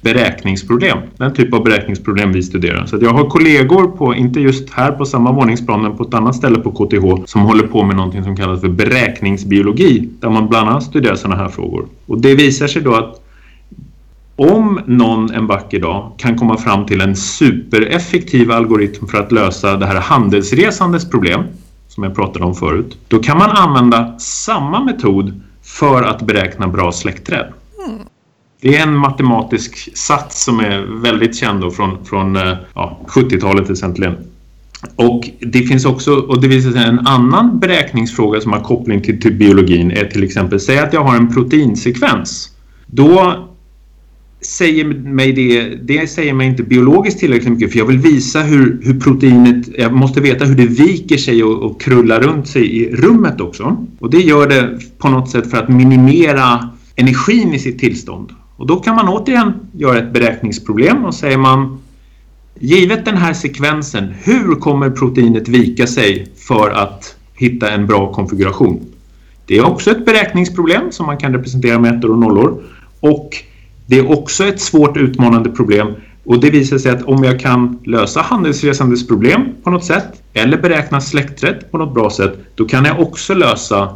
beräkningsproblem. 0.00 0.98
Den 1.16 1.34
typ 1.34 1.54
av 1.54 1.64
beräkningsproblem 1.64 2.32
vi 2.32 2.42
studerar. 2.42 2.86
Så 2.86 2.98
jag 3.00 3.10
har 3.10 3.30
kollegor 3.30 3.86
på, 3.86 4.14
inte 4.14 4.40
just 4.40 4.70
här 4.70 4.92
på 4.92 5.04
samma 5.04 5.32
våningsplan, 5.32 5.82
men 5.82 5.96
på 5.96 6.02
ett 6.02 6.14
annat 6.14 6.36
ställe 6.36 6.58
på 6.58 6.70
KTH 6.70 7.24
som 7.24 7.40
håller 7.40 7.66
på 7.66 7.84
med 7.84 7.96
någonting 7.96 8.24
som 8.24 8.36
kallas 8.36 8.60
för 8.60 8.68
beräkningsbiologi 8.68 10.08
där 10.20 10.30
man 10.30 10.48
bland 10.48 10.68
annat 10.68 10.82
studerar 10.82 11.14
sådana 11.14 11.42
här 11.42 11.48
frågor. 11.48 11.86
Och 12.06 12.20
det 12.20 12.34
visar 12.34 12.66
sig 12.66 12.82
då 12.82 12.94
att 12.94 13.22
om 14.36 14.80
någon 14.86 15.30
en 15.30 15.46
vacker 15.46 15.80
dag 15.80 16.12
kan 16.16 16.38
komma 16.38 16.56
fram 16.56 16.86
till 16.86 17.00
en 17.00 17.16
supereffektiv 17.16 18.52
algoritm 18.52 19.06
för 19.06 19.18
att 19.18 19.32
lösa 19.32 19.76
det 19.76 19.86
här 19.86 20.00
handelsresandes 20.00 21.10
problem 21.10 21.44
som 21.96 22.04
jag 22.04 22.14
pratade 22.14 22.44
om 22.44 22.54
förut, 22.54 22.98
då 23.08 23.18
kan 23.18 23.38
man 23.38 23.50
använda 23.50 24.18
samma 24.18 24.84
metod 24.84 25.40
för 25.62 26.02
att 26.02 26.22
beräkna 26.22 26.68
bra 26.68 26.92
släktträd. 26.92 27.52
Mm. 27.86 28.00
Det 28.60 28.76
är 28.76 28.82
en 28.82 28.96
matematisk 28.96 29.96
sats 29.96 30.44
som 30.44 30.60
är 30.60 31.02
väldigt 31.02 31.36
känd 31.36 31.72
från, 31.72 32.04
från 32.04 32.36
eh, 32.36 32.52
ja, 32.74 33.00
70-talet 33.06 33.70
egentligen. 33.70 34.16
Och 34.96 35.30
det 35.40 35.58
finns 35.58 35.84
också, 35.84 36.14
och 36.14 36.40
det 36.40 36.48
visar 36.48 36.70
sig 36.70 36.84
en 36.84 37.06
annan 37.06 37.58
beräkningsfråga 37.58 38.40
som 38.40 38.52
har 38.52 38.60
koppling 38.60 39.02
till, 39.02 39.20
till 39.20 39.34
biologin 39.34 39.90
är 39.90 40.04
till 40.04 40.24
exempel, 40.24 40.60
säg 40.60 40.78
att 40.78 40.92
jag 40.92 41.04
har 41.04 41.16
en 41.16 41.34
proteinsekvens. 41.34 42.50
Då 42.86 43.34
säger 44.46 44.84
mig 44.84 45.32
det, 45.32 45.74
det 45.74 46.06
säger 46.06 46.34
mig 46.34 46.46
inte 46.46 46.62
biologiskt 46.62 47.18
tillräckligt 47.20 47.52
mycket 47.52 47.72
för 47.72 47.78
jag 47.78 47.86
vill 47.86 47.98
visa 47.98 48.42
hur, 48.42 48.80
hur 48.82 49.00
proteinet, 49.00 49.68
jag 49.78 49.92
måste 49.92 50.20
veta 50.20 50.44
hur 50.44 50.54
det 50.54 50.66
viker 50.66 51.16
sig 51.16 51.44
och, 51.44 51.62
och 51.62 51.80
krullar 51.80 52.20
runt 52.20 52.48
sig 52.48 52.76
i 52.76 52.96
rummet 52.96 53.40
också. 53.40 53.86
Och 53.98 54.10
det 54.10 54.20
gör 54.20 54.48
det 54.48 54.78
på 54.98 55.08
något 55.08 55.30
sätt 55.30 55.50
för 55.50 55.56
att 55.56 55.68
minimera 55.68 56.70
energin 56.96 57.54
i 57.54 57.58
sitt 57.58 57.78
tillstånd. 57.78 58.32
Och 58.56 58.66
då 58.66 58.76
kan 58.76 58.96
man 58.96 59.08
återigen 59.08 59.52
göra 59.72 59.98
ett 59.98 60.12
beräkningsproblem 60.12 61.04
och 61.04 61.14
säger 61.14 61.38
man 61.38 61.78
Givet 62.60 63.04
den 63.04 63.16
här 63.16 63.32
sekvensen, 63.32 64.14
hur 64.22 64.54
kommer 64.54 64.90
proteinet 64.90 65.48
vika 65.48 65.86
sig 65.86 66.26
för 66.36 66.70
att 66.70 67.16
hitta 67.34 67.70
en 67.70 67.86
bra 67.86 68.12
konfiguration? 68.12 68.80
Det 69.46 69.56
är 69.56 69.66
också 69.66 69.90
ett 69.90 70.06
beräkningsproblem 70.06 70.92
som 70.92 71.06
man 71.06 71.16
kan 71.16 71.32
representera 71.32 71.78
med 71.78 71.98
ettor 71.98 72.10
och 72.10 72.18
nollor. 72.18 72.62
Och 73.00 73.30
det 73.86 73.98
är 73.98 74.10
också 74.10 74.44
ett 74.44 74.60
svårt 74.60 74.96
utmanande 74.96 75.50
problem 75.50 75.94
och 76.24 76.40
det 76.40 76.50
visar 76.50 76.78
sig 76.78 76.92
att 76.92 77.02
om 77.02 77.24
jag 77.24 77.40
kan 77.40 77.78
lösa 77.84 78.20
handelsresandes 78.20 79.06
problem 79.06 79.48
på 79.62 79.70
något 79.70 79.84
sätt 79.84 80.22
eller 80.32 80.58
beräkna 80.58 81.00
släkträtt 81.00 81.70
på 81.70 81.78
något 81.78 81.94
bra 81.94 82.10
sätt, 82.10 82.38
då 82.54 82.64
kan 82.64 82.84
jag 82.84 83.00
också 83.00 83.34
lösa 83.34 83.88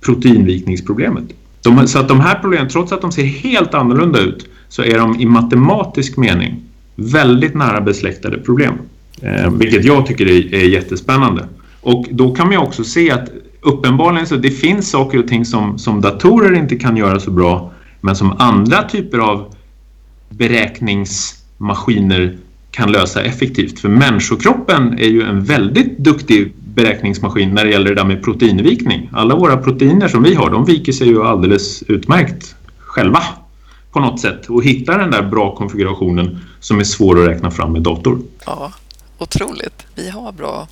proteinvikningsproblemet. 0.00 1.24
De, 1.62 1.88
så 1.88 1.98
att 1.98 2.08
de 2.08 2.20
här 2.20 2.38
problemen, 2.40 2.68
trots 2.68 2.92
att 2.92 3.00
de 3.00 3.12
ser 3.12 3.24
helt 3.24 3.74
annorlunda 3.74 4.20
ut, 4.20 4.48
så 4.68 4.82
är 4.82 4.98
de 4.98 5.20
i 5.20 5.26
matematisk 5.26 6.16
mening 6.16 6.62
väldigt 6.94 7.54
nära 7.54 7.80
besläktade 7.80 8.38
problem. 8.38 8.74
Eh, 9.22 9.50
vilket 9.50 9.84
jag 9.84 10.06
tycker 10.06 10.26
är, 10.26 10.54
är 10.54 10.68
jättespännande. 10.68 11.44
Och 11.80 12.06
då 12.10 12.34
kan 12.34 12.48
man 12.48 12.56
också 12.56 12.84
se 12.84 13.10
att 13.10 13.28
uppenbarligen 13.60 14.26
så 14.26 14.36
det 14.36 14.50
finns 14.50 14.90
saker 14.90 15.18
och 15.18 15.28
ting 15.28 15.44
som, 15.44 15.78
som 15.78 16.00
datorer 16.00 16.54
inte 16.54 16.76
kan 16.76 16.96
göra 16.96 17.20
så 17.20 17.30
bra 17.30 17.72
men 18.06 18.16
som 18.16 18.34
andra 18.38 18.82
typer 18.82 19.18
av 19.18 19.54
beräkningsmaskiner 20.28 22.36
kan 22.70 22.92
lösa 22.92 23.22
effektivt. 23.22 23.78
För 23.78 23.88
människokroppen 23.88 24.98
är 24.98 25.08
ju 25.08 25.22
en 25.22 25.44
väldigt 25.44 25.98
duktig 25.98 26.52
beräkningsmaskin 26.74 27.54
när 27.54 27.64
det 27.64 27.70
gäller 27.70 27.88
det 27.88 27.94
där 27.94 28.04
med 28.04 28.24
proteinvikning. 28.24 29.10
Alla 29.12 29.36
våra 29.36 29.56
proteiner 29.56 30.08
som 30.08 30.22
vi 30.22 30.34
har, 30.34 30.50
de 30.50 30.64
viker 30.64 30.92
sig 30.92 31.08
ju 31.08 31.22
alldeles 31.22 31.82
utmärkt 31.82 32.54
själva 32.78 33.22
på 33.92 34.00
något 34.00 34.20
sätt 34.20 34.46
och 34.46 34.64
hittar 34.64 34.98
den 34.98 35.10
där 35.10 35.22
bra 35.22 35.56
konfigurationen 35.56 36.38
som 36.60 36.80
är 36.80 36.84
svår 36.84 37.22
att 37.22 37.28
räkna 37.28 37.50
fram 37.50 37.72
med 37.72 37.82
dator. 37.82 38.18
Ja, 38.46 38.72
otroligt. 39.18 39.86
Vi 39.94 40.10
har 40.10 40.32
bra 40.32 40.68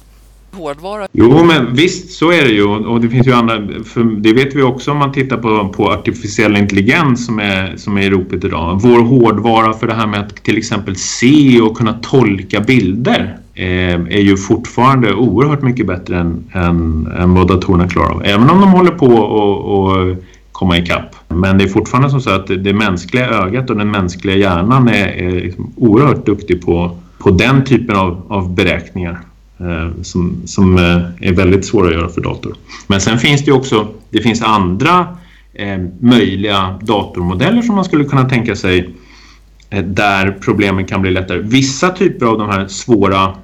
hårdvara. 0.55 1.07
Jo, 1.13 1.45
men 1.45 1.75
visst 1.75 2.11
så 2.11 2.33
är 2.33 2.43
det 2.43 2.51
ju. 2.51 2.65
Och 2.65 3.01
det 3.01 3.09
finns 3.09 3.27
ju 3.27 3.33
andra, 3.33 3.55
för 3.85 4.21
det 4.21 4.33
vet 4.33 4.55
vi 4.55 4.63
också 4.63 4.91
om 4.91 4.99
man 4.99 5.13
tittar 5.13 5.37
på, 5.37 5.69
på 5.69 5.91
artificiell 5.91 6.57
intelligens 6.57 7.27
som 7.27 7.39
är, 7.39 7.77
som 7.77 7.97
är 7.97 8.03
i 8.03 8.11
ropet 8.11 8.45
idag. 8.45 8.81
Vår 8.83 9.01
hårdvara 9.01 9.73
för 9.73 9.87
det 9.87 9.95
här 9.95 10.07
med 10.07 10.21
att 10.21 10.45
till 10.45 10.59
exempel 10.59 10.97
se 10.97 11.61
och 11.61 11.77
kunna 11.77 11.93
tolka 11.93 12.61
bilder 12.61 13.39
eh, 13.55 13.95
är 13.95 14.21
ju 14.21 14.37
fortfarande 14.37 15.15
oerhört 15.15 15.63
mycket 15.63 15.87
bättre 15.87 16.19
än, 16.19 16.45
än, 16.53 17.07
än 17.19 17.35
vad 17.35 17.49
datorerna 17.49 17.89
klarar 17.89 18.11
av. 18.11 18.23
Även 18.25 18.51
om 18.51 18.61
de 18.61 18.73
håller 18.73 18.91
på 18.91 19.07
att 19.89 20.25
komma 20.53 20.79
ikapp. 20.79 21.17
Men 21.29 21.59
det 21.59 21.65
är 21.65 21.69
fortfarande 21.69 22.11
som 22.11 22.21
så 22.21 22.31
att 22.31 22.47
det 22.47 22.73
mänskliga 22.73 23.29
ögat 23.29 23.71
och 23.71 23.77
den 23.77 23.91
mänskliga 23.91 24.37
hjärnan 24.37 24.89
är, 24.89 25.07
är 25.07 25.31
liksom 25.31 25.73
oerhört 25.77 26.27
duktig 26.27 26.65
på, 26.67 26.99
på 27.19 27.31
den 27.31 27.65
typen 27.65 27.97
av, 27.97 28.23
av 28.29 28.55
beräkningar. 28.55 29.21
Eh, 29.61 30.03
som, 30.03 30.43
som 30.45 30.79
eh, 30.79 31.29
är 31.29 31.33
väldigt 31.33 31.65
svåra 31.65 31.89
att 31.89 31.95
göra 31.95 32.09
för 32.09 32.21
dator. 32.21 32.55
Men 32.87 33.01
sen 33.01 33.19
finns 33.19 33.45
det 33.45 33.53
också 33.53 33.89
det 34.11 34.21
finns 34.21 34.43
andra 34.43 35.09
eh, 35.53 35.79
möjliga 36.01 36.79
datormodeller 36.83 37.63
som 37.63 37.75
man 37.75 37.85
skulle 37.85 38.05
kunna 38.05 38.29
tänka 38.29 38.57
sig 38.57 38.95
eh, 39.71 39.85
där 39.85 40.39
problemen 40.41 40.85
kan 40.85 41.03
bli 41.03 41.11
lättare. 41.11 41.39
Vissa 41.39 41.91
typer 41.91 42.27
av 42.27 42.39
de 42.39 42.49
här 42.49 42.69
svåra 42.69 43.35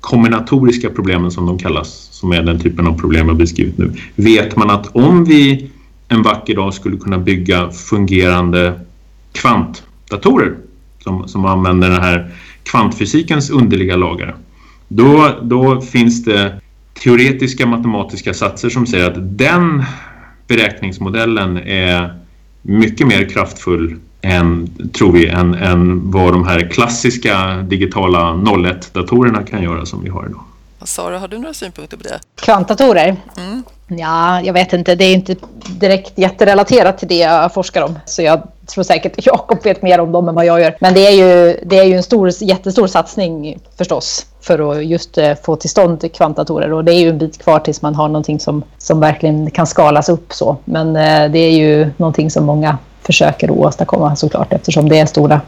kombinatoriska 0.00 0.90
problemen 0.90 1.30
som 1.30 1.46
de 1.46 1.58
kallas, 1.58 2.08
som 2.10 2.32
är 2.32 2.42
den 2.42 2.60
typen 2.60 2.86
av 2.86 2.98
problem 2.98 3.28
jag 3.28 3.36
beskrivit 3.36 3.78
nu, 3.78 3.92
vet 4.16 4.56
man 4.56 4.70
att 4.70 4.96
om 4.96 5.24
vi 5.24 5.70
en 6.08 6.22
vacker 6.22 6.56
dag 6.56 6.74
skulle 6.74 6.96
kunna 6.96 7.18
bygga 7.18 7.70
fungerande 7.70 8.80
kvantdatorer 9.32 10.54
som, 11.04 11.28
som 11.28 11.44
använder 11.44 11.90
den 11.90 12.02
här 12.02 12.30
kvantfysikens 12.62 13.50
underliga 13.50 13.96
lagar 13.96 14.36
då, 14.88 15.38
då 15.42 15.80
finns 15.80 16.24
det 16.24 16.60
teoretiska 17.02 17.66
matematiska 17.66 18.34
satser 18.34 18.70
som 18.70 18.86
säger 18.86 19.10
att 19.10 19.38
den 19.38 19.84
beräkningsmodellen 20.46 21.56
är 21.56 22.18
mycket 22.62 23.06
mer 23.06 23.28
kraftfull 23.28 23.96
än, 24.22 24.68
tror 24.92 25.12
vi, 25.12 25.28
än, 25.28 25.54
än 25.54 26.10
vad 26.10 26.32
de 26.32 26.46
här 26.46 26.70
klassiska 26.70 27.56
digitala 27.56 28.18
01-datorerna 28.18 29.42
kan 29.42 29.62
göra 29.62 29.86
som 29.86 30.02
vi 30.02 30.10
har 30.10 30.26
idag. 30.26 30.44
Sara, 30.82 31.18
har 31.18 31.28
du 31.28 31.38
några 31.38 31.54
synpunkter 31.54 31.96
på 31.96 32.02
det? 32.02 32.20
Kvantdatorer? 32.34 33.16
Mm. 33.36 33.62
Ja, 33.86 34.40
jag 34.40 34.52
vet 34.52 34.72
inte. 34.72 34.94
Det 34.94 35.04
är 35.04 35.14
inte 35.14 35.36
direkt 35.80 36.18
jätterelaterat 36.18 36.98
till 36.98 37.08
det 37.08 37.18
jag 37.18 37.54
forskar 37.54 37.82
om. 37.82 37.98
Så 38.06 38.22
jag 38.22 38.42
tror 38.66 38.84
säkert 38.84 39.18
att 39.18 39.26
Jakob 39.26 39.64
vet 39.64 39.82
mer 39.82 40.00
om 40.00 40.12
dem 40.12 40.28
än 40.28 40.34
vad 40.34 40.46
jag 40.46 40.60
gör. 40.60 40.76
Men 40.80 40.94
det 40.94 41.06
är 41.06 41.10
ju, 41.10 41.60
det 41.66 41.78
är 41.78 41.84
ju 41.84 41.94
en 41.94 42.02
stor, 42.02 42.30
jättestor 42.40 42.86
satsning 42.86 43.58
förstås 43.78 44.26
för 44.44 44.70
att 44.70 44.84
just 44.84 45.18
eh, 45.18 45.34
få 45.42 45.56
till 45.56 45.70
stånd 45.70 46.12
kvantdatorer. 46.14 46.72
Och 46.72 46.84
det 46.84 46.94
är 46.94 47.00
ju 47.00 47.08
en 47.08 47.18
bit 47.18 47.42
kvar 47.42 47.58
tills 47.58 47.82
man 47.82 47.94
har 47.94 48.08
någonting 48.08 48.40
som, 48.40 48.62
som 48.78 49.00
verkligen 49.00 49.50
kan 49.50 49.66
skalas 49.66 50.08
upp 50.08 50.32
så. 50.32 50.56
Men 50.64 50.96
eh, 50.96 51.30
det 51.30 51.38
är 51.38 51.50
ju 51.50 51.90
någonting 51.96 52.30
som 52.30 52.44
många 52.44 52.78
försöker 53.02 53.50
åstadkomma 53.50 54.16
såklart 54.16 54.52
eftersom 54.52 54.88
det 54.88 54.98
är 54.98 55.06
stora, 55.06 55.40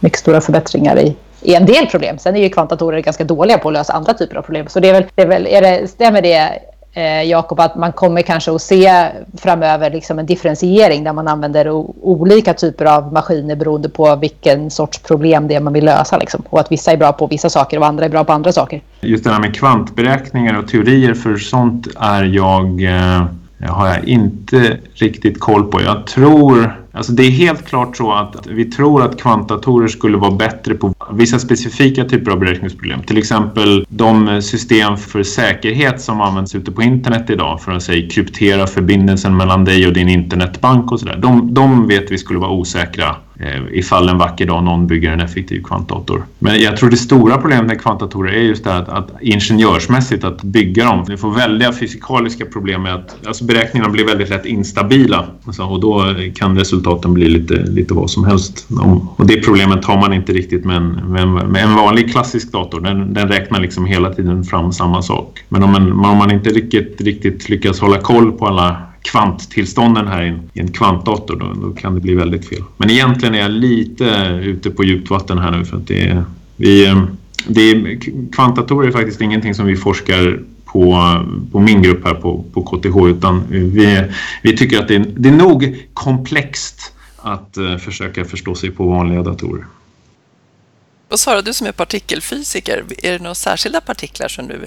mycket 0.00 0.18
stora 0.18 0.40
förbättringar 0.40 0.98
i, 0.98 1.16
i 1.40 1.54
en 1.54 1.66
del 1.66 1.86
problem. 1.86 2.18
Sen 2.18 2.36
är 2.36 2.40
ju 2.40 2.48
kvantdatorer 2.48 3.00
ganska 3.00 3.24
dåliga 3.24 3.58
på 3.58 3.68
att 3.68 3.74
lösa 3.74 3.92
andra 3.92 4.14
typer 4.14 4.36
av 4.36 4.42
problem. 4.42 4.66
Så 4.68 4.80
det 4.80 4.88
är 4.88 4.92
väl, 4.92 5.04
det 5.14 5.22
är 5.22 5.26
väl 5.26 5.46
är 5.46 5.60
det, 5.60 5.88
stämmer 5.88 6.22
det 6.22 6.58
eh, 6.92 7.22
Jakob, 7.22 7.60
att 7.60 7.76
man 7.76 7.92
kommer 7.92 8.22
kanske 8.22 8.54
att 8.54 8.62
se 8.62 9.08
framöver 9.38 9.90
liksom 9.90 10.18
en 10.18 10.26
differentiering 10.26 11.04
där 11.04 11.12
man 11.12 11.28
använder 11.28 11.70
olika 12.02 12.54
typer 12.54 12.84
av 12.84 13.12
maskiner 13.12 13.56
beroende 13.56 13.88
på 13.88 14.16
vilken 14.16 14.70
sorts 14.70 14.98
problem 14.98 15.48
det 15.48 15.54
är 15.54 15.60
man 15.60 15.72
vill 15.72 15.84
lösa. 15.84 16.18
Liksom. 16.18 16.42
Och 16.50 16.60
att 16.60 16.72
vissa 16.72 16.92
är 16.92 16.96
bra 16.96 17.12
på 17.12 17.26
vissa 17.26 17.50
saker 17.50 17.78
och 17.78 17.86
andra 17.86 18.04
är 18.04 18.08
bra 18.08 18.24
på 18.24 18.32
andra 18.32 18.52
saker. 18.52 18.82
Just 19.00 19.24
det 19.24 19.30
här 19.30 19.40
med 19.40 19.56
kvantberäkningar 19.56 20.58
och 20.58 20.68
teorier 20.68 21.14
för 21.14 21.36
sånt 21.36 21.86
är 22.00 22.24
jag, 22.24 22.82
eh, 22.82 23.24
har 23.68 23.86
jag 23.86 24.04
inte 24.04 24.78
riktigt 24.94 25.40
koll 25.40 25.70
på. 25.70 25.82
Jag 25.82 26.06
tror 26.06 26.81
Alltså 26.94 27.12
det 27.12 27.22
är 27.22 27.30
helt 27.30 27.66
klart 27.66 27.96
så 27.96 28.12
att 28.12 28.46
vi 28.46 28.64
tror 28.64 29.02
att 29.02 29.20
kvantdatorer 29.20 29.88
skulle 29.88 30.16
vara 30.16 30.30
bättre 30.30 30.74
på 30.74 30.94
vissa 31.12 31.38
specifika 31.38 32.04
typer 32.04 32.30
av 32.30 32.38
beräkningsproblem. 32.38 33.02
Till 33.02 33.18
exempel 33.18 33.86
de 33.88 34.42
system 34.42 34.96
för 34.96 35.22
säkerhet 35.22 36.00
som 36.00 36.20
används 36.20 36.54
ute 36.54 36.72
på 36.72 36.82
internet 36.82 37.30
idag 37.30 37.60
för 37.62 37.72
att 37.72 37.82
säga, 37.82 38.08
kryptera 38.10 38.66
förbindelsen 38.66 39.36
mellan 39.36 39.64
dig 39.64 39.86
och 39.86 39.92
din 39.92 40.08
internetbank 40.08 40.92
och 40.92 41.00
sådär. 41.00 41.16
De, 41.16 41.54
de 41.54 41.88
vet 41.88 42.10
vi 42.10 42.18
skulle 42.18 42.38
vara 42.38 42.50
osäkra 42.50 43.16
eh, 43.40 43.62
ifall 43.72 44.08
en 44.08 44.18
vacker 44.18 44.46
dag 44.46 44.64
någon 44.64 44.86
bygger 44.86 45.10
en 45.10 45.20
effektiv 45.20 45.62
kvantdator. 45.62 46.22
Men 46.38 46.62
jag 46.62 46.76
tror 46.76 46.90
det 46.90 46.96
stora 46.96 47.38
problemet 47.38 47.66
med 47.66 47.80
kvantdatorer 47.80 48.32
är 48.32 48.42
just 48.42 48.64
det 48.64 48.76
att, 48.76 48.88
att 48.88 49.10
ingenjörsmässigt 49.20 50.24
att 50.24 50.42
bygga 50.42 50.84
dem. 50.84 51.04
Vi 51.08 51.16
får 51.16 51.30
väldiga 51.30 51.72
fysikaliska 51.72 52.44
problem 52.44 52.82
med 52.82 52.94
att 52.94 53.26
alltså 53.26 53.44
beräkningarna 53.44 53.92
blir 53.92 54.06
väldigt 54.06 54.28
lätt 54.28 54.46
instabila 54.46 55.24
alltså, 55.44 55.62
och 55.62 55.80
då 55.80 56.14
kan 56.34 56.58
resultatet 56.58 56.81
resultaten 56.82 57.14
blir 57.14 57.28
lite, 57.28 57.54
lite 57.54 57.94
vad 57.94 58.10
som 58.10 58.24
helst. 58.24 58.66
Och 59.16 59.26
det 59.26 59.40
problemet 59.44 59.84
har 59.84 60.00
man 60.00 60.12
inte 60.12 60.32
riktigt 60.32 60.64
med 60.64 60.76
en, 60.76 60.88
med 60.88 61.22
en, 61.22 61.32
med 61.32 61.64
en 61.64 61.74
vanlig 61.74 62.12
klassisk 62.12 62.52
dator. 62.52 62.80
Den, 62.80 63.14
den, 63.14 63.28
räknar 63.28 63.60
liksom 63.60 63.86
hela 63.86 64.14
tiden 64.14 64.44
fram 64.44 64.72
samma 64.72 65.02
sak. 65.02 65.38
Men 65.48 65.62
om, 65.62 65.74
en, 65.74 65.92
om 65.92 66.18
man 66.18 66.30
inte 66.30 66.50
riktigt, 66.50 67.00
riktigt 67.00 67.48
lyckas 67.48 67.80
hålla 67.80 67.98
koll 67.98 68.32
på 68.32 68.46
alla 68.46 68.76
kvanttillstånden 69.02 70.06
här 70.06 70.22
i 70.54 70.60
en 70.60 70.72
kvantdator 70.72 71.36
då, 71.36 71.68
då, 71.68 71.74
kan 71.74 71.94
det 71.94 72.00
bli 72.00 72.14
väldigt 72.14 72.48
fel. 72.48 72.62
Men 72.76 72.90
egentligen 72.90 73.34
är 73.34 73.38
jag 73.38 73.50
lite 73.50 74.04
ute 74.42 74.70
på 74.70 74.84
djupt 74.84 75.10
vatten 75.10 75.38
här 75.38 75.50
nu 75.50 75.64
för 75.64 75.76
att 75.76 75.86
det 75.86 76.08
är, 76.08 76.24
vi, 76.56 76.86
ehm, 76.86 77.06
det 77.46 77.60
är, 77.60 77.98
kvantdatorer 78.32 78.88
är 78.88 78.92
faktiskt 78.92 79.20
ingenting 79.20 79.54
som 79.54 79.66
vi 79.66 79.76
forskar 79.76 80.40
på, 80.64 80.98
på 81.52 81.60
min 81.60 81.82
grupp 81.82 82.04
här 82.04 82.14
på, 82.14 82.44
på 82.54 82.62
KTH 82.62 83.06
utan 83.06 83.44
vi, 83.48 84.04
vi 84.42 84.56
tycker 84.56 84.78
att 84.78 84.88
det 84.88 84.94
är, 84.94 85.06
det 85.16 85.28
är 85.28 85.32
nog 85.32 85.86
komplext 85.94 86.92
att 87.16 87.58
uh, 87.58 87.76
försöka 87.76 88.24
förstå 88.24 88.54
sig 88.54 88.70
på 88.70 88.86
vanliga 88.86 89.22
datorer. 89.22 89.64
Och 91.10 91.20
Sara, 91.20 91.42
du 91.42 91.52
som 91.52 91.66
är 91.66 91.72
partikelfysiker, 91.72 92.84
är 93.02 93.12
det 93.12 93.18
några 93.18 93.34
särskilda 93.34 93.80
partiklar 93.80 94.28
som 94.28 94.48
du 94.48 94.66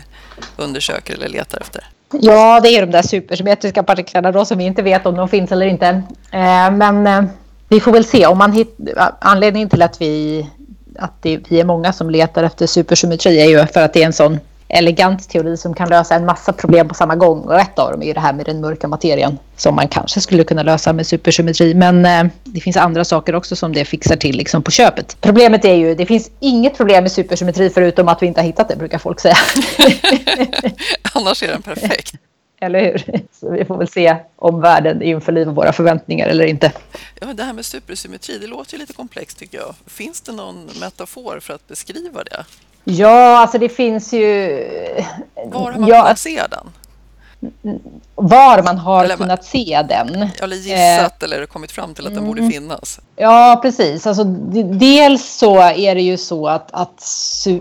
undersöker 0.58 1.14
eller 1.14 1.30
letar 1.30 1.62
efter? 1.62 1.84
Ja, 2.22 2.60
det 2.60 2.70
är 2.70 2.86
de 2.86 2.92
där 2.92 3.02
supersymmetriska 3.02 3.84
partiklarna 3.84 4.32
då 4.32 4.46
som 4.46 4.58
vi 4.58 4.64
inte 4.64 4.82
vet 4.82 5.06
om 5.06 5.16
de 5.16 5.30
finns 5.30 5.52
eller 5.52 5.66
inte. 5.66 5.88
Eh, 6.32 6.72
men 6.72 7.08
eh, 7.08 7.24
vi 7.70 7.80
får 7.80 7.92
väl 7.92 8.06
se. 8.06 8.26
Om 8.26 8.38
man 8.38 8.52
hit, 8.52 8.78
anledningen 9.22 9.70
till 9.70 9.82
att 9.82 10.02
vi, 10.02 10.48
att 11.00 11.22
det, 11.22 11.40
vi 11.50 11.60
är 11.60 11.66
många 11.66 11.94
som 11.94 12.10
letar 12.10 12.44
efter 12.44 12.68
supersymmetri 12.68 13.42
är 13.42 13.46
ju 13.46 13.66
för 13.66 13.82
att 13.82 13.94
det 13.94 14.02
är 14.02 14.06
en 14.06 14.14
sån 14.14 14.40
elegant 14.68 15.30
teori 15.30 15.58
som 15.58 15.74
kan 15.74 15.90
lösa 15.90 16.16
en 16.16 16.26
massa 16.26 16.54
problem 16.54 16.88
på 16.88 16.94
samma 16.94 17.16
gång. 17.16 17.40
Och 17.40 17.60
ett 17.60 17.80
av 17.80 17.92
dem 17.92 18.02
är 18.02 18.06
ju 18.06 18.14
det 18.14 18.20
här 18.20 18.34
med 18.34 18.46
den 18.46 18.62
mörka 18.62 18.88
materien 18.88 19.38
som 19.58 19.76
man 19.76 19.88
kanske 19.88 20.22
skulle 20.22 20.44
kunna 20.44 20.64
lösa 20.64 20.94
med 20.94 21.08
supersymmetri. 21.08 21.74
Men 21.74 22.06
eh, 22.06 22.24
det 22.44 22.60
finns 22.60 22.78
andra 22.78 23.06
saker 23.06 23.36
också 23.36 23.56
som 23.56 23.74
det 23.74 23.86
fixar 23.86 24.16
till 24.16 24.38
liksom 24.38 24.64
på 24.64 24.72
köpet. 24.72 25.18
Problemet 25.22 25.66
är 25.66 25.74
ju, 25.74 25.96
det 25.96 26.06
finns 26.06 26.32
inget 26.40 26.78
problem 26.78 27.04
med 27.04 27.12
supersymmetri 27.12 27.70
förutom 27.70 28.08
att 28.08 28.22
vi 28.22 28.28
inte 28.28 28.42
har 28.42 28.46
hittat 28.46 28.70
det, 28.70 28.76
brukar 28.76 28.98
folk 28.98 29.20
säga. 29.20 29.38
Annars 31.14 31.44
är 31.44 31.48
den 31.48 31.62
perfekt. 31.62 32.16
Eller 32.66 32.80
hur? 32.80 33.22
Så 33.40 33.52
vi 33.52 33.66
får 33.66 33.78
väl 33.78 33.88
se 33.88 34.18
om 34.36 34.62
världen 34.62 35.02
införlivar 35.02 35.54
våra 35.54 35.74
förväntningar 35.74 36.28
eller 36.28 36.46
inte. 36.46 36.72
Ja, 37.20 37.28
det 37.34 37.44
här 37.44 37.54
med 37.54 37.66
supersymmetri, 37.66 38.38
det 38.38 38.48
låter 38.48 38.74
ju 38.74 38.80
lite 38.80 38.94
komplext 38.94 39.40
tycker 39.40 39.58
jag. 39.58 39.76
Finns 39.88 40.22
det 40.22 40.32
någon 40.32 40.70
metafor 40.80 41.40
för 41.40 41.54
att 41.54 41.68
beskriva 41.68 42.24
det? 42.24 42.46
Ja, 42.84 43.38
alltså 43.38 43.58
det 43.58 43.70
finns 43.70 44.14
ju... 44.14 44.48
Var 45.36 45.72
har 45.72 45.80
man 45.80 45.90
ja, 45.90 46.02
kunnat 46.02 46.20
se 46.20 46.42
den? 46.52 46.70
Var 48.16 48.64
man 48.64 48.78
har 48.78 49.04
eller, 49.04 49.18
kunnat 49.18 49.46
se 49.46 49.86
den. 49.90 50.30
Eller 50.42 50.56
gissat 50.56 51.24
eh, 51.24 51.30
eller 51.30 51.46
kommit 51.46 51.72
fram 51.72 51.94
till 51.94 52.08
att 52.08 52.14
den 52.14 52.24
mm. 52.24 52.28
borde 52.28 52.50
finnas. 52.50 53.00
Ja, 53.16 53.60
precis. 53.62 54.08
Alltså, 54.08 54.24
dels 54.64 55.38
så 55.38 55.62
är 55.62 55.96
det 55.96 56.02
ju 56.02 56.18
så 56.18 56.48
att, 56.48 56.70
att, 56.72 57.04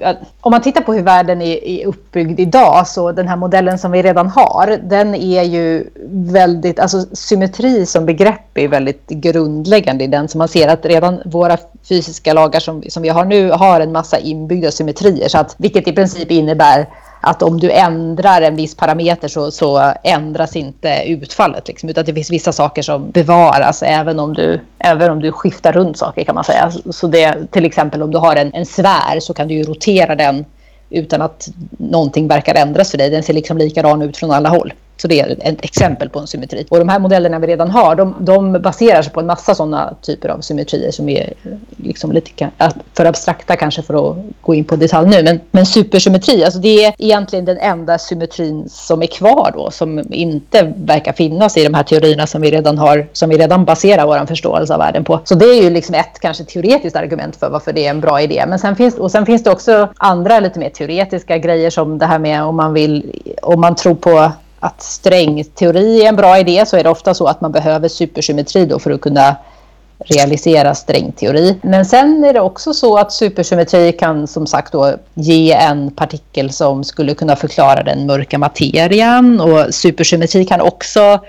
att, 0.02 0.16
om 0.40 0.50
man 0.50 0.62
tittar 0.62 0.80
på 0.80 0.94
hur 0.94 1.02
världen 1.02 1.42
är, 1.42 1.64
är 1.64 1.86
uppbyggd 1.86 2.40
idag 2.40 2.86
så 2.88 3.12
den 3.12 3.28
här 3.28 3.36
modellen 3.36 3.78
som 3.78 3.92
vi 3.92 4.02
redan 4.02 4.30
har 4.30 4.78
den 4.82 5.14
är 5.14 5.42
ju 5.42 5.90
väldigt, 6.10 6.78
alltså 6.78 7.06
symmetri 7.12 7.86
som 7.86 8.06
begrepp 8.06 8.58
är 8.58 8.68
väldigt 8.68 9.08
grundläggande 9.08 10.04
i 10.04 10.06
den. 10.06 10.28
Så 10.28 10.38
man 10.38 10.48
ser 10.48 10.68
att 10.68 10.86
redan 10.86 11.22
våra 11.24 11.58
fysiska 11.88 12.32
lagar 12.32 12.60
som, 12.60 12.82
som 12.88 13.02
vi 13.02 13.08
har 13.08 13.24
nu 13.24 13.50
har 13.50 13.80
en 13.80 13.92
massa 13.92 14.18
inbyggda 14.18 14.70
symmetrier. 14.70 15.28
Så 15.28 15.38
att, 15.38 15.54
vilket 15.58 15.88
i 15.88 15.92
princip 15.92 16.30
innebär 16.30 16.86
att 17.24 17.42
om 17.42 17.60
du 17.60 17.70
ändrar 17.70 18.42
en 18.42 18.56
viss 18.56 18.74
parameter 18.74 19.28
så, 19.28 19.50
så 19.50 19.92
ändras 20.02 20.56
inte 20.56 21.02
utfallet. 21.06 21.68
Liksom, 21.68 21.88
utan 21.88 22.04
det 22.04 22.14
finns 22.14 22.30
vissa 22.30 22.52
saker 22.52 22.82
som 22.82 23.10
bevaras 23.10 23.82
även 23.82 24.20
om 24.20 24.34
du, 24.34 24.60
även 24.78 25.10
om 25.10 25.20
du 25.20 25.32
skiftar 25.32 25.72
runt 25.72 25.98
saker 25.98 26.24
kan 26.24 26.34
man 26.34 26.44
säga. 26.44 26.72
Så 26.90 27.06
det, 27.06 27.52
till 27.52 27.64
exempel 27.64 28.02
om 28.02 28.10
du 28.10 28.18
har 28.18 28.36
en, 28.36 28.54
en 28.54 28.66
sfär 28.66 29.20
så 29.20 29.34
kan 29.34 29.48
du 29.48 29.54
ju 29.54 29.62
rotera 29.62 30.14
den 30.14 30.44
utan 30.90 31.22
att 31.22 31.48
någonting 31.70 32.28
verkar 32.28 32.54
ändras 32.54 32.90
för 32.90 32.98
dig. 32.98 33.10
Den 33.10 33.22
ser 33.22 33.32
liksom 33.32 33.58
likadan 33.58 34.02
ut 34.02 34.16
från 34.16 34.30
alla 34.30 34.48
håll. 34.48 34.72
Så 34.96 35.08
det 35.08 35.20
är 35.20 35.36
ett 35.40 35.64
exempel 35.64 36.08
på 36.08 36.18
en 36.18 36.26
symmetri. 36.26 36.66
Och 36.70 36.78
de 36.78 36.88
här 36.88 36.98
modellerna 36.98 37.38
vi 37.38 37.46
redan 37.46 37.70
har, 37.70 37.94
de, 37.94 38.14
de 38.18 38.52
baserar 38.52 39.02
sig 39.02 39.12
på 39.12 39.20
en 39.20 39.26
massa 39.26 39.54
sådana 39.54 39.94
typer 40.02 40.28
av 40.28 40.40
symmetrier 40.40 40.90
som 40.90 41.08
är 41.08 41.32
eh, 41.42 41.52
liksom 41.76 42.12
lite 42.12 42.50
för 42.96 43.04
abstrakta 43.04 43.56
kanske 43.56 43.82
för 43.82 44.10
att 44.10 44.16
gå 44.40 44.54
in 44.54 44.64
på 44.64 44.76
detalj 44.76 45.08
nu. 45.08 45.22
Men, 45.22 45.40
men 45.50 45.66
supersymmetri, 45.66 46.44
alltså 46.44 46.60
det 46.60 46.84
är 46.84 46.94
egentligen 46.98 47.44
den 47.44 47.58
enda 47.58 47.98
symmetrin 47.98 48.68
som 48.68 49.02
är 49.02 49.06
kvar 49.06 49.52
då, 49.54 49.70
som 49.70 50.12
inte 50.12 50.72
verkar 50.76 51.12
finnas 51.12 51.56
i 51.56 51.64
de 51.64 51.74
här 51.74 51.82
teorierna 51.82 52.26
som 52.26 52.40
vi 52.40 52.50
redan 52.50 52.78
har, 52.78 53.06
som 53.12 53.30
vi 53.30 53.38
redan 53.38 53.64
baserar 53.64 54.06
vår 54.06 54.26
förståelse 54.26 54.74
av 54.74 54.78
världen 54.78 55.04
på. 55.04 55.20
Så 55.24 55.34
det 55.34 55.44
är 55.44 55.62
ju 55.62 55.70
liksom 55.70 55.94
ett 55.94 56.20
kanske 56.20 56.44
teoretiskt 56.44 56.96
argument 56.96 57.36
för 57.36 57.50
varför 57.50 57.72
det 57.72 57.86
är 57.86 57.90
en 57.90 58.00
bra 58.00 58.20
idé. 58.20 58.44
Men 58.48 58.58
sen 58.58 58.76
finns, 58.76 58.94
och 58.94 59.10
sen 59.10 59.26
finns 59.26 59.42
det 59.42 59.50
också 59.50 59.88
andra 59.96 60.40
lite 60.40 60.58
mer 60.58 60.70
teoretiska 60.70 61.38
grejer 61.38 61.70
som 61.70 61.98
det 61.98 62.06
här 62.06 62.18
med 62.18 62.42
om 62.42 62.56
man 62.56 62.72
vill, 62.72 63.20
om 63.42 63.60
man 63.60 63.74
tror 63.74 63.94
på 63.94 64.32
att 64.64 64.82
strängteori 64.82 66.02
är 66.02 66.08
en 66.08 66.16
bra 66.16 66.38
idé 66.38 66.64
så 66.66 66.76
är 66.76 66.84
det 66.84 66.90
ofta 66.90 67.14
så 67.14 67.26
att 67.26 67.40
man 67.40 67.52
behöver 67.52 67.88
supersymmetri 67.88 68.66
då 68.66 68.78
för 68.78 68.90
att 68.90 69.00
kunna 69.00 69.36
realisera 69.98 70.74
strängteori. 70.74 71.58
Men 71.62 71.86
sen 71.86 72.24
är 72.24 72.32
det 72.32 72.40
också 72.40 72.74
så 72.74 72.98
att 72.98 73.12
supersymmetri 73.12 73.92
kan 73.92 74.26
som 74.26 74.46
sagt 74.46 74.72
då 74.72 74.94
ge 75.14 75.52
en 75.52 75.90
partikel 75.90 76.52
som 76.52 76.84
skulle 76.84 77.14
kunna 77.14 77.36
förklara 77.36 77.82
den 77.82 78.06
mörka 78.06 78.38
materian 78.38 79.40
och 79.40 79.74
supersymmetri 79.74 80.44
kan 80.44 80.60
också 80.60 81.20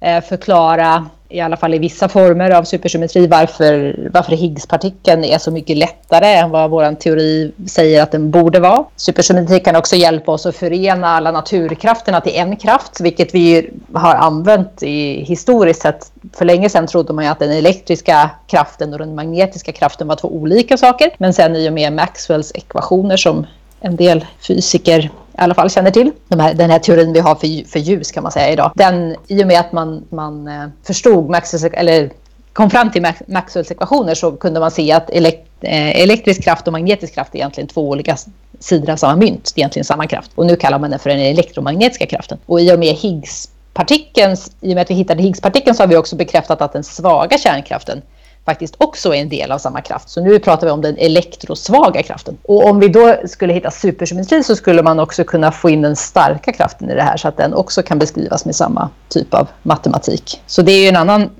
eh, 0.00 0.20
förklara 0.20 1.06
i 1.36 1.40
alla 1.40 1.56
fall 1.56 1.74
i 1.74 1.78
vissa 1.78 2.08
former 2.08 2.50
av 2.50 2.64
supersymmetri 2.64 3.26
varför, 3.26 3.96
varför 4.12 4.32
Higgspartikeln 4.32 5.24
är 5.24 5.38
så 5.38 5.50
mycket 5.50 5.76
lättare 5.76 6.26
än 6.26 6.50
vad 6.50 6.70
vår 6.70 6.94
teori 6.94 7.52
säger 7.66 8.02
att 8.02 8.12
den 8.12 8.30
borde 8.30 8.60
vara. 8.60 8.84
Supersymmetri 8.96 9.60
kan 9.60 9.76
också 9.76 9.96
hjälpa 9.96 10.32
oss 10.32 10.46
att 10.46 10.56
förena 10.56 11.08
alla 11.08 11.30
naturkrafterna 11.30 12.20
till 12.20 12.34
en 12.34 12.56
kraft, 12.56 13.00
vilket 13.00 13.34
vi 13.34 13.70
har 13.92 14.14
använt 14.14 14.82
i 14.82 15.24
historiskt 15.24 15.82
sett. 15.82 16.12
För 16.32 16.44
länge 16.44 16.68
sedan 16.68 16.86
trodde 16.86 17.12
man 17.12 17.24
ju 17.24 17.30
att 17.30 17.38
den 17.38 17.52
elektriska 17.52 18.30
kraften 18.46 18.92
och 18.92 18.98
den 18.98 19.14
magnetiska 19.14 19.72
kraften 19.72 20.08
var 20.08 20.16
två 20.16 20.28
olika 20.28 20.76
saker. 20.76 21.10
Men 21.18 21.34
sen 21.34 21.56
i 21.56 21.68
och 21.68 21.72
med 21.72 21.92
Maxwells 21.92 22.52
ekvationer 22.54 23.16
som 23.16 23.46
en 23.80 23.96
del 23.96 24.24
fysiker 24.48 25.10
i 25.38 25.42
alla 25.42 25.54
fall 25.54 25.70
känner 25.70 25.90
till. 25.90 26.12
De 26.28 26.40
här, 26.40 26.54
den 26.54 26.70
här 26.70 26.78
teorin 26.78 27.12
vi 27.12 27.20
har 27.20 27.34
för, 27.34 27.68
för 27.68 27.78
ljus 27.78 28.12
kan 28.12 28.22
man 28.22 28.32
säga 28.32 28.52
idag. 28.52 28.72
Den, 28.74 29.16
I 29.26 29.42
och 29.42 29.46
med 29.46 29.60
att 29.60 29.72
man, 29.72 30.04
man 30.08 30.48
eh, 30.48 30.66
förstod 30.86 31.30
Maxwells, 31.30 31.64
eller 31.64 32.10
kom 32.52 32.70
fram 32.70 32.90
till 32.90 33.06
Maxwells 33.26 33.70
ekvationer 33.70 34.14
så 34.14 34.32
kunde 34.32 34.60
man 34.60 34.70
se 34.70 34.92
att 34.92 35.10
elekt, 35.10 35.48
eh, 35.60 36.02
elektrisk 36.02 36.44
kraft 36.44 36.66
och 36.66 36.72
magnetisk 36.72 37.14
kraft 37.14 37.34
är 37.34 37.38
egentligen 37.38 37.68
två 37.68 37.88
olika 37.88 38.16
sidor 38.58 38.92
av 38.92 38.96
samma 38.96 39.16
mynt. 39.16 39.52
Det 39.54 39.58
är 39.58 39.62
egentligen 39.62 39.84
samma 39.84 40.06
kraft. 40.06 40.30
Och 40.34 40.46
nu 40.46 40.56
kallar 40.56 40.78
man 40.78 40.90
den 40.90 40.98
för 40.98 41.10
den 41.10 41.20
elektromagnetiska 41.20 42.06
kraften. 42.06 42.38
Och 42.46 42.60
i 42.60 42.72
och 42.72 42.78
med 42.78 42.94
Higgspartikelns, 42.94 44.52
i 44.60 44.70
och 44.70 44.74
med 44.74 44.82
att 44.82 44.90
vi 44.90 44.94
hittade 44.94 45.22
Higgspartikeln 45.22 45.76
så 45.76 45.82
har 45.82 45.88
vi 45.88 45.96
också 45.96 46.16
bekräftat 46.16 46.62
att 46.62 46.72
den 46.72 46.84
svaga 46.84 47.38
kärnkraften 47.38 48.02
faktiskt 48.46 48.74
också 48.78 49.14
är 49.14 49.20
en 49.20 49.28
del 49.28 49.52
av 49.52 49.58
samma 49.58 49.80
kraft. 49.80 50.08
Så 50.08 50.20
nu 50.20 50.38
pratar 50.38 50.66
vi 50.66 50.70
om 50.72 50.80
den 50.80 50.96
elektrosvaga 50.98 52.02
kraften. 52.02 52.36
Och 52.42 52.64
om 52.66 52.80
vi 52.80 52.88
då 52.88 53.16
skulle 53.24 53.52
hitta 53.52 53.70
supersymmetri 53.70 54.42
så 54.42 54.56
skulle 54.56 54.82
man 54.82 55.00
också 55.00 55.24
kunna 55.24 55.52
få 55.52 55.70
in 55.70 55.82
den 55.82 55.96
starka 55.96 56.52
kraften 56.52 56.90
i 56.90 56.94
det 56.94 57.02
här 57.02 57.16
så 57.16 57.28
att 57.28 57.36
den 57.36 57.54
också 57.54 57.82
kan 57.82 57.98
beskrivas 57.98 58.44
med 58.44 58.56
samma 58.56 58.88
typ 59.08 59.34
av 59.34 59.48
matematik. 59.62 60.42
Så 60.46 60.62
det 60.62 60.72
är 60.72 60.82
ju 60.82 60.88
en 60.88 60.96
annan 60.96 61.30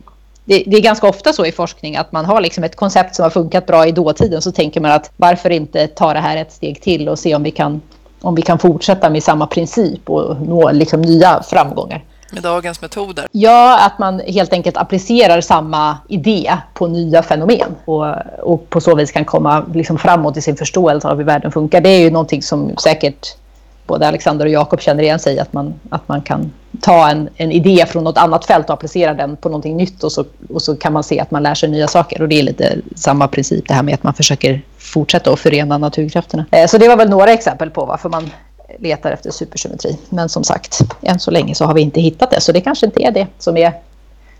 det, 0.44 0.64
det, 0.66 0.76
är 0.76 0.80
ganska 0.80 1.08
ofta 1.08 1.32
så 1.32 1.46
i 1.46 1.52
forskning 1.52 1.96
att 1.96 2.12
man 2.12 2.24
har 2.24 2.40
liksom 2.40 2.64
ett 2.64 2.76
koncept 2.76 3.14
som 3.14 3.22
har 3.22 3.30
funkat 3.30 3.66
bra 3.66 3.86
i 3.86 3.92
dåtiden 3.92 4.42
så 4.42 4.52
tänker 4.52 4.80
man 4.80 4.90
att 4.90 5.10
varför 5.16 5.50
inte 5.50 5.86
ta 5.86 6.12
det 6.12 6.20
här 6.20 6.36
ett 6.36 6.52
steg 6.52 6.82
till 6.82 7.08
och 7.08 7.18
se 7.18 7.34
om 7.34 7.42
vi 7.42 7.50
kan, 7.50 7.80
om 8.20 8.34
vi 8.34 8.42
kan 8.42 8.58
fortsätta 8.58 9.10
med 9.10 9.22
samma 9.22 9.46
princip 9.46 10.10
och 10.10 10.40
nå 10.40 10.72
liksom 10.72 11.02
nya 11.02 11.42
framgångar. 11.42 12.04
Med 12.30 12.42
dagens 12.42 12.82
metoder? 12.82 13.26
Ja, 13.32 13.86
att 13.86 13.98
man 13.98 14.20
helt 14.20 14.52
enkelt 14.52 14.76
applicerar 14.76 15.40
samma 15.40 15.98
idé 16.08 16.56
på 16.74 16.86
nya 16.86 17.22
fenomen 17.22 17.74
och, 17.84 18.06
och 18.42 18.70
på 18.70 18.80
så 18.80 18.94
vis 18.94 19.12
kan 19.12 19.24
komma 19.24 19.64
liksom 19.74 19.98
framåt 19.98 20.36
i 20.36 20.40
sin 20.40 20.56
förståelse 20.56 21.08
av 21.08 21.16
hur 21.16 21.24
världen 21.24 21.52
funkar. 21.52 21.80
Det 21.80 21.88
är 21.88 22.00
ju 22.00 22.10
någonting 22.10 22.42
som 22.42 22.76
säkert 22.76 23.36
både 23.86 24.08
Alexander 24.08 24.46
och 24.46 24.52
Jakob 24.52 24.80
känner 24.80 25.02
igen 25.02 25.18
sig 25.18 25.34
i, 25.34 25.38
att 25.38 25.52
man, 25.52 25.74
att 25.90 26.08
man 26.08 26.22
kan 26.22 26.52
ta 26.80 27.08
en, 27.08 27.28
en 27.36 27.52
idé 27.52 27.86
från 27.88 28.04
något 28.04 28.18
annat 28.18 28.44
fält 28.44 28.68
och 28.68 28.74
applicera 28.74 29.14
den 29.14 29.36
på 29.36 29.48
någonting 29.48 29.76
nytt 29.76 30.04
och 30.04 30.12
så, 30.12 30.24
och 30.48 30.62
så 30.62 30.76
kan 30.76 30.92
man 30.92 31.04
se 31.04 31.20
att 31.20 31.30
man 31.30 31.42
lär 31.42 31.54
sig 31.54 31.68
nya 31.68 31.88
saker. 31.88 32.22
Och 32.22 32.28
det 32.28 32.38
är 32.38 32.42
lite 32.42 32.76
samma 32.96 33.28
princip 33.28 33.68
det 33.68 33.74
här 33.74 33.82
med 33.82 33.94
att 33.94 34.02
man 34.02 34.14
försöker 34.14 34.62
fortsätta 34.78 35.32
att 35.32 35.40
förena 35.40 35.78
naturkrafterna. 35.78 36.44
Eh, 36.50 36.66
så 36.66 36.78
det 36.78 36.88
var 36.88 36.96
väl 36.96 37.08
några 37.10 37.32
exempel 37.32 37.70
på 37.70 37.84
varför 37.84 38.08
man 38.08 38.30
letar 38.78 39.10
efter 39.10 39.30
supersymmetri. 39.30 39.98
Men 40.08 40.28
som 40.28 40.44
sagt, 40.44 40.80
än 41.02 41.18
så 41.18 41.30
länge 41.30 41.54
så 41.54 41.64
har 41.64 41.74
vi 41.74 41.80
inte 41.80 42.00
hittat 42.00 42.30
det. 42.30 42.40
Så 42.40 42.52
det 42.52 42.60
kanske 42.60 42.86
inte 42.86 43.02
är 43.02 43.10
det 43.10 43.26
som 43.38 43.56
är 43.56 43.72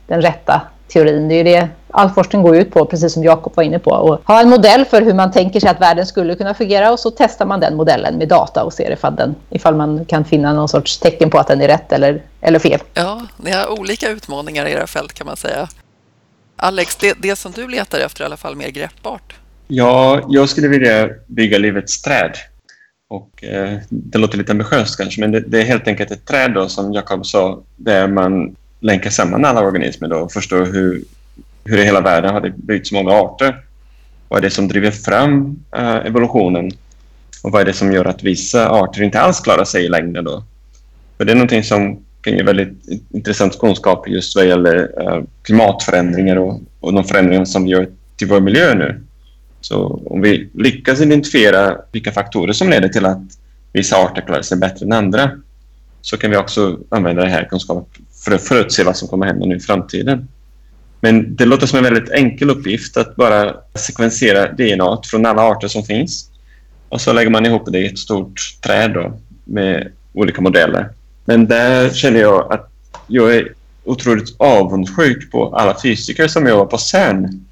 den 0.07 0.23
rätta 0.23 0.63
teorin. 0.89 1.29
Det 1.29 1.35
är 1.35 1.45
det 1.45 1.69
all 1.91 2.11
forskning 2.11 2.43
går 2.43 2.57
ut 2.57 2.71
på, 2.71 2.85
precis 2.85 3.13
som 3.13 3.25
Jakob 3.25 3.57
var 3.57 3.65
inne 3.65 3.79
på. 3.79 3.91
Och 3.91 4.21
ha 4.27 4.41
en 4.41 4.49
modell 4.49 4.85
för 4.85 5.03
hur 5.03 5.15
man 5.15 5.33
tänker 5.33 5.61
sig 5.61 5.71
att 5.71 5.81
världen 5.81 6.07
skulle 6.07 6.35
kunna 6.35 6.55
fungera 6.55 6.93
och 6.93 7.01
så 7.01 7.11
testar 7.11 7.47
man 7.47 7.61
den 7.61 7.77
modellen 7.77 8.19
med 8.19 8.29
data 8.29 8.65
och 8.65 8.73
ser 8.73 8.93
ifall, 8.93 9.17
den, 9.17 9.35
ifall 9.51 9.75
man 9.75 10.05
kan 10.05 10.25
finna 10.25 10.53
någon 10.53 10.69
sorts 10.69 10.99
tecken 10.99 11.31
på 11.31 11.39
att 11.39 11.49
den 11.49 11.61
är 11.61 11.69
rätt 11.69 11.93
eller, 11.93 12.23
eller 12.41 12.59
fel. 12.59 12.81
Ja, 12.95 13.23
ni 13.37 13.51
har 13.51 13.81
olika 13.81 14.09
utmaningar 14.09 14.67
i 14.67 14.73
era 14.73 14.87
fält 14.87 15.13
kan 15.13 15.27
man 15.27 15.37
säga. 15.37 15.69
Alex, 16.57 16.97
det, 16.97 17.15
det 17.19 17.37
som 17.37 17.53
du 17.53 17.69
letar 17.69 17.99
efter 17.99 18.21
är 18.21 18.25
i 18.25 18.27
alla 18.27 18.37
fall 18.37 18.57
mer 18.57 18.69
greppbart. 18.69 19.35
Ja, 19.69 20.21
jag 20.29 20.49
skulle 20.49 20.69
vilja 20.69 21.09
bygga 21.27 21.59
livets 21.59 22.03
träd. 22.03 22.33
Och, 23.09 23.45
eh, 23.45 23.79
det 23.89 24.19
låter 24.19 24.39
lite 24.39 24.53
ambitiöst 24.53 24.97
kanske, 24.97 25.21
men 25.21 25.33
det, 25.33 25.41
det, 25.41 25.61
är 25.61 25.65
helt 25.65 25.89
enkelt 25.89 26.11
ett 26.11 26.25
träd 26.25 26.53
då, 26.55 26.69
som 26.69 26.93
Jakob 26.93 27.27
sa, 27.27 27.63
där 27.77 28.09
man 28.09 28.57
länkar 28.81 29.11
samman 29.11 29.45
alla 29.45 29.61
organismer 29.61 30.09
då 30.09 30.17
och 30.17 30.33
förstår 30.33 30.65
hur, 30.65 31.05
hur 31.65 31.79
i 31.79 31.85
hela 31.85 32.01
världen 32.01 32.33
har 32.33 32.41
det 32.41 32.51
byggts 32.57 32.93
många 32.93 33.13
arter. 33.13 33.63
Vad 34.29 34.39
är 34.39 34.43
det 34.43 34.51
som 34.51 34.69
driver 34.69 34.91
fram 34.91 35.59
eh, 35.77 35.95
evolutionen? 35.97 36.71
Och 37.43 37.53
vad 37.53 37.61
är 37.61 37.65
det 37.65 37.73
som 37.73 37.93
gör 37.93 38.05
att 38.05 38.23
vissa 38.23 38.71
arter 38.71 39.03
inte 39.03 39.21
alls 39.21 39.41
klarar 39.41 39.65
sig 39.65 39.85
i 39.85 39.89
längden 39.89 40.25
då? 40.25 40.45
För 41.17 41.25
det 41.25 41.33
är 41.33 41.37
någonting 41.37 41.65
som 41.65 42.03
kan 42.21 42.37
ge 42.37 42.43
väldigt 42.43 42.89
intressant 43.11 43.59
kunskap 43.59 44.09
just 44.09 44.37
vad 44.37 44.47
gäller 44.47 45.03
eh, 45.03 45.23
klimatförändringar 45.43 46.37
och, 46.37 46.61
och 46.81 46.95
de 46.95 47.05
förändringar 47.05 47.45
som 47.45 47.65
vi 47.65 47.71
gör 47.71 47.89
till 48.17 48.29
vår 48.29 48.41
miljö 48.41 48.75
nu. 48.75 49.01
Så 49.69 50.01
om 50.07 50.21
vi 50.21 50.51
lyckas 50.55 51.01
identifiera 51.01 51.77
vilka 51.93 52.13
faktorer 52.13 52.53
som 52.53 52.71
leder 52.71 52.89
till 52.89 53.07
att 53.07 53.23
vissa 53.73 53.97
arter 53.97 54.23
klarar 54.23 54.43
sig 54.43 54.59
bättre 54.59 54.87
än 54.87 54.93
andra 54.93 55.31
så 56.01 56.17
kan 56.17 56.31
vi 56.31 56.37
också 56.37 56.79
använda 56.89 57.23
den 57.23 57.31
här 57.31 57.45
kunskapen 57.45 58.05
för 58.25 58.35
att 58.35 58.43
förutse 58.43 58.85
vad 58.85 58.97
som 58.97 59.09
kommer 59.09 59.27
hända 59.27 59.47
nu 59.47 59.57
i 59.57 59.61
framtiden. 59.61 60.29
Men 61.01 61.37
det 61.37 61.45
låter 61.45 61.67
som 61.67 61.79
en 61.79 61.85
väldigt 61.85 62.11
enkel 62.11 62.51
uppgift 62.51 62.97
att 62.97 63.17
bara 63.17 63.55
sekvensera 63.75 64.53
DNA 64.53 65.01
från 65.05 65.27
alla 65.27 65.43
arter 65.43 65.69
som 65.69 65.83
finns. 65.83 66.31
Och 66.89 67.01
så 67.01 67.13
lägger 67.13 67.31
man 67.31 67.47
ihop 67.47 67.73
det 67.73 67.79
i 67.79 67.87
ett 67.87 67.99
stort 67.99 68.41
träd 68.63 68.93
då, 68.95 69.19
med 69.45 69.93
olika 70.13 70.41
modeller. 70.41 70.89
Men 71.25 71.47
där 71.47 71.91
känner 71.91 72.21
jag 72.21 72.53
att 72.53 72.71
jag 73.07 73.37
är 73.37 73.53
otroligt 73.85 74.37
avundsjuk 74.39 75.31
på 75.31 75.57
alla 75.57 75.77
fysiker 75.83 76.29
som 76.29 76.47
jobbar 76.47 76.67
på 76.67 76.79
CERN. 76.79 77.46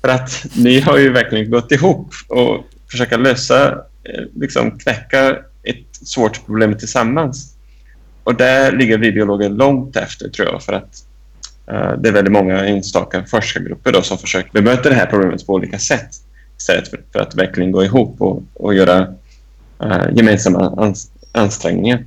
För 0.00 0.08
att 0.08 0.46
ni 0.56 0.80
har 0.80 0.98
ju 0.98 1.12
verkligen 1.12 1.50
gått 1.50 1.72
ihop 1.72 2.14
och 2.28 2.64
försöka 2.90 3.16
lösa, 3.16 3.68
eh, 4.04 4.24
liksom 4.34 4.78
knäcka 4.78 5.38
ett 5.62 5.96
svårt 6.06 6.46
problem 6.46 6.78
tillsammans. 6.78 7.54
Och 8.24 8.34
där 8.34 8.72
ligger 8.72 8.98
vi 8.98 9.12
biologer 9.12 9.48
långt 9.48 9.96
efter 9.96 10.28
tror 10.28 10.48
jag 10.48 10.62
för 10.62 10.72
att 10.72 11.04
uh, 11.72 12.00
det 12.00 12.08
är 12.08 12.12
väldigt 12.12 12.32
många 12.32 12.66
enstaka 12.66 13.24
forskargrupper 13.24 13.92
då 13.92 14.02
som 14.02 14.18
försöker 14.18 14.52
bemöta 14.52 14.88
det 14.88 14.94
här 14.94 15.06
problemet 15.06 15.46
på 15.46 15.52
olika 15.54 15.78
sätt 15.78 16.08
istället 16.58 16.88
för, 16.88 17.00
för 17.12 17.20
att 17.20 17.34
verkligen 17.34 17.72
gå 17.72 17.84
ihop 17.84 18.20
och, 18.20 18.42
och 18.54 18.74
göra 18.74 19.00
uh, 19.84 20.06
gemensamma 20.14 20.74
ans 20.84 21.10
ansträngningar. 21.32 22.04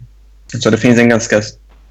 Så 0.60 0.70
det 0.70 0.78
finns 0.78 1.00
en 1.00 1.10
ganska 1.10 1.42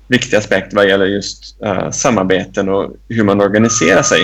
viktig 0.09 0.37
aspekt 0.37 0.75
vad 0.75 0.89
gäller 0.89 1.07
just 1.07 1.57
uh, 1.65 1.91
samarbeten 1.91 2.69
och 2.69 2.97
hur 3.09 3.25
man 3.25 3.41
organiserar 3.41 4.03
sig 4.03 4.21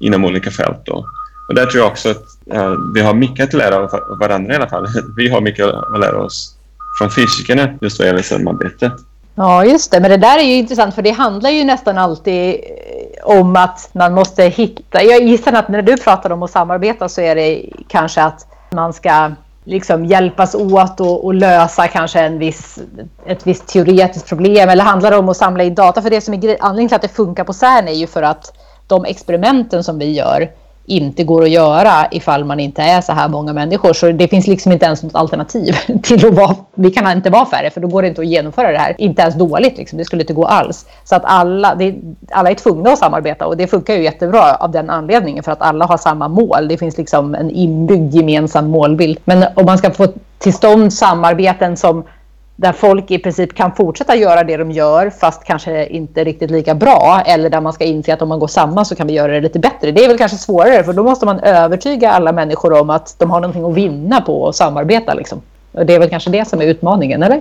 inom 0.00 0.24
olika 0.24 0.50
fält. 0.50 0.80
Då. 0.84 1.06
Och 1.48 1.54
där 1.54 1.66
tror 1.66 1.82
jag 1.82 1.90
också 1.90 2.10
att 2.10 2.24
uh, 2.54 2.74
vi 2.94 3.00
har 3.00 3.14
mycket 3.14 3.48
att 3.48 3.52
lära 3.52 3.76
av 3.76 4.18
varandra 4.20 4.52
i 4.52 4.56
alla 4.56 4.68
fall. 4.68 4.86
Vi 5.16 5.28
har 5.28 5.40
mycket 5.40 5.66
att 5.66 6.00
lära 6.00 6.22
oss 6.22 6.56
från 6.98 7.10
fysikerna 7.10 7.78
just 7.80 7.98
vad 7.98 8.08
gäller 8.08 8.22
samarbete. 8.22 8.92
Ja, 9.34 9.64
just 9.64 9.90
det. 9.90 10.00
Men 10.00 10.10
det 10.10 10.16
där 10.16 10.38
är 10.38 10.42
ju 10.42 10.54
intressant 10.54 10.94
för 10.94 11.02
det 11.02 11.10
handlar 11.10 11.50
ju 11.50 11.64
nästan 11.64 11.98
alltid 11.98 12.54
eh, 12.54 13.24
om 13.24 13.56
att 13.56 13.90
man 13.92 14.14
måste 14.14 14.44
hitta... 14.44 15.02
Jag 15.02 15.22
gissar 15.22 15.52
att 15.52 15.68
när 15.68 15.82
du 15.82 15.96
pratar 15.96 16.30
om 16.30 16.42
att 16.42 16.50
samarbeta 16.50 17.08
så 17.08 17.20
är 17.20 17.34
det 17.34 17.66
kanske 17.88 18.22
att 18.22 18.46
man 18.70 18.92
ska 18.92 19.30
liksom 19.64 20.04
hjälpas 20.04 20.54
åt 20.54 21.00
och, 21.00 21.24
och, 21.24 21.34
lösa 21.34 21.88
kanske 21.88 22.20
en 22.20 22.38
viss, 22.38 22.78
ett 23.26 23.46
visst 23.46 23.68
teoretiskt 23.68 24.28
problem? 24.28 24.68
Eller 24.68 24.84
handlar 24.84 25.10
det 25.10 25.16
om 25.16 25.28
att 25.28 25.36
samla 25.36 25.64
in 25.64 25.74
data? 25.74 26.02
För 26.02 26.10
det 26.10 26.20
som 26.20 26.34
är 26.34 26.56
anledningen 26.60 26.88
till 26.88 26.96
att 26.96 27.02
det 27.02 27.08
funkar 27.08 27.44
på 27.44 27.52
CERN 27.52 27.88
är 27.88 27.92
ju 27.92 28.06
för 28.06 28.22
att 28.22 28.52
de 28.90 29.04
experimenten 29.04 29.84
som 29.84 29.98
vi 29.98 30.12
gör 30.12 30.50
inte 30.90 31.24
går 31.24 31.42
att 31.42 31.50
göra 31.50 32.06
ifall 32.10 32.44
man 32.44 32.60
inte 32.60 32.82
är 32.82 33.00
så 33.00 33.12
här 33.12 33.28
många 33.28 33.52
människor. 33.52 33.92
Så 33.92 34.12
det 34.12 34.28
finns 34.28 34.46
liksom 34.46 34.72
inte 34.72 34.86
ens 34.86 35.02
något 35.02 35.14
alternativ 35.14 35.76
till 36.02 36.26
att 36.26 36.34
vara, 36.34 36.56
vi 36.74 36.90
kan 36.90 37.16
inte 37.16 37.30
vara 37.30 37.46
färre 37.46 37.70
för 37.70 37.80
då 37.80 37.88
går 37.88 38.02
det 38.02 38.08
inte 38.08 38.20
att 38.20 38.26
genomföra 38.26 38.72
det 38.72 38.78
här. 38.78 38.94
Inte 38.98 39.22
ens 39.22 39.34
dåligt 39.34 39.78
liksom, 39.78 39.98
det 39.98 40.04
skulle 40.04 40.22
inte 40.22 40.32
gå 40.32 40.44
alls. 40.44 40.86
Så 41.04 41.16
att 41.16 41.22
alla, 41.24 41.74
det, 41.74 41.94
alla 42.30 42.50
är 42.50 42.54
tvungna 42.54 42.90
att 42.90 42.98
samarbeta 42.98 43.46
och 43.46 43.56
det 43.56 43.66
funkar 43.66 43.94
ju 43.94 44.02
jättebra 44.02 44.54
av 44.54 44.70
den 44.70 44.90
anledningen 44.90 45.44
för 45.44 45.52
att 45.52 45.62
alla 45.62 45.86
har 45.86 45.96
samma 45.96 46.28
mål. 46.28 46.68
Det 46.68 46.78
finns 46.78 46.98
liksom 46.98 47.34
en 47.34 47.50
inbyggd 47.50 48.14
gemensam 48.14 48.70
målbild. 48.70 49.18
Men 49.24 49.44
om 49.54 49.66
man 49.66 49.78
ska 49.78 49.90
få 49.90 50.06
till 50.38 50.54
stånd 50.54 50.92
samarbeten 50.92 51.76
som 51.76 52.04
där 52.60 52.72
folk 52.72 53.10
i 53.10 53.18
princip 53.18 53.54
kan 53.54 53.74
fortsätta 53.74 54.16
göra 54.16 54.44
det 54.44 54.56
de 54.56 54.70
gör 54.70 55.10
fast 55.10 55.44
kanske 55.44 55.86
inte 55.86 56.24
riktigt 56.24 56.50
lika 56.50 56.74
bra 56.74 57.22
eller 57.26 57.50
där 57.50 57.60
man 57.60 57.72
ska 57.72 57.84
inse 57.84 58.14
att 58.14 58.22
om 58.22 58.28
man 58.28 58.38
går 58.38 58.46
samman 58.46 58.86
så 58.86 58.96
kan 58.96 59.06
vi 59.06 59.12
göra 59.12 59.32
det 59.32 59.40
lite 59.40 59.58
bättre. 59.58 59.92
Det 59.92 60.04
är 60.04 60.08
väl 60.08 60.18
kanske 60.18 60.38
svårare 60.38 60.84
för 60.84 60.92
då 60.92 61.02
måste 61.02 61.26
man 61.26 61.40
övertyga 61.40 62.10
alla 62.10 62.32
människor 62.32 62.80
om 62.80 62.90
att 62.90 63.14
de 63.18 63.30
har 63.30 63.40
någonting 63.40 63.64
att 63.64 63.74
vinna 63.74 64.20
på 64.20 64.48
att 64.48 64.56
samarbeta. 64.56 65.14
Liksom. 65.14 65.42
Och 65.72 65.86
det 65.86 65.94
är 65.94 65.98
väl 65.98 66.08
kanske 66.08 66.30
det 66.30 66.48
som 66.48 66.60
är 66.60 66.64
utmaningen, 66.64 67.22
eller? 67.22 67.40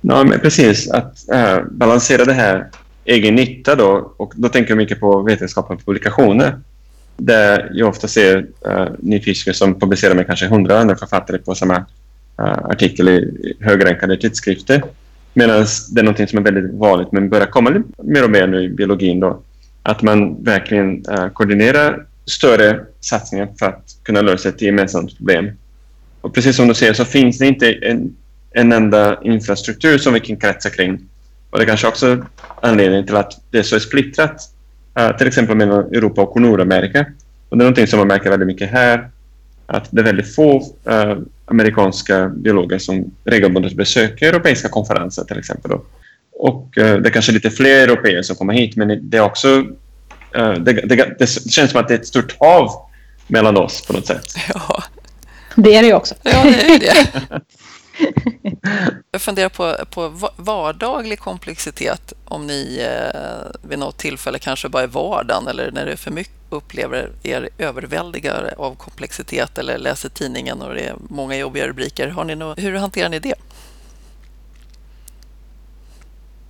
Ja, 0.00 0.24
men 0.24 0.40
precis. 0.40 0.90
Att 0.90 1.28
äh, 1.32 1.58
balansera 1.70 2.24
det 2.24 2.32
här 2.32 2.66
egen 3.04 3.34
nytta 3.34 3.74
då 3.74 4.12
och 4.16 4.32
då 4.36 4.48
tänker 4.48 4.70
jag 4.70 4.76
mycket 4.76 5.00
på 5.00 5.22
vetenskapliga 5.22 5.80
publikationer 5.84 6.60
där 7.16 7.70
jag 7.72 7.88
ofta 7.88 8.08
ser 8.08 8.46
äh, 8.66 8.86
nyfiken 8.98 9.54
som 9.54 9.80
publicerar 9.80 10.14
med 10.14 10.26
kanske 10.26 10.46
hundra 10.46 10.78
andra 10.78 10.96
författare 10.96 11.38
på 11.38 11.54
samma 11.54 11.84
Eh, 12.38 12.64
artikel 12.64 13.08
i 13.08 13.54
högrankade 13.60 14.16
tidskrifter. 14.16 14.82
Medan 15.34 15.66
det 15.90 16.00
är 16.00 16.04
något 16.04 16.30
som 16.30 16.38
är 16.38 16.42
väldigt 16.42 16.74
vanligt 16.74 17.12
men 17.12 17.28
börjar 17.28 17.46
komma 17.46 17.82
mer 18.02 18.24
och 18.24 18.30
mer 18.30 18.46
nu 18.46 18.62
i 18.62 18.68
biologin. 18.68 19.20
Då, 19.20 19.42
att 19.82 20.02
man 20.02 20.44
verkligen 20.44 21.04
eh, 21.06 21.28
koordinerar 21.28 22.06
större 22.26 22.80
satsningar 23.00 23.48
för 23.58 23.66
att 23.66 23.96
kunna 24.02 24.22
lösa 24.22 24.48
ett 24.48 24.62
gemensamt 24.62 25.16
problem. 25.16 25.50
Och 26.20 26.34
precis 26.34 26.56
som 26.56 26.68
du 26.68 26.74
säger 26.74 26.92
så 26.92 27.04
finns 27.04 27.38
det 27.38 27.46
inte 27.46 27.72
en, 27.72 28.16
en 28.50 28.72
enda 28.72 29.20
infrastruktur 29.22 29.98
som 29.98 30.14
vi 30.14 30.20
kan 30.20 30.36
kretsa 30.36 30.70
kring. 30.70 31.08
Och 31.50 31.58
det 31.58 31.64
är 31.64 31.66
kanske 31.66 31.88
också 31.88 32.06
är 32.06 32.24
anledningen 32.62 33.06
till 33.06 33.16
att 33.16 33.40
det 33.50 33.58
är 33.58 33.62
så 33.62 33.80
splittrat, 33.80 34.40
eh, 34.98 35.16
till 35.16 35.26
exempel 35.26 35.56
mellan 35.56 35.94
Europa 35.94 36.22
och 36.22 36.40
Nordamerika. 36.40 37.06
Och 37.48 37.58
det 37.58 37.64
är 37.64 37.70
något 37.70 37.88
som 37.88 37.98
man 37.98 38.08
märker 38.08 38.30
väldigt 38.30 38.46
mycket 38.46 38.70
här, 38.70 39.10
att 39.66 39.88
det 39.90 40.00
är 40.00 40.04
väldigt 40.04 40.34
få 40.34 40.62
amerikanska 41.52 42.28
biologer 42.28 42.78
som 42.78 43.14
regelbundet 43.24 43.76
besöker 43.76 44.28
europeiska 44.28 44.68
konferenser 44.68 45.24
till 45.24 45.38
exempel. 45.38 45.70
Då. 45.70 45.84
Och 46.32 46.74
uh, 46.78 46.96
det 46.96 47.08
är 47.08 47.12
kanske 47.12 47.32
lite 47.32 47.50
fler 47.50 47.88
europeer 47.88 48.22
som 48.22 48.36
kommer 48.36 48.52
hit 48.54 48.76
men 48.76 49.10
det 49.10 49.16
är 49.16 49.22
också 49.22 49.48
uh, 49.48 50.54
det, 50.54 50.72
det, 50.72 51.16
det, 51.18 51.26
känns 51.50 51.70
som 51.70 51.80
att 51.80 51.88
det 51.88 51.94
är 51.94 51.98
ett 51.98 52.06
stort 52.06 52.36
hav 52.40 52.70
mellan 53.26 53.56
oss 53.56 53.86
på 53.86 53.92
något 53.92 54.06
sätt. 54.06 54.26
Ja. 54.54 54.82
Det 55.56 55.74
är 55.74 55.82
det 55.82 55.88
ju 55.88 55.94
också. 55.94 56.14
Ja, 56.22 56.44
det 56.44 56.74
är 56.74 56.80
det. 56.80 57.40
Jag 59.10 59.22
funderar 59.22 59.48
på, 59.48 59.76
på 59.90 60.30
vardaglig 60.36 61.18
komplexitet, 61.18 62.12
om 62.24 62.46
ni 62.46 62.88
eh, 62.88 63.68
vid 63.68 63.78
något 63.78 63.98
tillfälle 63.98 64.38
kanske 64.38 64.68
bara 64.68 64.84
i 64.84 64.86
vardagen 64.86 65.48
eller 65.48 65.70
när 65.70 65.86
det 65.86 65.92
är 65.92 65.96
för 65.96 66.10
mycket 66.10 66.41
upplever 66.52 67.10
er 67.22 67.48
överväldigare 67.58 68.54
av 68.56 68.74
komplexitet 68.74 69.58
eller 69.58 69.78
läser 69.78 70.08
tidningen 70.08 70.62
och 70.62 70.74
det 70.74 70.80
är 70.80 70.94
många 71.08 71.36
jobbiga 71.36 71.68
rubriker. 71.68 72.08
Har 72.08 72.24
ni 72.24 72.34
något, 72.34 72.58
hur 72.58 72.74
hanterar 72.74 73.08
ni 73.08 73.18
det? 73.18 73.34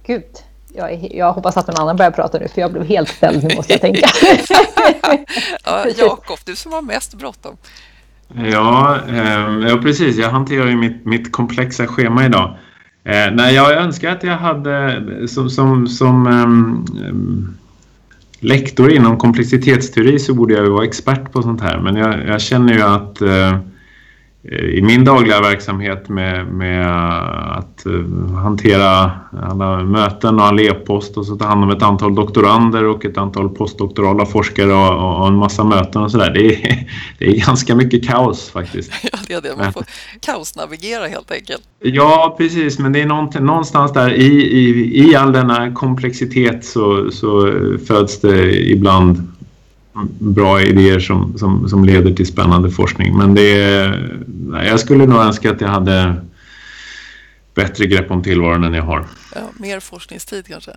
Gud, 0.07 0.25
jag, 0.75 1.09
jag, 1.11 1.33
hoppas 1.33 1.57
att 1.57 1.67
någon 1.67 1.77
annan 1.77 1.97
börjar 1.97 2.11
prata 2.11 2.39
nu 2.39 2.49
för 2.49 2.61
jag 2.61 2.73
blev 2.73 2.85
helt 2.85 3.09
ställd 3.09 3.45
nu 3.45 3.55
måste 3.55 3.73
jag 3.73 3.81
tänka. 3.81 4.09
ja, 5.65 5.87
Jakob, 5.97 6.39
du 6.45 6.57
som 6.57 6.73
har 6.73 6.83
mest 6.83 7.15
bråttom. 7.15 7.57
Ja, 8.35 8.99
eh, 9.09 9.69
ja, 9.69 9.79
precis. 9.83 10.17
Jag 10.17 10.31
hanterar 10.31 10.67
ju 10.67 10.77
mitt, 10.77 11.05
mitt 11.05 11.33
komplexa 11.33 11.87
schema 11.87 12.27
idag. 12.27 12.57
Eh, 13.05 13.31
nej, 13.33 13.55
jag 13.55 13.73
önskar 13.73 14.11
att 14.11 14.23
jag 14.23 14.37
hade 14.37 15.29
som, 15.29 15.51
som, 15.51 15.89
som 15.89 16.27
um, 16.27 17.57
lektor 18.43 18.93
inom 18.93 19.19
komplexitetsteori 19.19 20.19
så 20.19 20.35
borde 20.35 20.55
jag 20.55 20.71
vara 20.71 20.85
expert 20.85 21.33
på 21.33 21.43
sånt 21.43 21.61
här. 21.61 21.81
Men 21.81 21.97
jag, 21.97 22.27
jag 22.27 22.41
känner 22.41 22.75
ju 22.75 22.83
att 22.83 23.21
eh, 23.21 23.59
i 24.51 24.83
min 24.83 25.05
dagliga 25.05 25.41
verksamhet 25.41 26.09
med, 26.09 26.47
med 26.47 26.87
att 27.59 27.83
uh, 27.87 28.35
hantera 28.35 29.11
alla 29.43 29.85
möten 29.85 30.35
och 30.35 30.45
all 30.45 30.61
e-post 30.61 31.17
och 31.17 31.27
så 31.27 31.37
ta 31.37 31.45
hand 31.45 31.65
om 31.65 31.71
ett 31.71 31.83
antal 31.83 32.15
doktorander 32.15 32.85
och 32.85 33.05
ett 33.05 33.19
antal 33.19 33.49
postdoktorala 33.49 34.27
forskare 34.27 34.73
och, 34.73 35.21
och 35.21 35.27
en 35.27 35.35
massa 35.35 35.65
möten 35.65 36.03
och 36.03 36.11
sådär. 36.11 36.31
Det 36.31 36.55
är, 36.55 36.89
det 37.19 37.27
är 37.27 37.47
ganska 37.47 37.75
mycket 37.75 38.09
kaos 38.09 38.51
faktiskt. 38.51 38.93
Ja, 39.29 39.41
det 39.41 39.49
är 39.49 39.57
det. 39.57 39.63
Man 39.63 39.73
får 39.73 39.85
kaosnavigera 40.21 41.07
helt 41.07 41.31
enkelt. 41.31 41.63
Ja, 41.81 42.35
precis. 42.39 42.79
Men 42.79 42.93
det 42.93 43.01
är 43.01 43.41
någonstans 43.41 43.93
där 43.93 44.13
i, 44.13 44.27
i, 44.27 45.11
i 45.11 45.17
all 45.17 45.33
denna 45.33 45.73
komplexitet 45.73 46.65
så, 46.65 47.11
så 47.11 47.53
föds 47.87 48.21
det 48.21 48.71
ibland 48.71 49.32
bra 50.19 50.63
idéer 50.63 51.01
som, 51.01 51.39
som, 51.39 51.69
som 51.69 51.85
leder 51.85 52.13
till 52.13 52.27
spännande 52.27 52.71
forskning. 52.71 53.17
Men 53.17 53.35
det 53.35 53.63
är, 53.63 54.23
jag 54.53 54.81
skulle 54.81 55.07
nog 55.07 55.21
önska 55.21 55.51
att 55.51 55.61
jag 55.61 55.69
hade 55.69 56.15
bättre 57.55 57.87
grepp 57.87 58.11
om 58.11 58.23
tillvaron 58.23 58.65
än 58.65 58.75
jag 58.75 58.83
har. 58.83 59.07
Ja, 59.35 59.41
mer 59.57 59.81
forskningstid 59.81 60.47
kanske? 60.47 60.73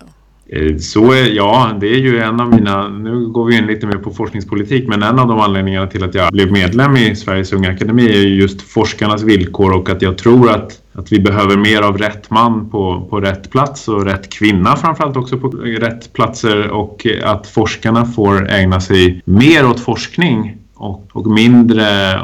Eh, 0.48 0.76
så 0.76 1.14
ja, 1.32 1.76
det 1.80 1.86
är 1.86 1.98
ju 1.98 2.18
en 2.18 2.40
av 2.40 2.50
mina, 2.50 2.88
nu 2.88 3.28
går 3.28 3.44
vi 3.44 3.56
in 3.56 3.66
lite 3.66 3.86
mer 3.86 3.96
på 3.96 4.10
forskningspolitik, 4.10 4.88
men 4.88 5.02
en 5.02 5.18
av 5.18 5.28
de 5.28 5.40
anledningarna 5.40 5.86
till 5.86 6.04
att 6.04 6.14
jag 6.14 6.32
blev 6.32 6.52
medlem 6.52 6.96
i 6.96 7.16
Sveriges 7.16 7.52
Unga 7.52 7.70
Akademi 7.70 8.06
är 8.06 8.22
just 8.22 8.62
forskarnas 8.62 9.22
villkor 9.22 9.72
och 9.72 9.90
att 9.90 10.02
jag 10.02 10.18
tror 10.18 10.50
att, 10.50 10.80
att 10.92 11.12
vi 11.12 11.20
behöver 11.20 11.56
mer 11.56 11.82
av 11.82 11.98
rätt 11.98 12.30
man 12.30 12.70
på, 12.70 13.06
på 13.10 13.20
rätt 13.20 13.50
plats 13.50 13.88
och 13.88 14.04
rätt 14.04 14.32
kvinna 14.32 14.76
framförallt 14.76 15.16
också 15.16 15.38
på 15.38 15.48
rätt 15.48 16.12
platser 16.12 16.70
och 16.70 17.06
att 17.24 17.46
forskarna 17.46 18.04
får 18.04 18.50
ägna 18.50 18.80
sig 18.80 19.22
mer 19.24 19.66
åt 19.66 19.80
forskning 19.80 20.56
och, 20.74 21.08
och 21.12 21.26
mindre 21.26 22.20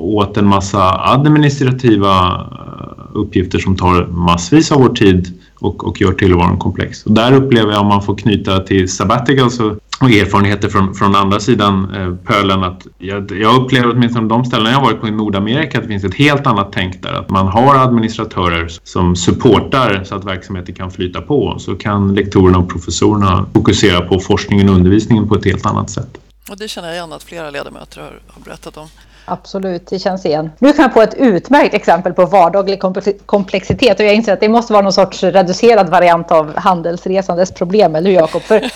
åt 0.00 0.36
en 0.36 0.46
massa 0.46 1.12
administrativa 1.12 2.46
eh, 2.52 3.06
uppgifter 3.12 3.58
som 3.58 3.76
tar 3.76 4.06
massvis 4.06 4.72
av 4.72 4.80
vår 4.80 4.94
tid 4.94 5.37
och, 5.60 5.86
och 5.86 6.00
gör 6.00 6.12
tillvaron 6.12 6.58
komplex. 6.58 7.06
Och 7.06 7.12
där 7.12 7.32
upplever 7.32 7.72
jag 7.72 7.80
om 7.80 7.86
man 7.86 8.02
får 8.02 8.16
knyta 8.16 8.58
till 8.58 8.88
sabbatical 8.88 9.50
så 9.50 9.76
och 10.00 10.10
erfarenheter 10.10 10.68
från, 10.68 10.94
från 10.94 11.14
andra 11.14 11.40
sidan 11.40 11.94
eh, 11.94 12.14
pölen 12.14 12.62
att 12.62 12.86
jag, 12.98 13.32
jag 13.40 13.62
upplever 13.62 13.90
åtminstone 13.90 14.28
de 14.28 14.44
ställen 14.44 14.72
jag 14.72 14.80
varit 14.80 15.00
på 15.00 15.08
i 15.08 15.10
Nordamerika 15.10 15.78
att 15.78 15.84
det 15.84 15.88
finns 15.88 16.04
ett 16.04 16.14
helt 16.14 16.46
annat 16.46 16.68
tänk 16.72 17.02
där. 17.02 17.12
Att 17.12 17.30
man 17.30 17.46
har 17.46 17.74
administratörer 17.74 18.68
som 18.84 19.16
supportar 19.16 20.04
så 20.04 20.14
att 20.14 20.24
verksamheten 20.24 20.74
kan 20.74 20.90
flyta 20.90 21.20
på. 21.20 21.54
Så 21.58 21.74
kan 21.74 22.14
lektorerna 22.14 22.58
och 22.58 22.68
professorerna 22.68 23.46
fokusera 23.54 24.00
på 24.00 24.18
forskningen 24.20 24.68
och 24.68 24.74
undervisningen 24.74 25.28
på 25.28 25.34
ett 25.34 25.44
helt 25.44 25.66
annat 25.66 25.90
sätt. 25.90 26.18
Och 26.50 26.56
det 26.56 26.68
känner 26.68 26.88
jag 26.88 26.96
igen 26.96 27.12
att 27.12 27.22
flera 27.22 27.50
ledamöter 27.50 28.00
har, 28.00 28.20
har 28.26 28.42
berättat 28.44 28.76
om. 28.76 28.88
Absolut, 29.24 29.86
det 29.86 29.98
känns 29.98 30.26
igen. 30.26 30.50
Nu 30.58 30.72
kan 30.72 30.82
jag 30.82 30.92
få 30.92 31.02
ett 31.02 31.14
utmärkt 31.14 31.74
exempel 31.74 32.12
på 32.12 32.26
vardaglig 32.26 32.80
komplexitet 33.26 34.00
och 34.00 34.06
jag 34.06 34.14
inser 34.14 34.32
att 34.32 34.40
det 34.40 34.48
måste 34.48 34.72
vara 34.72 34.82
någon 34.82 34.92
sorts 34.92 35.22
reducerad 35.22 35.88
variant 35.88 36.32
av 36.32 36.56
handelsresandes 36.56 37.52
problem, 37.52 37.94
eller 37.94 38.10
hur 38.10 38.16
Jakob? 38.16 38.42
För 38.42 38.70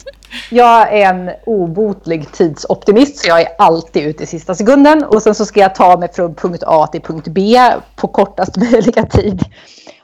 jag 0.50 0.92
är 0.92 1.10
en 1.10 1.30
obotlig 1.46 2.32
tidsoptimist 2.32 3.18
så 3.18 3.28
jag 3.28 3.40
är 3.40 3.48
alltid 3.58 4.06
ute 4.06 4.22
i 4.22 4.26
sista 4.26 4.54
sekunden 4.54 5.04
och 5.04 5.22
sen 5.22 5.34
så 5.34 5.46
ska 5.46 5.60
jag 5.60 5.74
ta 5.74 5.96
mig 5.96 6.12
från 6.12 6.34
punkt 6.34 6.62
A 6.66 6.86
till 6.86 7.02
punkt 7.02 7.28
B 7.28 7.58
på 7.96 8.08
kortast 8.08 8.56
möjliga 8.72 9.06
tid. 9.06 9.42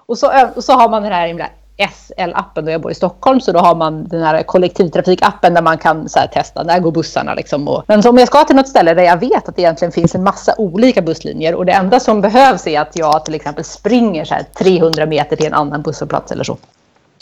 Och 0.07 0.19
så, 0.19 0.49
och 0.57 0.65
så 0.65 0.73
har 0.73 0.89
man 0.89 1.03
den 1.03 1.13
här 1.13 1.27
himla 1.27 1.49
SL-appen 1.89 2.65
då 2.65 2.71
jag 2.71 2.81
bor 2.81 2.91
i 2.91 2.95
Stockholm 2.95 3.41
så 3.41 3.53
då 3.53 3.59
har 3.59 3.75
man 3.75 4.09
den 4.09 4.23
här 4.23 4.43
kollektivtrafikappen 4.43 5.55
där 5.55 5.63
man 5.63 5.79
kan 5.79 6.09
så 6.09 6.19
här, 6.19 6.27
testa 6.27 6.63
när 6.63 6.81
går 6.81 6.93
bussarna 6.93 7.35
liksom. 7.35 7.69
Och, 7.69 7.85
men 7.87 8.07
om 8.07 8.19
jag 8.19 8.29
ska 8.29 8.45
till 8.45 8.57
något 8.57 8.69
ställe 8.69 8.95
där 8.95 9.03
jag 9.03 9.21
vet 9.21 9.49
att 9.49 9.57
det 9.57 9.63
egentligen 9.63 9.93
finns 9.93 10.15
en 10.15 10.23
massa 10.23 10.55
olika 10.59 11.03
busslinjer 11.03 11.55
och 11.55 11.67
det 11.67 11.73
enda 11.73 12.01
som 12.01 12.21
behövs 12.21 12.67
är 12.67 12.81
att 12.81 12.97
jag 12.97 13.25
till 13.25 13.35
exempel 13.35 13.65
springer 13.65 14.25
så 14.25 14.35
här, 14.35 14.45
300 14.59 15.07
meter 15.07 15.37
till 15.37 15.47
en 15.47 15.55
annan 15.55 15.83
busshållplats 15.83 16.33
eller 16.33 16.45
så. 16.45 16.57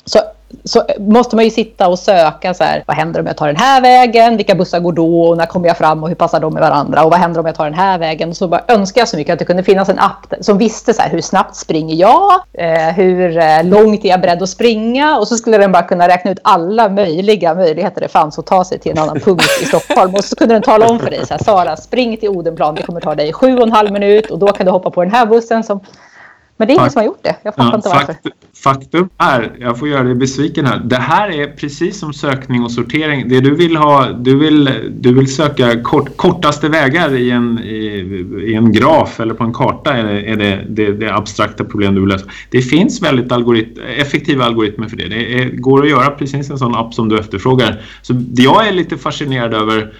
Så 0.05 0.19
så 0.65 0.83
måste 0.99 1.37
man 1.37 1.45
ju 1.45 1.51
sitta 1.51 1.89
och 1.89 1.99
söka 1.99 2.55
så 2.55 2.65
här, 2.65 2.85
vad 2.87 2.97
händer 2.97 3.21
om 3.21 3.27
jag 3.27 3.37
tar 3.37 3.47
den 3.47 3.57
här 3.57 3.81
vägen? 3.81 4.37
Vilka 4.37 4.55
bussar 4.55 4.81
går 4.81 4.93
då? 4.93 5.23
Och 5.23 5.37
när 5.37 5.47
kommer 5.47 5.69
jag 5.69 5.79
fram 5.79 6.03
och 6.03 6.09
hur 6.09 6.17
passar 6.17 6.41
de 6.41 6.55
med 6.55 6.63
varandra? 6.63 7.05
Och 7.05 7.11
vad 7.11 7.21
händer 7.21 7.41
om 7.41 7.47
jag 7.47 7.55
tar 7.55 7.65
den 7.65 7.75
här 7.75 7.99
vägen? 7.99 8.35
Så 8.35 8.49
bara 8.49 8.65
önskar 8.69 9.01
jag 9.01 9.09
så 9.09 9.17
mycket 9.17 9.33
att 9.33 9.39
det 9.39 9.45
kunde 9.45 9.63
finnas 9.63 9.89
en 9.89 9.99
app 9.99 10.35
som 10.41 10.59
visste 10.59 10.95
så 10.95 11.03
här, 11.03 11.11
hur 11.11 11.21
snabbt 11.21 11.57
springer 11.57 11.95
jag? 11.95 12.33
Eh, 12.53 12.95
hur 12.95 13.39
eh, 13.39 13.65
långt 13.65 14.05
är 14.05 14.09
jag 14.09 14.21
beredd 14.21 14.43
att 14.43 14.49
springa? 14.49 15.19
Och 15.19 15.29
så 15.29 15.37
skulle 15.37 15.59
den 15.59 15.73
bara 15.73 15.83
kunna 15.83 16.09
räkna 16.09 16.31
ut 16.31 16.39
alla 16.43 16.89
möjliga 16.89 17.55
möjligheter 17.55 18.01
det 18.01 18.09
fanns 18.09 18.39
att 18.39 18.47
ta 18.47 18.65
sig 18.65 18.79
till 18.79 18.93
en 18.93 18.99
annan 18.99 19.21
punkt 19.21 19.45
i 19.63 19.65
Stockholm. 19.65 20.15
Och 20.15 20.25
så 20.25 20.37
kunde 20.37 20.55
den 20.55 20.63
tala 20.63 20.89
om 20.89 20.99
för 20.99 21.11
dig 21.11 21.27
så 21.27 21.35
här, 21.35 21.45
Sara, 21.45 21.77
spring 21.77 22.17
till 22.17 22.29
Odenplan. 22.29 22.75
Det 22.75 22.83
kommer 22.83 23.01
ta 23.01 23.15
dig 23.15 23.33
sju 23.33 23.57
och 23.57 23.63
en 23.63 23.73
halv 23.73 23.93
minut 23.93 24.31
och 24.31 24.39
då 24.39 24.47
kan 24.47 24.67
du 24.67 24.73
hoppa 24.73 24.91
på 24.91 25.03
den 25.03 25.13
här 25.13 25.27
bussen 25.27 25.65
som 25.65 25.81
men 26.61 26.69
det 26.69 26.75
är 26.75 26.79
ingen 26.79 26.91
som 26.91 27.01
har 27.01 27.07
gjort 27.07 27.23
det. 27.23 27.37
Jag 27.43 27.55
fattar 27.55 27.71
ja, 27.71 27.77
inte 27.77 27.89
varför. 27.89 28.15
Faktum 28.65 29.09
är, 29.19 29.57
jag 29.61 29.79
får 29.79 29.89
göra 29.89 30.03
dig 30.03 30.15
besviken 30.15 30.67
här. 30.67 30.79
Det 30.85 30.97
här 30.97 31.31
är 31.31 31.47
precis 31.47 31.99
som 31.99 32.13
sökning 32.13 32.63
och 32.65 32.73
sortering. 32.73 33.29
Det 33.29 33.41
du 33.41 33.55
vill 33.55 33.77
ha, 33.77 34.11
du 34.11 34.39
vill, 34.39 34.71
du 34.91 35.15
vill 35.15 35.35
söka 35.35 35.83
kort, 35.83 36.17
kortaste 36.17 36.69
vägar 36.69 37.15
i 37.15 37.31
en, 37.31 37.59
i, 37.59 37.77
i, 38.47 38.55
en 38.55 38.73
graf 38.73 39.21
eller 39.21 39.35
på 39.35 39.45
en 39.45 39.53
karta 39.53 39.93
är, 39.93 40.05
det, 40.05 40.21
är 40.21 40.37
det, 40.37 40.65
det, 40.69 40.93
det, 40.93 41.15
abstrakta 41.15 41.65
problem 41.65 41.95
du 41.95 42.01
vill 42.01 42.09
lösa. 42.09 42.27
Det 42.51 42.63
finns 42.63 43.03
väldigt 43.03 43.33
algorit, 43.33 43.79
effektiva 43.97 44.45
algoritmer 44.45 44.89
för 44.89 44.97
det. 44.97 45.09
Det 45.09 45.43
är, 45.43 45.51
går 45.51 45.83
att 45.83 45.91
göra 45.91 46.11
precis 46.11 46.51
en 46.51 46.59
sån 46.59 46.75
app 46.75 46.95
som 46.95 47.09
du 47.09 47.19
efterfrågar. 47.19 47.83
Så 48.03 48.15
jag 48.37 48.69
är 48.69 48.73
lite 48.73 48.97
fascinerad 48.97 49.55
över 49.55 49.93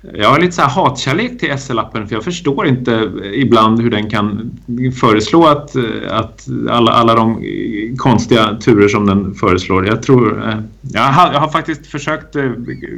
jag 0.00 0.28
har 0.28 0.40
lite 0.40 0.52
så 0.52 0.62
här 0.62 0.68
hatkärlek 0.68 1.38
till 1.38 1.52
SL-appen 1.52 2.06
för 2.06 2.14
jag 2.14 2.24
förstår 2.24 2.66
inte 2.66 2.94
eh, 2.94 3.32
ibland 3.32 3.80
hur 3.80 3.90
den 3.90 4.10
kan 4.10 4.50
föreslå 5.00 5.46
att, 5.46 5.76
eh, 5.76 5.82
att 6.10 6.48
alla, 6.70 6.92
alla 6.92 7.14
de 7.14 7.30
eh, 7.30 7.96
konstiga 7.96 8.56
turer 8.64 8.88
som 8.88 9.06
den 9.06 9.34
föreslår. 9.34 9.86
Jag 9.86 10.02
tror... 10.02 10.42
Jag 10.92 11.02
har, 11.02 11.32
jag 11.32 11.40
har 11.40 11.48
faktiskt 11.48 11.86
försökt 11.86 12.36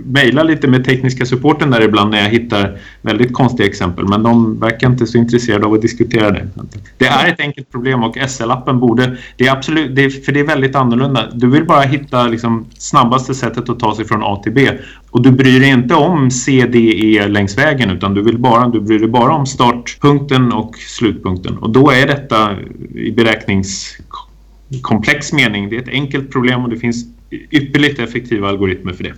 mejla 0.05 0.43
lite 0.43 0.69
med 0.69 0.85
tekniska 0.85 1.27
supporten 1.27 1.71
där 1.71 1.81
ibland 1.81 2.11
när 2.11 2.23
jag 2.23 2.29
hittar 2.29 2.79
väldigt 3.03 3.33
konstiga 3.33 3.69
exempel 3.69 4.09
men 4.09 4.23
de 4.23 4.61
verkar 4.61 4.87
inte 4.87 5.07
så 5.07 5.19
intresserade 5.19 5.67
av 5.67 5.73
att 5.73 5.83
diskutera 5.83 6.31
det. 6.31 6.49
Det 6.99 7.07
är 7.07 7.29
ett 7.29 7.41
enkelt 7.41 7.71
problem 7.71 8.03
och 8.03 8.17
SL-appen 8.17 8.81
borde... 8.81 9.17
Det 9.37 9.47
är 9.47 9.53
absolut, 9.53 9.97
det 9.97 10.05
är, 10.05 10.11
för 10.11 10.33
det 10.33 10.41
är 10.41 10.47
väldigt 10.47 10.75
annorlunda. 10.75 11.29
Du 11.33 11.51
vill 11.51 11.65
bara 11.65 11.81
hitta 11.81 12.27
liksom, 12.27 12.67
snabbaste 12.79 13.35
sättet 13.35 13.69
att 13.69 13.79
ta 13.79 13.97
sig 13.97 14.05
från 14.05 14.23
A 14.23 14.41
till 14.43 14.53
B 14.53 14.71
och 15.11 15.23
du 15.23 15.31
bryr 15.31 15.61
dig 15.61 15.69
inte 15.69 15.95
om 15.95 16.31
CDE 16.91 17.29
längs 17.29 17.59
vägen 17.59 17.91
utan 17.91 18.15
du, 18.15 18.23
vill 18.23 18.39
bara, 18.39 18.69
du 18.69 18.81
bryr 18.81 18.99
dig 18.99 19.09
bara 19.09 19.33
om 19.33 19.47
startpunkten 19.47 20.53
och 20.53 20.77
slutpunkten. 20.77 21.59
Och 21.59 21.71
då 21.71 21.91
är 21.91 22.07
detta 22.07 22.57
i 22.95 23.13
beräkningskomplex 23.13 25.33
mening, 25.33 25.71
det 25.71 25.77
är 25.77 25.83
ett 25.83 25.89
enkelt 25.89 26.33
problem 26.33 26.65
och 26.65 26.71
det 26.71 26.77
finns 26.77 27.05
ypperligt 27.51 27.99
effektiva 27.99 28.49
algoritmer 28.49 28.93
för 28.93 29.05
det. 29.05 29.15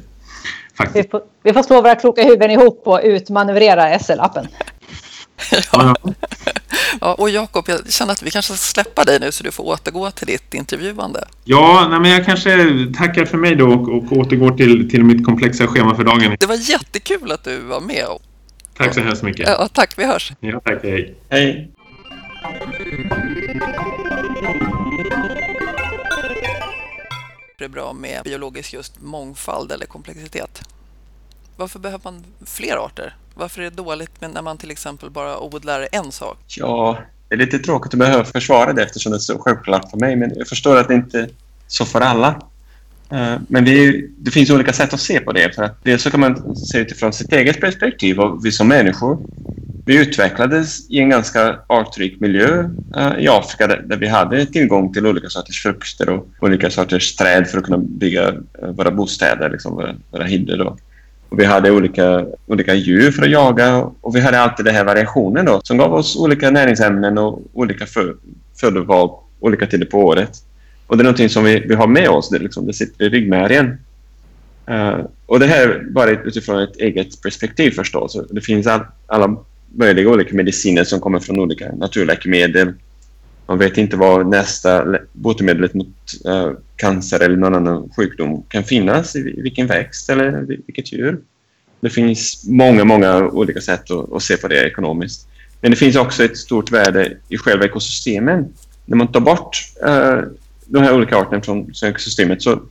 Vi, 0.95 1.05
får, 1.11 1.21
vi 1.43 1.53
får 1.53 1.63
slå 1.63 1.83
våra 1.83 1.95
kloka 1.95 2.23
huvuden 2.23 2.51
ihop 2.51 2.83
och 2.85 3.01
utmanövrera 3.05 3.99
SL-appen. 3.99 4.47
Ja. 5.73 5.95
Ja, 7.01 7.15
och 7.15 7.31
Jakob, 7.31 7.65
jag 7.69 7.93
känner 7.93 8.13
att 8.13 8.23
vi 8.23 8.31
kanske 8.31 8.53
ska 8.53 8.83
släppa 8.83 9.05
dig 9.05 9.21
nu 9.21 9.33
så 9.33 9.45
du 9.45 9.53
får 9.53 9.65
återgå 9.65 10.11
till 10.11 10.27
ditt 10.27 10.55
intervjuande. 10.55 11.29
Ja, 11.45 11.87
nej, 11.91 12.01
men 12.01 12.11
jag 12.11 12.25
kanske 12.25 12.69
tackar 12.97 13.25
för 13.25 13.39
mig 13.39 13.55
då 13.55 13.73
och, 13.73 13.89
och 13.97 14.13
återgår 14.13 14.51
till, 14.57 14.91
till 14.91 15.05
mitt 15.05 15.25
komplexa 15.25 15.67
schema 15.67 15.97
för 15.97 16.05
dagen. 16.05 16.37
Det 16.41 16.47
var 16.47 16.71
jättekul 16.71 17.33
att 17.33 17.45
du 17.45 17.59
var 17.59 17.81
med. 17.81 18.07
Tack 18.77 18.95
så 18.95 19.01
hemskt 19.01 19.23
mycket. 19.23 19.49
Ja, 19.49 19.69
tack, 19.73 19.99
vi 19.99 20.05
hörs. 20.05 20.33
Ja, 20.41 20.61
tack, 20.65 20.83
hej. 20.83 21.15
Hej. 21.29 21.71
Det 27.59 27.65
är 27.65 27.69
bra 27.69 27.93
med 27.93 28.25
biologisk 28.25 28.73
just 28.73 29.01
mångfald 29.01 29.73
eller 29.73 29.87
komplexitet. 29.87 30.69
Varför 31.57 31.79
behöver 31.79 32.05
man 32.05 32.25
fler 32.47 32.77
arter? 32.77 33.15
Varför 33.35 33.61
är 33.61 33.71
det 33.71 33.77
dåligt 33.77 34.21
när 34.21 34.43
man 34.43 34.59
till 34.59 34.71
exempel 34.71 35.11
bara 35.11 35.41
odlar 35.41 35.89
en 35.93 36.13
sak? 36.13 36.39
Ja, 36.57 36.99
det 37.29 37.35
är 37.35 37.39
lite 37.39 37.59
tråkigt 37.59 37.95
att 37.95 37.99
behöva 37.99 38.25
försvara 38.25 38.73
det 38.73 38.83
eftersom 38.83 39.13
det 39.13 39.17
är 39.17 39.21
så 39.21 39.39
självklart 39.39 39.91
för 39.91 39.99
mig. 39.99 40.17
Men 40.17 40.33
jag 40.37 40.49
förstår 40.49 40.77
att 40.77 40.89
det 40.89 40.95
inte 40.95 41.21
är 41.21 41.29
så 41.67 41.85
för 41.85 42.01
alla. 42.01 42.43
Eh, 43.11 43.37
men 43.49 43.65
det, 43.65 43.71
är, 43.71 44.05
det, 44.19 44.31
finns 44.31 44.51
olika 44.51 44.73
sätt 44.73 44.95
att 44.95 45.01
se 45.01 45.21
på 45.21 45.33
det. 45.33 45.55
För 45.55 45.63
att 45.63 45.85
dels 45.85 46.03
så 46.03 46.11
kan 46.11 46.21
man 46.21 46.57
se 46.57 46.79
utifrån 46.79 47.13
sitt 47.13 47.33
eget 47.33 47.61
perspektiv 47.61 48.21
och 48.21 48.47
vi 48.47 48.53
som 48.53 48.69
människor 48.69 49.19
vi 49.85 49.97
utvecklades 49.97 50.91
i 50.91 50.99
en 50.99 51.11
ganska 51.11 51.59
artrik 51.67 52.21
miljö 52.21 52.69
eh, 52.97 53.13
i 53.19 53.29
Afrika 53.29 53.67
där, 53.67 53.97
vi 53.97 54.09
hade 54.09 54.47
tillgång 54.47 54.93
till 54.93 55.07
olika 55.07 55.29
sorters 55.29 55.63
frukter 55.63 56.09
och 56.09 56.29
olika 56.41 56.71
sorters 56.71 57.17
träd 57.17 57.47
för 57.47 57.59
att 57.59 57.65
kunna 57.65 57.79
bygga 57.79 58.29
eh, 58.29 58.69
våra 58.69 58.91
bostäder, 58.91 59.51
liksom, 59.51 59.75
våra, 59.75 59.95
våra 60.11 60.25
hinder. 60.25 60.73
Och 61.33 61.39
vi 61.39 61.45
hade 61.45 61.71
olika, 61.71 62.27
olika 62.47 62.75
djur 62.75 63.11
för 63.11 63.23
att 63.23 63.31
jaga 63.31 63.91
och 64.01 64.17
vi 64.17 64.21
hade 64.21 64.41
alltid 64.41 64.65
den 64.67 64.75
här 64.75 64.85
variationen 64.85 65.45
då, 65.45 65.61
som 65.65 65.79
gav 65.79 65.95
oss 65.95 66.17
olika 66.17 66.51
näringsämnen 66.51 67.19
och 67.19 67.43
olika 67.53 67.87
födoval 68.61 69.11
olika 69.41 69.67
tider 69.67 69.87
på 69.87 69.99
året. 69.99 70.31
Och 70.87 70.97
det 70.97 71.03
är 71.03 71.05
någonting 71.05 71.29
som 71.29 71.45
vi, 71.45 71.61
vi 71.61 71.75
har 71.75 71.87
med 71.87 72.09
oss, 72.09 72.29
det, 72.29 72.39
liksom, 72.39 72.67
det 72.67 72.73
sitter 72.73 73.05
i 73.05 73.09
ryggmärgen. 73.09 73.79
Uh, 74.71 75.07
och 75.27 75.41
det 75.41 75.47
här 75.47 75.87
bara 75.91 76.11
utifrån 76.11 76.63
ett 76.63 76.77
eget 76.77 77.23
perspektiv 77.23 77.71
förstås. 77.71 78.17
Det 78.31 78.41
finns 78.41 78.67
all, 78.67 78.81
alla 79.07 79.37
möjliga 79.75 80.09
olika 80.09 80.37
mediciner 80.37 80.85
som 80.85 81.01
kommer 81.01 81.19
från 81.19 81.41
olika 81.41 81.73
naturläkemedel. 81.73 82.73
Man 83.47 83.59
vet 83.59 83.79
inte 83.79 83.97
var 83.97 84.25
nästa 84.25 84.99
botemedlet 85.13 85.75
mot 85.75 85.97
uh, 86.29 86.53
cancer 86.77 87.21
eller 87.21 87.37
någon 87.37 87.55
annan 87.55 87.91
sjukdom 87.97 88.43
kan 88.49 88.65
finnas, 88.65 89.17
i 89.17 89.41
vilken 89.43 89.67
växt 89.67 90.11
eller 90.11 90.31
vilket 90.67 90.93
djur. 90.93 91.19
Det 91.81 91.91
finns 91.91 92.45
många, 92.49 92.85
många 92.85 93.29
olika 93.29 93.61
sätt 93.61 93.91
att, 93.91 94.13
att 94.13 94.23
se 94.23 94.37
på 94.37 94.49
det 94.49 94.67
ekonomiskt. 94.67 95.29
Men 95.61 95.71
det 95.71 95.77
finns 95.77 95.97
också 95.97 96.25
ett 96.25 96.37
stort 96.37 96.73
värde 96.73 97.17
i 97.29 97.39
själva 97.39 97.65
ekosystemen. 97.65 98.49
När 98.87 98.97
man 98.97 99.13
tar 99.13 99.21
bort 99.21 99.59
uh, 99.87 100.23
de 100.67 100.83
här 100.83 100.95
olika 100.95 101.17
arterna 101.17 101.43
från 101.43 101.71
ekosystemet 101.85 102.43
så, 102.43 102.63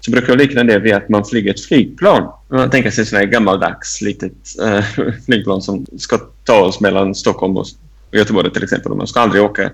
så 0.00 0.10
brukar 0.10 0.28
jag 0.28 0.38
likna 0.38 0.64
det 0.64 0.78
vid 0.78 0.94
att 0.94 1.08
man 1.08 1.24
flyger 1.24 1.50
ett 1.50 1.60
flygplan. 1.60 2.32
Man 2.48 2.70
tänker 2.70 2.90
sig 2.90 3.24
ett 3.24 3.30
gammaldags 3.30 4.02
litet 4.02 4.32
uh, 4.62 5.12
flygplan 5.26 5.62
som 5.62 5.86
ska 5.98 6.18
ta 6.44 6.60
oss 6.60 6.80
mellan 6.80 7.14
Stockholm 7.14 7.56
och 7.56 7.66
Göteborg 8.12 8.52
till 8.52 8.62
exempel. 8.62 8.94
Man 8.94 9.06
ska 9.06 9.20
aldrig 9.20 9.42
åka 9.42 9.70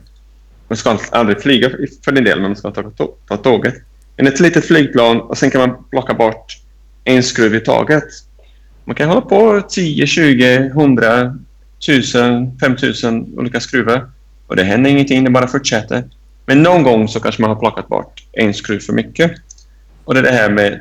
man 0.68 0.76
ska 0.76 0.98
aldrig 1.10 1.42
flyga 1.42 1.70
för 2.04 2.12
din 2.12 2.24
del, 2.24 2.40
men 2.40 2.50
man 2.50 2.56
ska 2.56 2.70
ta, 2.70 3.08
ta 3.28 3.36
tåget. 3.36 3.74
Men 4.16 4.26
ett 4.26 4.40
litet 4.40 4.64
flygplan 4.64 5.20
och 5.20 5.38
sen 5.38 5.50
kan 5.50 5.60
man 5.60 5.84
plocka 5.90 6.14
bort 6.14 6.58
en 7.04 7.22
skruv 7.22 7.54
i 7.54 7.60
taget. 7.60 8.04
Man 8.84 8.94
kan 8.94 9.08
hålla 9.08 9.20
på 9.20 9.62
10, 9.68 10.06
20, 10.06 10.56
100, 10.56 11.38
1000, 11.78 12.58
5000 12.58 13.38
olika 13.38 13.60
skruvar. 13.60 14.10
Och 14.46 14.56
det 14.56 14.64
händer 14.64 14.90
ingenting, 14.90 15.24
det 15.24 15.30
bara 15.30 15.48
fortsätter. 15.48 16.04
Men 16.46 16.62
någon 16.62 16.82
gång 16.82 17.08
så 17.08 17.20
kanske 17.20 17.42
man 17.42 17.50
har 17.50 17.60
plockat 17.60 17.88
bort 17.88 18.26
en 18.32 18.54
skruv 18.54 18.80
för 18.80 18.92
mycket. 18.92 19.32
Och 20.04 20.14
det 20.14 20.20
är 20.20 20.24
det 20.24 20.32
här 20.32 20.50
med 20.50 20.80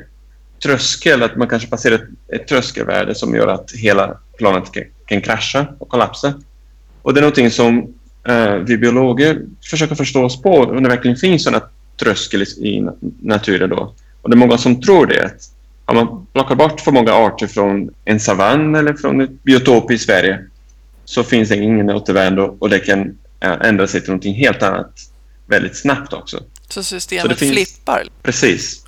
tröskel, 0.62 1.22
att 1.22 1.36
man 1.36 1.48
kanske 1.48 1.68
passerar 1.68 1.94
ett, 1.94 2.40
ett 2.40 2.48
tröskelvärde 2.48 3.14
som 3.14 3.34
gör 3.34 3.48
att 3.48 3.72
hela 3.72 4.18
planet 4.38 4.72
kan, 4.72 4.84
kan 5.06 5.20
krascha 5.20 5.66
och 5.78 5.88
kollapsa. 5.88 6.34
Och 7.02 7.14
det 7.14 7.20
är 7.20 7.22
någonting 7.22 7.50
som 7.50 7.94
vi 8.66 8.78
biologer 8.78 9.42
försöker 9.70 9.94
förstå 9.94 10.24
oss 10.24 10.42
på 10.42 10.50
om 10.50 10.82
det 10.82 10.88
verkligen 10.88 11.16
finns 11.16 11.44
sådana 11.44 11.64
tröskel 12.00 12.42
i 12.42 12.88
naturen. 13.20 13.70
Då. 13.70 13.94
Och 14.22 14.30
det 14.30 14.34
är 14.34 14.38
många 14.38 14.58
som 14.58 14.80
tror 14.80 15.06
det. 15.06 15.30
Om 15.84 15.96
man 15.96 16.26
plockar 16.32 16.54
bort 16.54 16.80
för 16.80 16.92
många 16.92 17.12
arter 17.12 17.46
från 17.46 17.90
en 18.04 18.20
savann 18.20 18.74
eller 18.74 18.94
från 18.94 19.20
ett 19.20 19.42
biotop 19.42 19.90
i 19.90 19.98
Sverige 19.98 20.40
så 21.04 21.22
finns 21.22 21.48
det 21.48 21.56
ingen 21.56 21.90
återvändo 21.90 22.56
och 22.58 22.70
det 22.70 22.78
kan 22.78 23.18
ändra 23.40 23.86
sig 23.86 24.00
till 24.00 24.10
någonting 24.10 24.34
helt 24.34 24.62
annat 24.62 24.92
väldigt 25.46 25.76
snabbt 25.76 26.12
också. 26.12 26.42
Så 26.68 26.82
systemet 26.82 27.30
så 27.30 27.36
finns, 27.36 27.52
flippar? 27.52 28.02
Precis. 28.22 28.84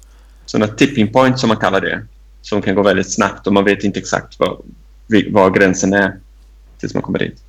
Sådana 0.47 0.73
tipping 0.73 1.13
points 1.13 1.41
som 1.41 1.49
man 1.49 1.57
kallar 1.57 1.81
det, 1.81 2.07
som 2.43 2.63
kan 2.63 2.75
gå 2.75 2.83
väldigt 2.83 3.13
snabbt 3.13 3.47
och 3.47 3.53
man 3.53 3.65
vet 3.65 3.85
inte 3.85 3.99
exakt 3.99 4.39
var, 4.41 4.61
var 5.31 5.51
gränsen 5.51 5.93
är 5.93 6.17
tills 6.81 6.95
man 6.95 7.03
kommer 7.03 7.19
dit. 7.19 7.43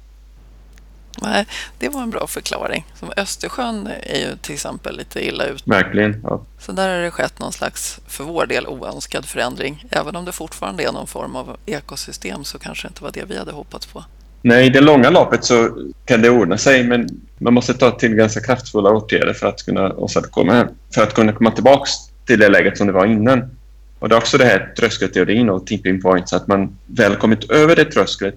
Nej, 1.21 1.45
det 1.79 1.89
var 1.89 2.01
en 2.01 2.09
bra 2.09 2.27
förklaring. 2.27 2.85
Som 2.99 3.11
Östersjön 3.17 3.89
är 4.01 4.19
ju 4.19 4.35
till 4.35 4.53
exempel 4.53 4.97
lite 4.97 5.27
illa 5.27 5.45
ute. 5.45 5.63
Verkligen. 5.65 6.21
Ja. 6.23 6.41
Så 6.59 6.71
där 6.71 6.95
har 6.95 7.03
det 7.03 7.11
skett 7.11 7.39
någon 7.39 7.51
slags, 7.51 7.99
för 8.07 8.23
vår 8.23 8.45
del, 8.45 8.67
oönskad 8.67 9.25
förändring. 9.25 9.85
Även 9.89 10.15
om 10.15 10.25
det 10.25 10.31
fortfarande 10.31 10.83
är 10.83 10.91
någon 10.91 11.07
form 11.07 11.35
av 11.35 11.57
ekosystem 11.65 12.43
så 12.43 12.59
kanske 12.59 12.87
det 12.87 12.89
inte 12.89 13.03
var 13.03 13.11
det 13.11 13.23
vi 13.27 13.37
hade 13.37 13.51
hoppats 13.51 13.85
på. 13.85 14.03
Nej, 14.41 14.65
i 14.65 14.69
det 14.69 14.81
långa 14.81 15.09
loppet 15.09 15.45
så 15.45 15.69
kan 16.05 16.21
det 16.21 16.29
ordna 16.29 16.57
sig 16.57 16.83
men 16.83 17.09
man 17.37 17.53
måste 17.53 17.73
ta 17.73 17.91
till 17.91 18.15
ganska 18.15 18.41
kraftfulla 18.41 18.89
åtgärder 18.89 19.33
för 19.33 19.47
att 19.47 19.65
kunna 19.65 19.93
åstadkomma 19.93 20.67
för 20.93 21.03
att 21.03 21.13
kunna 21.13 21.31
komma 21.31 21.51
tillbaka 21.51 21.89
till 22.25 22.39
det 22.39 22.49
läget 22.49 22.77
som 22.77 22.87
det 22.87 22.93
var 22.93 23.05
innan. 23.05 23.57
Och 23.99 24.09
det 24.09 24.15
är 24.15 24.17
också 24.17 24.37
det 24.37 24.45
här 24.45 24.73
tröskelteorin 24.77 25.49
och 25.49 25.67
tipping 25.67 26.01
point 26.01 26.29
så 26.29 26.35
att 26.35 26.47
man 26.47 26.77
väl 26.85 27.15
kommit 27.15 27.51
över 27.51 27.75
det 27.75 27.85
trösklet 27.85 28.35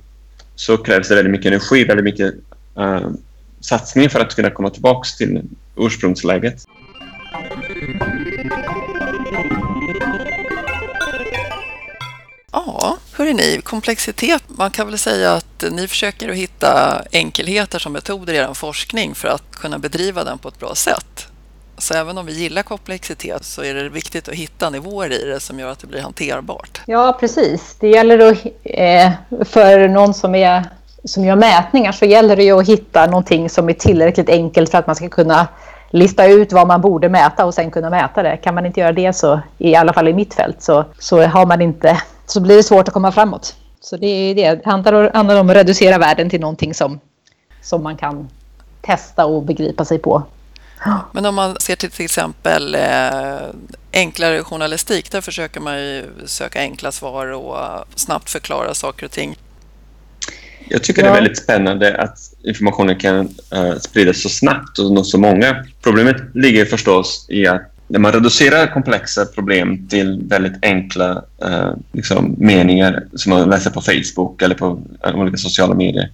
så 0.54 0.76
krävs 0.76 1.08
det 1.08 1.14
väldigt 1.14 1.32
mycket 1.32 1.46
energi, 1.46 1.84
väldigt 1.84 2.04
mycket 2.04 2.34
uh, 2.78 3.10
satsning 3.60 4.10
för 4.10 4.20
att 4.20 4.34
kunna 4.34 4.50
komma 4.50 4.70
tillbaka 4.70 5.08
till 5.18 5.42
ursprungsläget. 5.76 6.64
Ja, 12.52 12.96
hörni 13.12 13.32
ni, 13.34 13.60
komplexitet. 13.64 14.42
Man 14.46 14.70
kan 14.70 14.86
väl 14.86 14.98
säga 14.98 15.32
att 15.32 15.64
ni 15.70 15.88
försöker 15.88 16.28
att 16.28 16.36
hitta 16.36 17.02
enkelheter 17.12 17.78
som 17.78 17.92
metoder 17.92 18.34
i 18.34 18.36
er 18.36 18.54
forskning 18.54 19.14
för 19.14 19.28
att 19.28 19.50
kunna 19.52 19.78
bedriva 19.78 20.24
den 20.24 20.38
på 20.38 20.48
ett 20.48 20.58
bra 20.58 20.74
sätt. 20.74 21.26
Så 21.78 21.94
även 21.94 22.18
om 22.18 22.26
vi 22.26 22.32
gillar 22.32 22.62
komplexitet 22.62 23.44
så 23.44 23.62
är 23.62 23.74
det 23.74 23.88
viktigt 23.88 24.28
att 24.28 24.34
hitta 24.34 24.70
nivåer 24.70 25.12
i 25.12 25.24
det 25.24 25.40
som 25.40 25.58
gör 25.58 25.68
att 25.68 25.78
det 25.78 25.86
blir 25.86 26.00
hanterbart. 26.00 26.80
Ja, 26.86 27.16
precis. 27.20 27.76
Det 27.80 27.88
gäller 27.88 28.18
att, 28.18 28.38
eh, 28.64 29.12
för 29.44 29.88
någon 29.88 30.14
som, 30.14 30.34
är, 30.34 30.64
som 31.04 31.24
gör 31.24 31.36
mätningar 31.36 31.92
så 31.92 32.04
gäller 32.04 32.36
det 32.36 32.44
ju 32.44 32.60
att 32.60 32.68
hitta 32.68 33.06
någonting 33.06 33.50
som 33.50 33.68
är 33.68 33.72
tillräckligt 33.72 34.28
enkelt 34.28 34.70
för 34.70 34.78
att 34.78 34.86
man 34.86 34.96
ska 34.96 35.08
kunna 35.08 35.48
lista 35.90 36.26
ut 36.26 36.52
vad 36.52 36.66
man 36.66 36.80
borde 36.80 37.08
mäta 37.08 37.44
och 37.44 37.54
sen 37.54 37.70
kunna 37.70 37.90
mäta 37.90 38.22
det. 38.22 38.36
Kan 38.36 38.54
man 38.54 38.66
inte 38.66 38.80
göra 38.80 38.92
det 38.92 39.12
så, 39.12 39.40
i 39.58 39.74
alla 39.74 39.92
fall 39.92 40.08
i 40.08 40.12
mitt 40.12 40.34
fält, 40.34 40.62
så, 40.62 40.84
så, 40.98 41.22
har 41.22 41.46
man 41.46 41.60
inte, 41.60 42.02
så 42.26 42.40
blir 42.40 42.56
det 42.56 42.62
svårt 42.62 42.88
att 42.88 42.94
komma 42.94 43.12
framåt. 43.12 43.56
Så 43.80 43.96
det 43.96 44.06
är 44.06 44.34
det. 44.34 44.54
Det 44.54 44.66
handlar 44.66 45.40
om 45.40 45.50
att 45.50 45.56
reducera 45.56 45.98
världen 45.98 46.30
till 46.30 46.40
någonting 46.40 46.74
som, 46.74 47.00
som 47.62 47.82
man 47.82 47.96
kan 47.96 48.28
testa 48.80 49.26
och 49.26 49.42
begripa 49.42 49.84
sig 49.84 49.98
på. 49.98 50.22
Men 51.12 51.26
om 51.26 51.34
man 51.34 51.56
ser 51.60 51.76
till 51.76 51.90
till 51.90 52.04
exempel 52.04 52.74
eh, 52.74 52.80
enklare 53.92 54.42
journalistik, 54.42 55.10
där 55.10 55.20
försöker 55.20 55.60
man 55.60 55.78
ju 55.78 56.04
söka 56.26 56.58
enkla 56.60 56.92
svar 56.92 57.26
och 57.26 57.56
snabbt 57.94 58.30
förklara 58.30 58.74
saker 58.74 59.06
och 59.06 59.12
ting. 59.12 59.36
Jag 60.72 60.82
tycker 60.82 61.02
ja. 61.02 61.08
det 61.08 61.12
är 61.12 61.22
väldigt 61.22 61.38
spännande 61.38 61.96
att 61.96 62.18
informationen 62.44 62.96
kan 62.96 63.20
uh, 63.54 63.78
spridas 63.80 64.22
så 64.22 64.28
snabbt 64.28 64.78
och 64.78 64.92
nå 64.92 65.04
så 65.04 65.18
många. 65.18 65.64
Problemet 65.82 66.16
ligger 66.34 66.64
förstås 66.64 67.26
i 67.28 67.46
att 67.46 67.62
när 67.88 67.98
man 67.98 68.12
reducerar 68.12 68.66
komplexa 68.66 69.26
problem 69.26 69.88
till 69.88 70.22
väldigt 70.28 70.52
enkla 70.62 71.24
uh, 71.44 71.72
liksom, 71.92 72.34
meningar 72.38 73.04
som 73.14 73.30
man 73.30 73.50
läser 73.50 73.70
på 73.70 73.80
Facebook 73.80 74.42
eller 74.42 74.54
på 74.54 74.82
uh, 75.06 75.14
olika 75.14 75.36
sociala 75.36 75.74
medier 75.74 76.10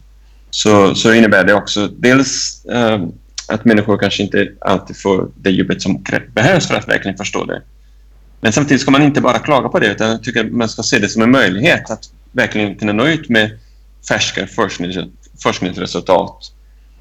så, 0.51 0.95
så 0.95 1.13
innebär 1.13 1.45
det 1.45 1.55
också 1.55 1.89
dels 1.99 2.63
att 3.49 3.65
människor 3.65 3.99
kanske 3.99 4.23
inte 4.23 4.49
alltid 4.61 4.97
får 4.97 5.29
det 5.37 5.51
djupet 5.51 5.83
som 5.83 6.05
behövs 6.35 6.69
för 6.69 6.75
att 6.75 6.89
verkligen 6.89 7.17
förstå 7.17 7.45
det. 7.45 7.63
Men 8.41 8.53
samtidigt 8.53 8.81
ska 8.81 8.91
man 8.91 9.03
inte 9.03 9.21
bara 9.21 9.39
klaga 9.39 9.69
på 9.69 9.79
det 9.79 9.87
utan 9.87 10.11
jag 10.11 10.23
tycker 10.23 10.45
man 10.45 10.69
ska 10.69 10.83
se 10.83 10.99
det 10.99 11.09
som 11.09 11.23
en 11.23 11.31
möjlighet 11.31 11.91
att 11.91 12.05
verkligen 12.33 12.75
kunna 12.75 12.93
nå 12.93 13.07
ut 13.07 13.29
med 13.29 13.51
färska 14.09 14.47
forskningsresultat 15.43 16.53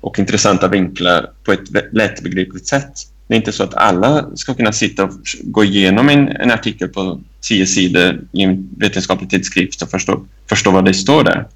och 0.01 0.19
intressanta 0.19 0.67
vinklar 0.67 1.31
på 1.43 1.51
ett 1.51 1.93
lättbegripligt 1.93 2.67
sätt. 2.67 2.93
Det 3.27 3.33
är 3.33 3.37
inte 3.37 3.51
så 3.51 3.63
att 3.63 3.73
alla 3.73 4.25
ska 4.35 4.53
kunna 4.53 4.71
sitta 4.71 5.03
och 5.03 5.11
gå 5.43 5.63
igenom 5.63 6.09
en, 6.09 6.27
en 6.27 6.51
artikel 6.51 6.87
på 6.87 7.19
tio 7.41 7.67
sidor 7.67 8.21
i 8.31 8.43
en 8.43 8.69
vetenskaplig 8.77 9.29
tidskrift 9.29 9.81
och 9.81 9.89
förstå, 9.89 10.25
förstå 10.49 10.71
vad 10.71 10.85
det 10.85 10.93
står 10.93 11.23
där. 11.23 11.47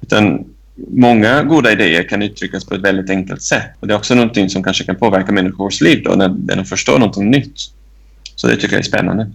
Utan 0.00 0.44
många 0.90 1.42
goda 1.42 1.72
idéer 1.72 2.08
kan 2.08 2.22
uttryckas 2.22 2.64
på 2.64 2.74
ett 2.74 2.80
väldigt 2.80 3.10
enkelt 3.10 3.42
sätt. 3.42 3.70
Och 3.80 3.86
Det 3.86 3.94
är 3.94 3.98
också 3.98 4.14
någonting 4.14 4.50
som 4.50 4.62
kanske 4.62 4.84
kan 4.84 4.96
påverka 4.96 5.32
människors 5.32 5.80
liv 5.80 6.02
då, 6.04 6.10
när, 6.10 6.28
när 6.28 6.56
de 6.56 6.64
förstår 6.64 6.98
någonting 6.98 7.30
nytt. 7.30 7.60
Så 8.34 8.46
det 8.46 8.56
tycker 8.56 8.74
jag 8.74 8.80
är 8.80 8.82
spännande. 8.82 9.30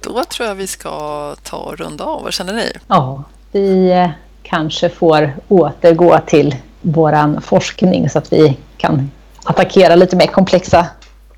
Då 0.00 0.24
tror 0.24 0.48
jag 0.48 0.54
vi 0.54 0.66
ska 0.66 1.36
ta 1.42 1.56
och 1.56 1.78
runda 1.78 2.04
av. 2.04 2.22
Vad 2.22 2.32
känner 2.32 2.52
ni? 2.52 2.72
Ja, 2.88 3.24
vi 3.52 3.90
eh, 3.90 4.10
kanske 4.48 4.88
får 4.88 5.36
återgå 5.48 6.18
till 6.26 6.56
vår 6.80 7.40
forskning 7.40 8.10
så 8.10 8.18
att 8.18 8.32
vi 8.32 8.56
kan 8.76 9.10
attackera 9.44 9.94
lite 9.94 10.16
mer 10.16 10.26
komplexa 10.26 10.86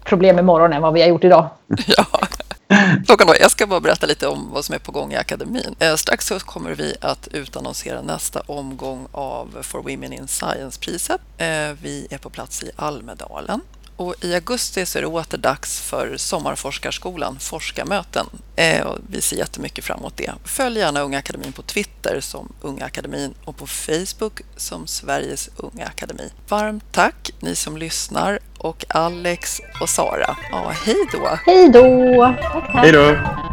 problem 0.05 0.39
imorgon 0.39 0.73
än 0.73 0.83
vad 0.83 0.93
vi 0.93 1.01
har 1.01 1.09
gjort 1.09 1.25
idag. 1.25 1.49
Ja. 1.87 2.07
Klockan 3.07 3.27
då, 3.27 3.35
jag 3.41 3.51
ska 3.51 3.67
bara 3.67 3.81
berätta 3.81 4.07
lite 4.07 4.27
om 4.27 4.51
vad 4.53 4.65
som 4.65 4.75
är 4.75 4.79
på 4.79 4.93
gång 4.93 5.13
i 5.13 5.17
akademin. 5.17 5.75
Eh, 5.79 5.95
strax 5.95 6.27
så 6.27 6.39
kommer 6.39 6.75
vi 6.75 6.95
att 7.01 7.29
utannonsera 7.33 8.03
nästa 8.03 8.41
omgång 8.41 9.07
av 9.13 9.59
For 9.63 9.79
Women 9.79 10.13
in 10.13 10.29
Science-priset. 10.29 11.21
Eh, 11.39 11.47
vi 11.83 12.07
är 12.11 12.19
på 12.19 12.31
plats 12.31 12.63
i 12.63 12.71
Almedalen 12.77 13.61
och 14.01 14.15
I 14.21 14.35
augusti 14.35 14.87
så 14.87 14.99
är 14.99 15.03
det 15.03 15.09
åter 15.09 15.39
dags 15.39 15.81
för 15.81 16.17
Sommarforskarskolan 16.17 17.39
Forskarmöten. 17.41 18.27
Eh, 18.57 18.87
och 18.87 18.99
vi 19.11 19.21
ser 19.21 19.37
jättemycket 19.37 19.85
fram 19.85 19.99
emot 19.99 20.17
det. 20.17 20.33
Följ 20.45 20.79
gärna 20.79 21.01
Unga 21.01 21.19
Akademin 21.19 21.53
på 21.53 21.63
Twitter 21.63 22.21
som 22.21 22.53
Unga 22.61 22.85
Akademin 22.85 23.35
och 23.45 23.57
på 23.57 23.67
Facebook 23.67 24.41
som 24.57 24.87
Sveriges 24.87 25.51
Unga 25.57 25.87
Akademi. 25.87 26.33
Varmt 26.49 26.85
tack 26.93 27.31
ni 27.41 27.57
som 27.57 27.77
lyssnar 27.77 28.39
och 28.59 28.85
Alex 28.89 29.61
och 29.81 29.89
Sara. 29.89 30.37
Ja, 30.51 30.73
hej 30.85 30.97
då! 31.13 31.39
Hej 31.47 31.69
då! 31.69 32.25
Hej 32.69 32.93
då! 32.93 33.50